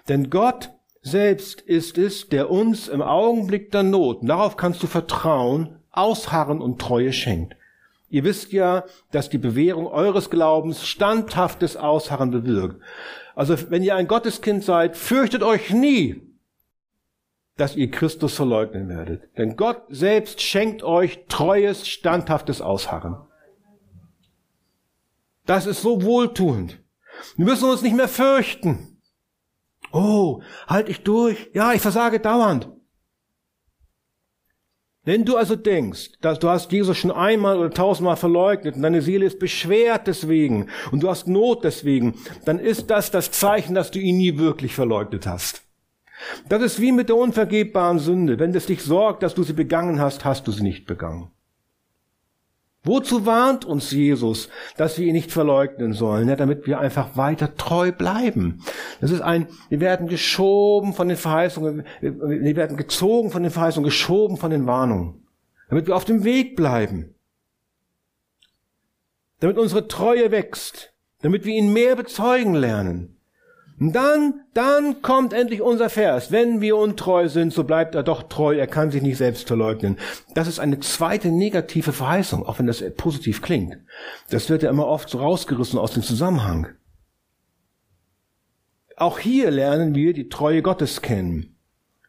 Denn 0.08 0.30
Gott 0.30 0.70
selbst 1.02 1.60
ist 1.60 1.98
es, 1.98 2.28
der 2.28 2.50
uns 2.50 2.88
im 2.88 3.02
Augenblick 3.02 3.70
der 3.70 3.82
Not, 3.82 4.20
darauf 4.22 4.56
kannst 4.56 4.82
du 4.82 4.86
vertrauen, 4.86 5.76
Ausharren 5.90 6.60
und 6.60 6.80
Treue 6.80 7.12
schenkt. 7.12 7.54
Ihr 8.10 8.24
wisst 8.24 8.52
ja, 8.52 8.84
dass 9.12 9.28
die 9.28 9.38
Bewährung 9.38 9.86
eures 9.86 10.30
Glaubens 10.30 10.86
standhaftes 10.86 11.76
Ausharren 11.76 12.30
bewirkt. 12.30 12.80
Also 13.38 13.70
wenn 13.70 13.84
ihr 13.84 13.94
ein 13.94 14.08
Gotteskind 14.08 14.64
seid, 14.64 14.96
fürchtet 14.96 15.44
euch 15.44 15.70
nie, 15.70 16.20
dass 17.56 17.76
ihr 17.76 17.88
Christus 17.88 18.34
verleugnen 18.34 18.88
werdet. 18.88 19.28
Denn 19.38 19.54
Gott 19.54 19.84
selbst 19.90 20.42
schenkt 20.42 20.82
euch 20.82 21.24
treues, 21.28 21.86
standhaftes 21.86 22.60
Ausharren. 22.60 23.16
Das 25.46 25.66
ist 25.66 25.82
so 25.82 26.02
wohltuend. 26.02 26.80
Wir 27.36 27.44
müssen 27.44 27.70
uns 27.70 27.82
nicht 27.82 27.94
mehr 27.94 28.08
fürchten. 28.08 29.00
Oh, 29.92 30.42
halt 30.66 30.88
ich 30.88 31.04
durch. 31.04 31.48
Ja, 31.54 31.72
ich 31.72 31.80
versage 31.80 32.18
dauernd. 32.18 32.68
Wenn 35.04 35.24
du 35.24 35.36
also 35.36 35.56
denkst, 35.56 36.10
dass 36.20 36.38
du 36.38 36.48
hast 36.48 36.70
Jesus 36.70 36.98
schon 36.98 37.10
einmal 37.10 37.58
oder 37.58 37.70
tausendmal 37.70 38.16
verleugnet 38.16 38.76
und 38.76 38.82
deine 38.82 39.00
Seele 39.00 39.26
ist 39.26 39.38
beschwert 39.38 40.06
deswegen 40.06 40.68
und 40.92 41.02
du 41.02 41.08
hast 41.08 41.28
Not 41.28 41.64
deswegen, 41.64 42.14
dann 42.44 42.58
ist 42.58 42.90
das 42.90 43.10
das 43.10 43.30
Zeichen, 43.30 43.74
dass 43.74 43.90
du 43.90 43.98
ihn 43.98 44.18
nie 44.18 44.36
wirklich 44.36 44.74
verleugnet 44.74 45.26
hast. 45.26 45.62
Das 46.48 46.62
ist 46.62 46.80
wie 46.80 46.92
mit 46.92 47.08
der 47.08 47.16
unvergebbaren 47.16 47.98
Sünde. 47.98 48.38
Wenn 48.38 48.54
es 48.54 48.66
dich 48.66 48.82
sorgt, 48.82 49.22
dass 49.22 49.34
du 49.34 49.44
sie 49.44 49.52
begangen 49.52 50.00
hast, 50.00 50.24
hast 50.24 50.46
du 50.46 50.52
sie 50.52 50.62
nicht 50.62 50.86
begangen. 50.86 51.30
Wozu 52.84 53.26
warnt 53.26 53.64
uns 53.64 53.90
Jesus, 53.90 54.48
dass 54.76 54.98
wir 54.98 55.06
ihn 55.06 55.12
nicht 55.12 55.32
verleugnen 55.32 55.92
sollen? 55.92 56.28
Ja, 56.28 56.36
damit 56.36 56.66
wir 56.66 56.78
einfach 56.78 57.16
weiter 57.16 57.56
treu 57.56 57.92
bleiben. 57.92 58.62
Das 59.00 59.10
ist 59.10 59.20
ein, 59.20 59.48
wir 59.68 59.80
werden 59.80 60.06
geschoben 60.06 60.92
von 60.94 61.08
den 61.08 61.16
Verheißungen, 61.16 61.84
wir 62.00 62.56
werden 62.56 62.76
gezogen 62.76 63.30
von 63.30 63.42
den 63.42 63.52
Verheißungen, 63.52 63.84
geschoben 63.84 64.36
von 64.36 64.50
den 64.50 64.66
Warnungen. 64.66 65.26
Damit 65.68 65.86
wir 65.86 65.96
auf 65.96 66.04
dem 66.04 66.24
Weg 66.24 66.56
bleiben. 66.56 67.14
Damit 69.40 69.58
unsere 69.58 69.86
Treue 69.86 70.30
wächst. 70.30 70.94
Damit 71.20 71.44
wir 71.44 71.54
ihn 71.54 71.72
mehr 71.72 71.96
bezeugen 71.96 72.54
lernen. 72.54 73.17
Und 73.80 73.92
dann, 73.92 74.40
dann 74.54 75.02
kommt 75.02 75.32
endlich 75.32 75.62
unser 75.62 75.88
Vers. 75.88 76.32
Wenn 76.32 76.60
wir 76.60 76.76
untreu 76.76 77.28
sind, 77.28 77.52
so 77.52 77.62
bleibt 77.62 77.94
er 77.94 78.02
doch 78.02 78.24
treu. 78.24 78.56
Er 78.56 78.66
kann 78.66 78.90
sich 78.90 79.02
nicht 79.02 79.18
selbst 79.18 79.46
verleugnen. 79.46 79.98
Das 80.34 80.48
ist 80.48 80.58
eine 80.58 80.80
zweite 80.80 81.28
negative 81.28 81.92
Verheißung, 81.92 82.44
auch 82.44 82.58
wenn 82.58 82.66
das 82.66 82.82
positiv 82.96 83.40
klingt. 83.40 83.76
Das 84.30 84.50
wird 84.50 84.62
ja 84.62 84.70
immer 84.70 84.86
oft 84.86 85.08
so 85.08 85.18
rausgerissen 85.18 85.78
aus 85.78 85.92
dem 85.92 86.02
Zusammenhang. 86.02 86.68
Auch 88.96 89.20
hier 89.20 89.52
lernen 89.52 89.94
wir 89.94 90.12
die 90.12 90.28
Treue 90.28 90.60
Gottes 90.60 91.02
kennen. 91.02 91.54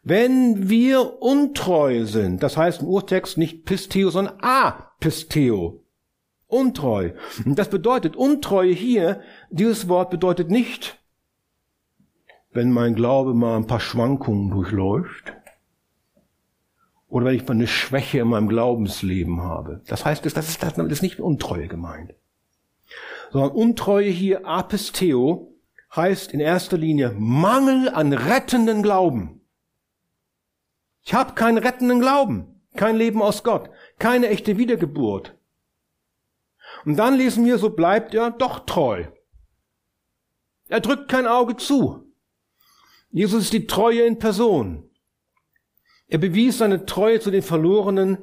Wenn 0.02 0.68
wir 0.68 1.22
untreu 1.22 2.04
sind, 2.04 2.42
das 2.42 2.56
heißt 2.56 2.82
im 2.82 2.88
Urtext 2.88 3.38
nicht 3.38 3.64
Pisteo, 3.64 4.10
sondern 4.10 4.38
Apisteo. 4.40 5.84
Untreu. 6.46 7.12
Und 7.44 7.60
das 7.60 7.68
bedeutet, 7.68 8.16
Untreue 8.16 8.72
hier, 8.72 9.20
dieses 9.50 9.88
Wort 9.88 10.10
bedeutet 10.10 10.50
nicht, 10.50 10.99
wenn 12.52 12.70
mein 12.70 12.94
Glaube 12.94 13.34
mal 13.34 13.56
ein 13.56 13.66
paar 13.66 13.80
Schwankungen 13.80 14.50
durchläuft 14.50 15.32
oder 17.08 17.26
wenn 17.26 17.34
ich 17.34 17.46
mal 17.46 17.54
eine 17.54 17.66
Schwäche 17.66 18.20
in 18.20 18.28
meinem 18.28 18.48
Glaubensleben 18.48 19.42
habe. 19.42 19.82
Das 19.86 20.04
heißt, 20.04 20.24
das 20.24 20.36
ist, 20.48 20.62
das 20.62 20.78
ist 20.78 21.02
nicht 21.02 21.20
Untreue 21.20 21.68
gemeint. 21.68 22.14
Sondern 23.32 23.50
Untreue 23.50 24.10
hier, 24.10 24.46
Apisteo, 24.46 25.54
heißt 25.94 26.32
in 26.32 26.40
erster 26.40 26.78
Linie 26.78 27.12
Mangel 27.16 27.88
an 27.88 28.12
rettenden 28.12 28.82
Glauben. 28.82 29.40
Ich 31.02 31.14
habe 31.14 31.32
keinen 31.32 31.58
rettenden 31.58 32.00
Glauben, 32.00 32.62
kein 32.76 32.96
Leben 32.96 33.22
aus 33.22 33.42
Gott, 33.42 33.70
keine 33.98 34.28
echte 34.28 34.58
Wiedergeburt. 34.58 35.36
Und 36.84 36.96
dann 36.96 37.16
lesen 37.16 37.44
wir, 37.44 37.58
so 37.58 37.70
bleibt 37.70 38.14
er 38.14 38.30
doch 38.30 38.60
treu. 38.60 39.06
Er 40.68 40.80
drückt 40.80 41.08
kein 41.08 41.26
Auge 41.26 41.56
zu. 41.56 42.09
Jesus 43.10 43.44
ist 43.44 43.52
die 43.52 43.66
Treue 43.66 44.02
in 44.02 44.18
Person. 44.18 44.88
Er 46.08 46.18
bewies 46.18 46.58
seine 46.58 46.86
Treue 46.86 47.20
zu 47.20 47.30
den 47.30 47.42
Verlorenen 47.42 48.18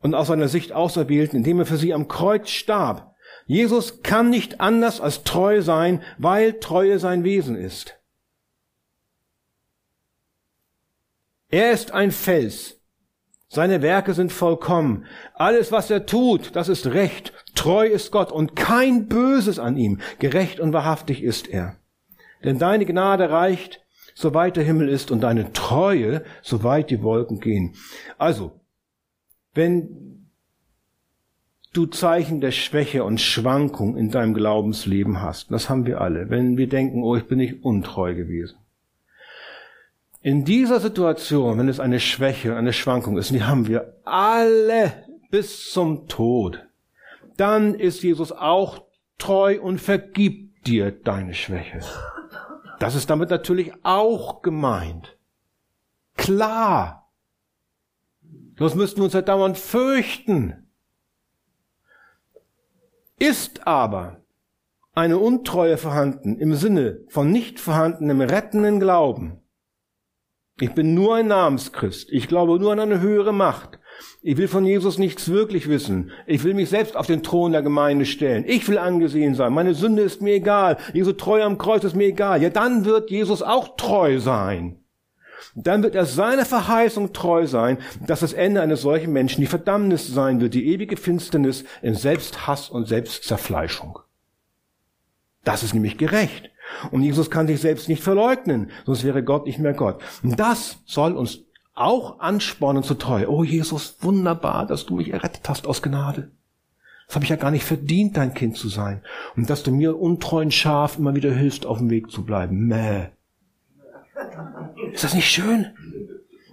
und 0.00 0.14
aus 0.14 0.26
seiner 0.26 0.48
Sicht 0.48 0.72
Auserwählten, 0.72 1.38
indem 1.38 1.60
er 1.60 1.66
für 1.66 1.78
sie 1.78 1.94
am 1.94 2.08
Kreuz 2.08 2.50
starb. 2.50 3.14
Jesus 3.46 4.02
kann 4.02 4.30
nicht 4.30 4.60
anders 4.60 5.00
als 5.00 5.24
treu 5.24 5.62
sein, 5.62 6.02
weil 6.18 6.60
Treue 6.60 6.98
sein 6.98 7.24
Wesen 7.24 7.56
ist. 7.56 7.98
Er 11.48 11.72
ist 11.72 11.92
ein 11.92 12.10
Fels. 12.10 12.80
Seine 13.48 13.82
Werke 13.82 14.14
sind 14.14 14.32
vollkommen. 14.32 15.06
Alles, 15.34 15.70
was 15.70 15.90
er 15.90 16.06
tut, 16.06 16.56
das 16.56 16.68
ist 16.68 16.88
recht. 16.88 17.32
Treu 17.54 17.86
ist 17.86 18.10
Gott 18.10 18.32
und 18.32 18.56
kein 18.56 19.06
Böses 19.06 19.58
an 19.58 19.76
ihm. 19.76 20.00
Gerecht 20.18 20.58
und 20.58 20.72
wahrhaftig 20.72 21.22
ist 21.22 21.48
er. 21.48 21.76
Denn 22.42 22.58
deine 22.58 22.84
Gnade 22.84 23.30
reicht 23.30 23.83
soweit 24.14 24.56
der 24.56 24.64
Himmel 24.64 24.88
ist 24.88 25.10
und 25.10 25.20
deine 25.20 25.52
Treue, 25.52 26.22
soweit 26.42 26.90
die 26.90 27.02
Wolken 27.02 27.40
gehen. 27.40 27.74
Also, 28.16 28.52
wenn 29.52 30.30
du 31.72 31.86
Zeichen 31.86 32.40
der 32.40 32.52
Schwäche 32.52 33.04
und 33.04 33.20
Schwankung 33.20 33.96
in 33.96 34.10
deinem 34.10 34.32
Glaubensleben 34.32 35.20
hast, 35.20 35.50
das 35.50 35.68
haben 35.68 35.86
wir 35.86 36.00
alle, 36.00 36.30
wenn 36.30 36.56
wir 36.56 36.68
denken, 36.68 37.02
oh, 37.02 37.16
ich 37.16 37.26
bin 37.26 37.38
nicht 37.38 37.64
untreu 37.64 38.14
gewesen. 38.14 38.56
In 40.22 40.44
dieser 40.44 40.80
Situation, 40.80 41.58
wenn 41.58 41.68
es 41.68 41.80
eine 41.80 42.00
Schwäche, 42.00 42.52
und 42.52 42.56
eine 42.56 42.72
Schwankung 42.72 43.18
ist, 43.18 43.30
und 43.30 43.36
die 43.36 43.42
haben 43.42 43.66
wir 43.66 43.98
alle 44.04 45.04
bis 45.30 45.70
zum 45.70 46.08
Tod, 46.08 46.64
dann 47.36 47.74
ist 47.74 48.02
Jesus 48.02 48.32
auch 48.32 48.84
treu 49.18 49.60
und 49.60 49.80
vergibt 49.80 50.66
dir 50.66 50.92
deine 50.92 51.34
Schwäche. 51.34 51.80
Das 52.78 52.94
ist 52.94 53.10
damit 53.10 53.30
natürlich 53.30 53.72
auch 53.82 54.42
gemeint. 54.42 55.16
Klar. 56.16 57.10
Sonst 58.58 58.74
müssten 58.74 58.98
wir 59.00 59.04
uns 59.04 59.14
ja 59.14 59.22
dauernd 59.22 59.58
fürchten. 59.58 60.68
Ist 63.18 63.66
aber 63.66 64.20
eine 64.94 65.18
Untreue 65.18 65.76
vorhanden 65.76 66.38
im 66.38 66.54
Sinne 66.54 67.00
von 67.08 67.30
nicht 67.32 67.58
vorhandenem 67.58 68.20
rettenden 68.20 68.80
Glauben. 68.80 69.40
Ich 70.60 70.72
bin 70.72 70.94
nur 70.94 71.16
ein 71.16 71.26
Namenschrist. 71.26 72.10
Ich 72.12 72.28
glaube 72.28 72.58
nur 72.60 72.72
an 72.72 72.80
eine 72.80 73.00
höhere 73.00 73.32
Macht. 73.32 73.80
Ich 74.22 74.36
will 74.36 74.48
von 74.48 74.64
Jesus 74.64 74.98
nichts 74.98 75.28
wirklich 75.28 75.68
wissen. 75.68 76.10
Ich 76.26 76.44
will 76.44 76.54
mich 76.54 76.70
selbst 76.70 76.96
auf 76.96 77.06
den 77.06 77.22
Thron 77.22 77.52
der 77.52 77.62
Gemeinde 77.62 78.06
stellen. 78.06 78.44
Ich 78.46 78.68
will 78.68 78.78
angesehen 78.78 79.34
sein. 79.34 79.52
Meine 79.52 79.74
Sünde 79.74 80.02
ist 80.02 80.22
mir 80.22 80.34
egal. 80.34 80.78
Jesu 80.92 81.12
treu 81.12 81.42
am 81.42 81.58
Kreuz 81.58 81.84
ist 81.84 81.94
mir 81.94 82.06
egal. 82.06 82.42
Ja, 82.42 82.50
dann 82.50 82.84
wird 82.84 83.10
Jesus 83.10 83.42
auch 83.42 83.76
treu 83.76 84.18
sein. 84.20 84.78
Dann 85.54 85.82
wird 85.82 85.94
er 85.94 86.06
seiner 86.06 86.44
Verheißung 86.44 87.12
treu 87.12 87.46
sein, 87.46 87.78
dass 88.06 88.20
das 88.20 88.32
Ende 88.32 88.60
eines 88.60 88.82
solchen 88.82 89.12
Menschen 89.12 89.40
die 89.40 89.46
Verdammnis 89.46 90.08
sein 90.08 90.40
wird, 90.40 90.54
die 90.54 90.66
ewige 90.72 90.96
Finsternis 90.96 91.64
in 91.82 91.94
Selbsthass 91.94 92.70
und 92.70 92.88
Selbstzerfleischung. 92.88 93.98
Das 95.44 95.62
ist 95.62 95.74
nämlich 95.74 95.98
gerecht. 95.98 96.50
Und 96.90 97.02
Jesus 97.02 97.30
kann 97.30 97.46
sich 97.46 97.60
selbst 97.60 97.88
nicht 97.88 98.02
verleugnen, 98.02 98.70
sonst 98.86 99.04
wäre 99.04 99.22
Gott 99.22 99.46
nicht 99.46 99.58
mehr 99.58 99.74
Gott. 99.74 100.02
Und 100.22 100.40
das 100.40 100.78
soll 100.86 101.12
uns 101.12 101.44
auch 101.74 102.20
anspornen 102.20 102.82
zu 102.82 102.94
treu. 102.94 103.26
Oh 103.28 103.44
Jesus, 103.44 103.96
wunderbar, 104.00 104.66
dass 104.66 104.86
du 104.86 104.96
mich 104.96 105.12
errettet 105.12 105.48
hast 105.48 105.66
aus 105.66 105.82
Gnade. 105.82 106.30
Das 107.06 107.16
habe 107.16 107.24
ich 107.24 107.30
ja 107.30 107.36
gar 107.36 107.50
nicht 107.50 107.64
verdient, 107.64 108.16
dein 108.16 108.32
Kind 108.32 108.56
zu 108.56 108.68
sein. 108.68 109.02
Und 109.36 109.50
dass 109.50 109.62
du 109.62 109.70
mir 109.70 109.98
untreuen 109.98 110.50
Schaf 110.50 110.98
immer 110.98 111.14
wieder 111.14 111.32
hilfst, 111.32 111.66
auf 111.66 111.78
dem 111.78 111.90
Weg 111.90 112.10
zu 112.10 112.24
bleiben. 112.24 112.66
Mäh. 112.66 113.08
Ist 114.92 115.04
das 115.04 115.14
nicht 115.14 115.28
schön? 115.28 115.66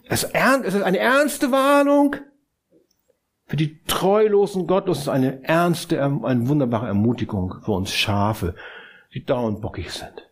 Es 0.09 0.23
ist 0.23 0.35
eine 0.35 0.97
ernste 0.97 1.51
Warnung. 1.51 2.17
Für 3.45 3.55
die 3.55 3.81
treulosen 3.83 4.67
Gottlosen 4.67 5.03
ist 5.03 5.09
eine 5.09 5.43
ernste, 5.43 6.03
eine 6.03 6.47
wunderbare 6.47 6.87
Ermutigung 6.87 7.55
für 7.63 7.71
uns 7.71 7.93
Schafe, 7.93 8.55
die 9.13 9.23
dauernd 9.23 9.61
bockig 9.61 9.91
sind. 9.91 10.29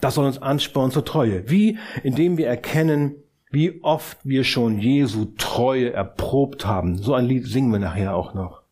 Das 0.00 0.14
soll 0.14 0.26
uns 0.26 0.42
anspornen 0.42 0.90
zur 0.90 1.04
Treue. 1.04 1.48
Wie? 1.50 1.78
Indem 2.02 2.36
wir 2.36 2.48
erkennen, 2.48 3.22
wie 3.50 3.82
oft 3.82 4.18
wir 4.24 4.44
schon 4.44 4.78
Jesu 4.78 5.26
Treue 5.36 5.92
erprobt 5.92 6.66
haben. 6.66 6.96
So 6.98 7.14
ein 7.14 7.26
Lied 7.26 7.46
singen 7.46 7.70
wir 7.72 7.78
nachher 7.78 8.14
auch 8.14 8.34
noch. 8.34 8.62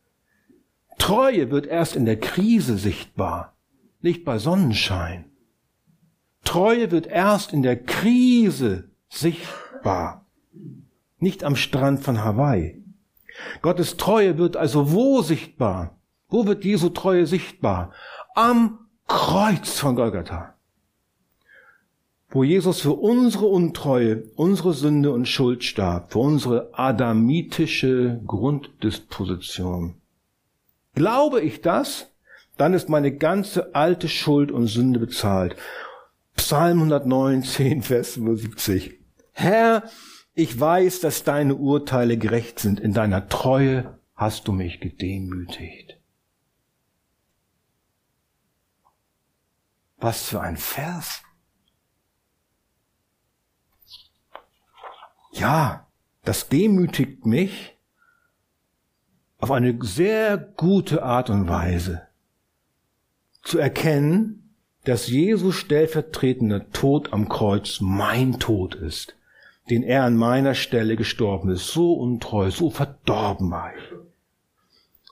Treue 0.98 1.50
wird 1.50 1.66
erst 1.66 1.96
in 1.96 2.04
der 2.04 2.18
Krise 2.18 2.78
sichtbar, 2.78 3.56
nicht 4.00 4.24
bei 4.24 4.38
Sonnenschein. 4.38 5.26
Treue 6.44 6.90
wird 6.90 7.06
erst 7.06 7.52
in 7.52 7.62
der 7.62 7.82
Krise 7.82 8.90
sichtbar, 9.08 10.26
nicht 11.18 11.44
am 11.44 11.56
Strand 11.56 12.00
von 12.00 12.22
Hawaii. 12.24 12.82
Gottes 13.62 13.96
Treue 13.96 14.38
wird 14.38 14.56
also 14.56 14.92
wo 14.92 15.22
sichtbar? 15.22 15.98
Wo 16.28 16.46
wird 16.46 16.64
Jesu 16.64 16.88
Treue 16.90 17.26
sichtbar? 17.26 17.92
Am 18.34 18.78
Kreuz 19.06 19.78
von 19.78 19.96
Golgatha 19.96 20.53
wo 22.34 22.42
Jesus 22.42 22.80
für 22.80 22.94
unsere 22.94 23.46
Untreue, 23.46 24.24
unsere 24.34 24.74
Sünde 24.74 25.12
und 25.12 25.26
Schuld 25.26 25.62
starb, 25.62 26.12
für 26.12 26.18
unsere 26.18 26.70
adamitische 26.72 28.20
Grunddisposition. 28.26 29.94
Glaube 30.96 31.40
ich 31.40 31.60
das, 31.60 32.10
dann 32.56 32.74
ist 32.74 32.88
meine 32.88 33.16
ganze 33.16 33.76
alte 33.76 34.08
Schuld 34.08 34.50
und 34.50 34.66
Sünde 34.66 34.98
bezahlt. 34.98 35.54
Psalm 36.34 36.78
119, 36.78 37.82
Vers 37.84 38.14
75. 38.14 38.98
Herr, 39.30 39.84
ich 40.34 40.58
weiß, 40.58 41.00
dass 41.00 41.22
deine 41.22 41.54
Urteile 41.54 42.18
gerecht 42.18 42.58
sind. 42.58 42.80
In 42.80 42.92
deiner 42.92 43.28
Treue 43.28 44.00
hast 44.16 44.48
du 44.48 44.52
mich 44.52 44.80
gedemütigt. 44.80 46.00
Was 49.98 50.24
für 50.24 50.40
ein 50.40 50.56
Vers. 50.56 51.22
Ja, 55.34 55.88
das 56.22 56.48
demütigt 56.48 57.26
mich 57.26 57.76
auf 59.38 59.50
eine 59.50 59.76
sehr 59.82 60.38
gute 60.38 61.02
Art 61.02 61.28
und 61.28 61.48
Weise 61.48 62.02
zu 63.42 63.58
erkennen, 63.58 64.54
dass 64.84 65.08
Jesus 65.08 65.56
stellvertretender 65.56 66.70
Tod 66.70 67.12
am 67.12 67.28
Kreuz 67.28 67.80
mein 67.80 68.38
Tod 68.38 68.74
ist, 68.76 69.16
den 69.70 69.82
er 69.82 70.04
an 70.04 70.16
meiner 70.16 70.54
Stelle 70.54 70.96
gestorben 70.96 71.50
ist. 71.50 71.66
So 71.68 71.94
untreu, 71.94 72.50
so 72.50 72.70
verdorben 72.70 73.50
war 73.50 73.72
ich. 73.74 73.82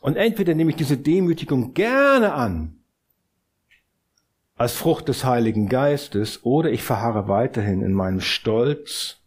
Und 0.00 0.16
entweder 0.16 0.54
nehme 0.54 0.70
ich 0.70 0.76
diese 0.76 0.96
Demütigung 0.96 1.74
gerne 1.74 2.32
an, 2.32 2.76
als 4.56 4.74
Frucht 4.74 5.08
des 5.08 5.24
Heiligen 5.24 5.68
Geistes, 5.68 6.44
oder 6.44 6.70
ich 6.70 6.82
verharre 6.82 7.26
weiterhin 7.26 7.82
in 7.82 7.92
meinem 7.92 8.20
Stolz 8.20 9.21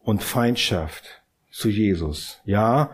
und 0.00 0.22
Feindschaft 0.22 1.22
zu 1.50 1.68
Jesus. 1.68 2.40
Ja, 2.44 2.90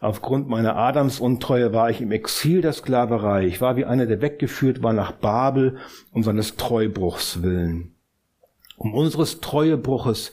aufgrund 0.00 0.48
meiner 0.48 0.76
Adamsuntreue 0.76 1.72
war 1.72 1.90
ich 1.90 2.00
im 2.00 2.12
Exil 2.12 2.62
der 2.62 2.72
Sklaverei. 2.72 3.46
Ich 3.46 3.60
war 3.60 3.76
wie 3.76 3.84
einer, 3.84 4.06
der 4.06 4.22
weggeführt 4.22 4.82
war 4.82 4.92
nach 4.92 5.12
Babel 5.12 5.78
um 6.12 6.22
seines 6.22 6.56
Treubruchs 6.56 7.42
willen. 7.42 7.94
Um 8.76 8.92
unseres 8.92 9.40
Treuebruches, 9.40 10.32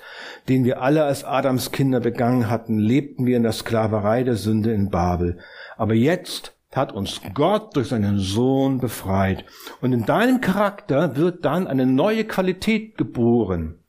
den 0.50 0.64
wir 0.64 0.82
alle 0.82 1.04
als 1.04 1.24
Adams 1.24 1.72
Kinder 1.72 2.00
begangen 2.00 2.50
hatten, 2.50 2.80
lebten 2.80 3.26
wir 3.26 3.38
in 3.38 3.44
der 3.44 3.52
Sklaverei 3.52 4.24
der 4.24 4.36
Sünde 4.36 4.74
in 4.74 4.90
Babel. 4.90 5.38
Aber 5.78 5.94
jetzt 5.94 6.54
hat 6.72 6.92
uns 6.92 7.22
Gott 7.34 7.76
durch 7.76 7.90
seinen 7.90 8.18
Sohn 8.18 8.80
befreit. 8.80 9.46
Und 9.82 9.94
in 9.94 10.06
deinem 10.06 10.42
Charakter 10.42 11.16
wird 11.16 11.46
dann 11.46 11.68
eine 11.68 11.86
neue 11.86 12.24
Qualität 12.24 12.98
geboren. 12.98 13.81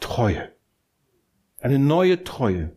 Treue. 0.00 0.50
Eine 1.60 1.78
neue 1.78 2.24
Treue. 2.24 2.76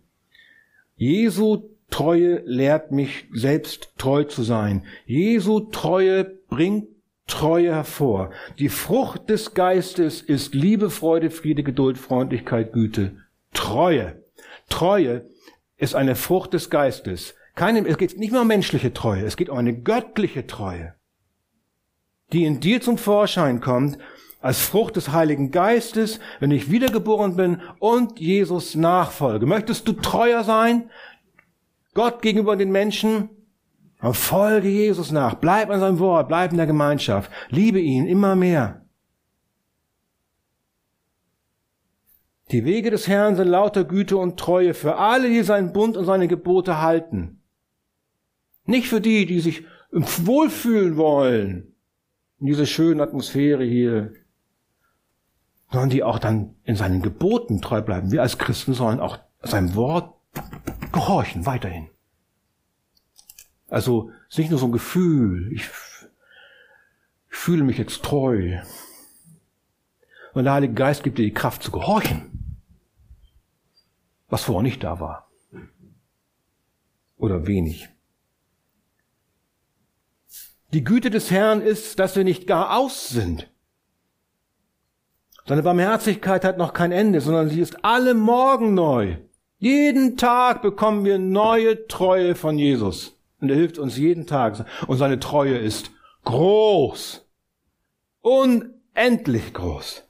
Jesu 0.95 1.69
Treue 1.89 2.41
lehrt 2.45 2.91
mich 2.91 3.25
selbst 3.33 3.93
treu 3.97 4.23
zu 4.23 4.43
sein. 4.43 4.85
Jesu 5.05 5.59
Treue 5.59 6.23
bringt 6.23 6.87
Treue 7.27 7.73
hervor. 7.73 8.31
Die 8.59 8.69
Frucht 8.69 9.29
des 9.29 9.53
Geistes 9.53 10.21
ist 10.21 10.53
Liebe, 10.53 10.89
Freude, 10.89 11.29
Friede, 11.29 11.63
Geduld, 11.63 11.97
Freundlichkeit, 11.97 12.73
Güte. 12.73 13.17
Treue. 13.53 14.23
Treue 14.69 15.29
ist 15.77 15.95
eine 15.95 16.15
Frucht 16.15 16.53
des 16.53 16.69
Geistes. 16.69 17.35
Keine, 17.55 17.85
es 17.87 17.97
geht 17.97 18.17
nicht 18.17 18.31
mehr 18.31 18.41
um 18.41 18.47
menschliche 18.47 18.93
Treue, 18.93 19.23
es 19.25 19.35
geht 19.35 19.49
um 19.49 19.57
eine 19.57 19.77
göttliche 19.77 20.47
Treue, 20.47 20.95
die 22.31 22.45
in 22.45 22.59
dir 22.59 22.81
zum 22.81 22.97
Vorschein 22.97 23.59
kommt 23.59 23.97
als 24.41 24.61
Frucht 24.61 24.95
des 24.95 25.11
Heiligen 25.11 25.51
Geistes, 25.51 26.19
wenn 26.39 26.51
ich 26.51 26.71
wiedergeboren 26.71 27.35
bin 27.35 27.61
und 27.79 28.19
Jesus 28.19 28.75
nachfolge. 28.75 29.45
Möchtest 29.45 29.87
du 29.87 29.93
treuer 29.93 30.43
sein? 30.43 30.89
Gott 31.93 32.21
gegenüber 32.21 32.55
den 32.55 32.71
Menschen? 32.71 33.29
Dann 34.01 34.13
folge 34.13 34.67
Jesus 34.67 35.11
nach. 35.11 35.35
Bleib 35.35 35.69
an 35.69 35.79
seinem 35.79 35.99
Wort. 35.99 36.27
Bleib 36.27 36.51
in 36.51 36.57
der 36.57 36.65
Gemeinschaft. 36.65 37.31
Liebe 37.49 37.79
ihn 37.79 38.07
immer 38.07 38.35
mehr. 38.35 38.81
Die 42.49 42.65
Wege 42.65 42.89
des 42.89 43.07
Herrn 43.07 43.35
sind 43.35 43.47
lauter 43.47 43.85
Güte 43.85 44.17
und 44.17 44.37
Treue 44.37 44.73
für 44.73 44.97
alle, 44.97 45.29
die 45.29 45.43
seinen 45.43 45.71
Bund 45.71 45.95
und 45.95 46.05
seine 46.05 46.27
Gebote 46.27 46.81
halten. 46.81 47.41
Nicht 48.65 48.87
für 48.87 48.99
die, 48.99 49.25
die 49.25 49.39
sich 49.39 49.63
wohlfühlen 49.91 50.97
wollen. 50.97 51.75
In 52.39 52.47
dieser 52.47 52.65
schönen 52.65 53.01
Atmosphäre 53.01 53.63
hier 53.63 54.13
sondern 55.71 55.89
die 55.89 56.03
auch 56.03 56.19
dann 56.19 56.55
in 56.63 56.75
seinen 56.75 57.01
Geboten 57.01 57.61
treu 57.61 57.81
bleiben. 57.81 58.11
Wir 58.11 58.21
als 58.21 58.37
Christen 58.37 58.73
sollen 58.73 58.99
auch 58.99 59.19
seinem 59.41 59.73
Wort 59.75 60.13
gehorchen, 60.91 61.45
weiterhin. 61.45 61.89
Also 63.69 64.11
es 64.27 64.35
ist 64.35 64.39
nicht 64.39 64.49
nur 64.51 64.59
so 64.59 64.67
ein 64.67 64.73
Gefühl, 64.73 65.51
ich, 65.53 65.69
ich 67.29 67.37
fühle 67.37 67.63
mich 67.63 67.77
jetzt 67.77 68.03
treu. 68.03 68.59
Und 70.33 70.43
der 70.43 70.53
Heilige 70.53 70.73
Geist 70.73 71.03
gibt 71.03 71.17
dir 71.17 71.25
die 71.25 71.33
Kraft 71.33 71.63
zu 71.63 71.71
gehorchen, 71.71 72.59
was 74.27 74.43
vorher 74.43 74.63
nicht 74.63 74.83
da 74.83 74.99
war. 74.99 75.31
Oder 77.17 77.47
wenig. 77.47 77.89
Die 80.73 80.83
Güte 80.83 81.09
des 81.09 81.31
Herrn 81.31 81.61
ist, 81.61 81.99
dass 81.99 82.15
wir 82.15 82.23
nicht 82.23 82.47
gar 82.47 82.77
aus 82.77 83.09
sind. 83.09 83.50
Seine 85.51 85.63
Barmherzigkeit 85.63 86.45
hat 86.45 86.57
noch 86.57 86.71
kein 86.71 86.93
Ende, 86.93 87.19
sondern 87.19 87.49
sie 87.49 87.59
ist 87.59 87.83
alle 87.83 88.13
Morgen 88.13 88.73
neu. 88.73 89.17
Jeden 89.57 90.15
Tag 90.15 90.61
bekommen 90.61 91.03
wir 91.03 91.19
neue 91.19 91.87
Treue 91.87 92.35
von 92.35 92.57
Jesus. 92.57 93.17
Und 93.41 93.49
er 93.49 93.57
hilft 93.57 93.77
uns 93.77 93.97
jeden 93.97 94.25
Tag. 94.25 94.65
Und 94.87 94.95
seine 94.95 95.19
Treue 95.19 95.57
ist 95.57 95.91
groß. 96.23 97.27
Unendlich 98.21 99.53
groß. 99.53 100.05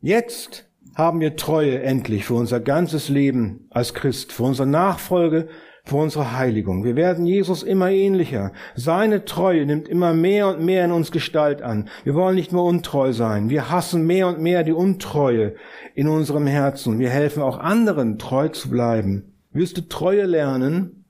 Jetzt 0.00 0.66
haben 0.94 1.20
wir 1.20 1.36
Treue 1.36 1.82
endlich 1.82 2.24
für 2.24 2.36
unser 2.36 2.58
ganzes 2.58 3.10
Leben 3.10 3.66
als 3.68 3.92
Christ, 3.92 4.32
für 4.32 4.44
unsere 4.44 4.66
Nachfolge, 4.66 5.46
für 5.84 5.96
unsere 5.96 6.36
Heiligung. 6.36 6.84
Wir 6.84 6.96
werden 6.96 7.26
Jesus 7.26 7.62
immer 7.62 7.90
ähnlicher. 7.90 8.52
Seine 8.74 9.24
Treue 9.24 9.66
nimmt 9.66 9.88
immer 9.88 10.12
mehr 10.12 10.48
und 10.48 10.64
mehr 10.64 10.84
in 10.84 10.92
uns 10.92 11.10
Gestalt 11.10 11.62
an. 11.62 11.88
Wir 12.04 12.14
wollen 12.14 12.34
nicht 12.34 12.52
mehr 12.52 12.62
untreu 12.62 13.12
sein. 13.12 13.50
Wir 13.50 13.70
hassen 13.70 14.06
mehr 14.06 14.28
und 14.28 14.40
mehr 14.40 14.62
die 14.62 14.72
Untreue 14.72 15.54
in 15.94 16.08
unserem 16.08 16.46
Herzen. 16.46 16.98
Wir 16.98 17.10
helfen 17.10 17.42
auch 17.42 17.58
anderen, 17.58 18.18
treu 18.18 18.48
zu 18.48 18.70
bleiben. 18.70 19.34
Willst 19.52 19.76
du 19.76 19.88
Treue 19.88 20.26
lernen? 20.26 21.04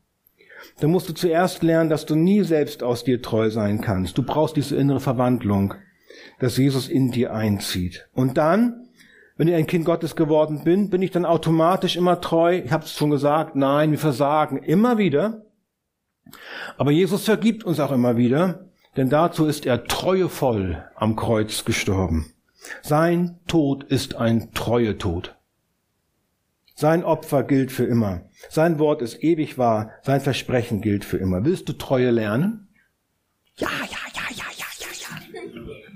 Dann 0.80 0.90
musst 0.90 1.08
du 1.08 1.12
zuerst 1.12 1.62
lernen, 1.62 1.90
dass 1.90 2.06
du 2.06 2.14
nie 2.14 2.42
selbst 2.42 2.82
aus 2.82 3.04
dir 3.04 3.20
treu 3.20 3.50
sein 3.50 3.80
kannst. 3.80 4.16
Du 4.16 4.22
brauchst 4.22 4.56
diese 4.56 4.76
innere 4.76 5.00
Verwandlung. 5.00 5.74
dass 6.38 6.56
Jesus 6.56 6.88
in 6.88 7.10
dir 7.10 7.32
einzieht. 7.34 8.08
Und 8.12 8.38
dann, 8.38 8.88
wenn 9.40 9.48
ich 9.48 9.54
ein 9.54 9.66
Kind 9.66 9.86
Gottes 9.86 10.16
geworden 10.16 10.64
bin, 10.64 10.90
bin 10.90 11.00
ich 11.00 11.12
dann 11.12 11.24
automatisch 11.24 11.96
immer 11.96 12.20
treu. 12.20 12.58
Ich 12.62 12.72
habe 12.72 12.84
es 12.84 12.92
schon 12.92 13.08
gesagt, 13.08 13.56
nein, 13.56 13.90
wir 13.90 13.98
versagen 13.98 14.58
immer 14.58 14.98
wieder. 14.98 15.46
Aber 16.76 16.90
Jesus 16.90 17.24
vergibt 17.24 17.64
uns 17.64 17.80
auch 17.80 17.90
immer 17.90 18.18
wieder, 18.18 18.66
denn 18.98 19.08
dazu 19.08 19.46
ist 19.46 19.64
er 19.64 19.84
treuevoll 19.84 20.84
am 20.94 21.16
Kreuz 21.16 21.64
gestorben. 21.64 22.34
Sein 22.82 23.40
Tod 23.46 23.82
ist 23.84 24.14
ein 24.14 24.52
treue 24.52 24.98
Tod. 24.98 25.38
Sein 26.74 27.02
Opfer 27.02 27.42
gilt 27.42 27.72
für 27.72 27.86
immer. 27.86 28.28
Sein 28.50 28.78
Wort 28.78 29.00
ist 29.00 29.24
ewig 29.24 29.56
wahr. 29.56 29.92
Sein 30.02 30.20
Versprechen 30.20 30.82
gilt 30.82 31.06
für 31.06 31.16
immer. 31.16 31.46
Willst 31.46 31.66
du 31.66 31.72
Treue 31.72 32.10
lernen? 32.10 32.68
Ja, 33.56 33.70
ja, 33.70 33.96
ja, 34.14 34.36
ja, 34.36 34.44
ja, 34.58 34.66
ja, 34.76 35.64
ja. 35.64 35.89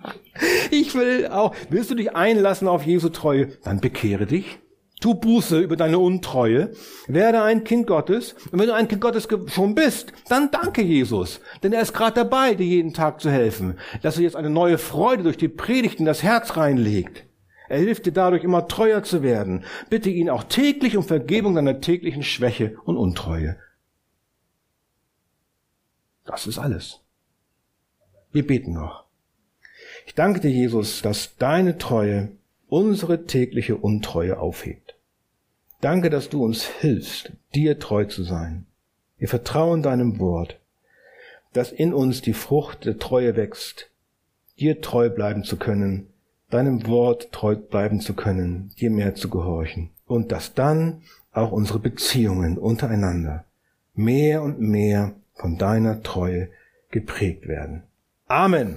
Ich 0.71 0.95
will 0.95 1.29
auch. 1.29 1.55
Willst 1.71 1.91
du 1.91 1.95
dich 1.95 2.15
einlassen 2.15 2.69
auf 2.69 2.85
Jesu 2.85 3.09
Treue? 3.09 3.49
Dann 3.63 3.81
bekehre 3.81 4.27
dich. 4.27 4.59
Tu 5.01 5.15
Buße 5.15 5.61
über 5.61 5.77
deine 5.77 5.99
Untreue. 5.99 6.73
Werde 7.07 7.43
ein 7.43 7.65
Kind 7.65 7.87
Gottes. 7.87 8.35
Und 8.51 8.59
wenn 8.59 8.69
du 8.69 8.75
ein 8.75 8.89
Kind 8.89 9.01
Gottes 9.01 9.29
schon 9.49 9.75
bist, 9.75 10.13
dann 10.29 10.51
danke 10.51 10.83
Jesus. 10.83 11.41
Denn 11.63 11.73
er 11.73 11.83
ist 11.83 11.93
gerade 11.93 12.15
dabei, 12.15 12.55
dir 12.55 12.67
jeden 12.67 12.95
Tag 12.95 13.21
zu 13.21 13.31
helfen. 13.31 13.79
Dass 14.03 14.17
er 14.17 14.23
jetzt 14.23 14.37
eine 14.37 14.51
neue 14.51 14.79
Freude 14.79 15.23
durch 15.23 15.37
die 15.37 15.49
Predigt 15.49 16.01
in 16.01 16.07
das 16.07 16.23
Herz 16.23 16.57
reinlegt. 16.57 17.25
Er 17.69 17.79
hilft 17.79 18.07
dir 18.07 18.13
dadurch 18.13 18.45
immer 18.45 18.69
treuer 18.69 19.03
zu 19.03 19.23
werden. 19.23 19.65
Bitte 19.91 20.11
ihn 20.11 20.31
auch 20.31 20.45
täglich 20.45 20.97
um 20.97 21.05
Vergebung 21.05 21.55
deiner 21.55 21.81
täglichen 21.81 22.23
Schwäche 22.23 22.77
und 22.85 22.97
Untreue. 22.97 23.57
Das 26.25 26.47
ist 26.47 26.59
alles. 26.59 27.01
Wir 28.33 28.47
beten 28.47 28.73
noch. 28.73 29.04
Ich 30.07 30.15
danke 30.15 30.41
dir, 30.41 30.51
Jesus, 30.51 31.03
dass 31.03 31.37
deine 31.37 31.79
Treue 31.79 32.31
unsere 32.69 33.25
tägliche 33.25 33.77
Untreue 33.77 34.39
aufhebt. 34.39 34.97
Danke, 35.81 36.11
dass 36.11 36.29
du 36.29 36.45
uns 36.45 36.65
hilfst, 36.65 37.33
dir 37.55 37.79
treu 37.79 38.05
zu 38.05 38.23
sein. 38.23 38.67
Wir 39.19 39.29
vertrauen 39.29 39.83
deinem 39.83 40.19
Wort, 40.19 40.59
dass 41.53 41.73
in 41.73 41.95
uns 41.95 42.23
die 42.23 42.33
Frucht 42.33 42.85
der 42.85 42.99
Treue 42.99 43.37
wächst, 43.37 43.91
dir 44.59 44.81
treu 44.81 45.11
bleiben 45.11 45.45
zu 45.45 45.57
können 45.57 46.09
deinem 46.55 46.87
Wort 46.87 47.33
treu 47.33 47.57
bleiben 47.57 48.01
zu 48.01 48.15
können, 48.15 48.71
dir 48.79 48.91
mehr 48.91 49.17
zu 49.17 49.29
gehorchen 49.29 49.91
und 50.07 50.31
dass 50.31 50.55
dann 50.55 51.03
auch 51.33 51.51
unsere 51.51 51.81
Beziehungen 51.81 52.59
untereinander 52.59 53.45
mehr 53.95 54.43
und 54.43 54.61
mehr 54.61 55.15
von 55.35 55.59
deiner 55.59 56.03
Treue 56.03 56.49
geprägt 56.91 57.49
werden. 57.49 57.83
Amen. 58.29 58.77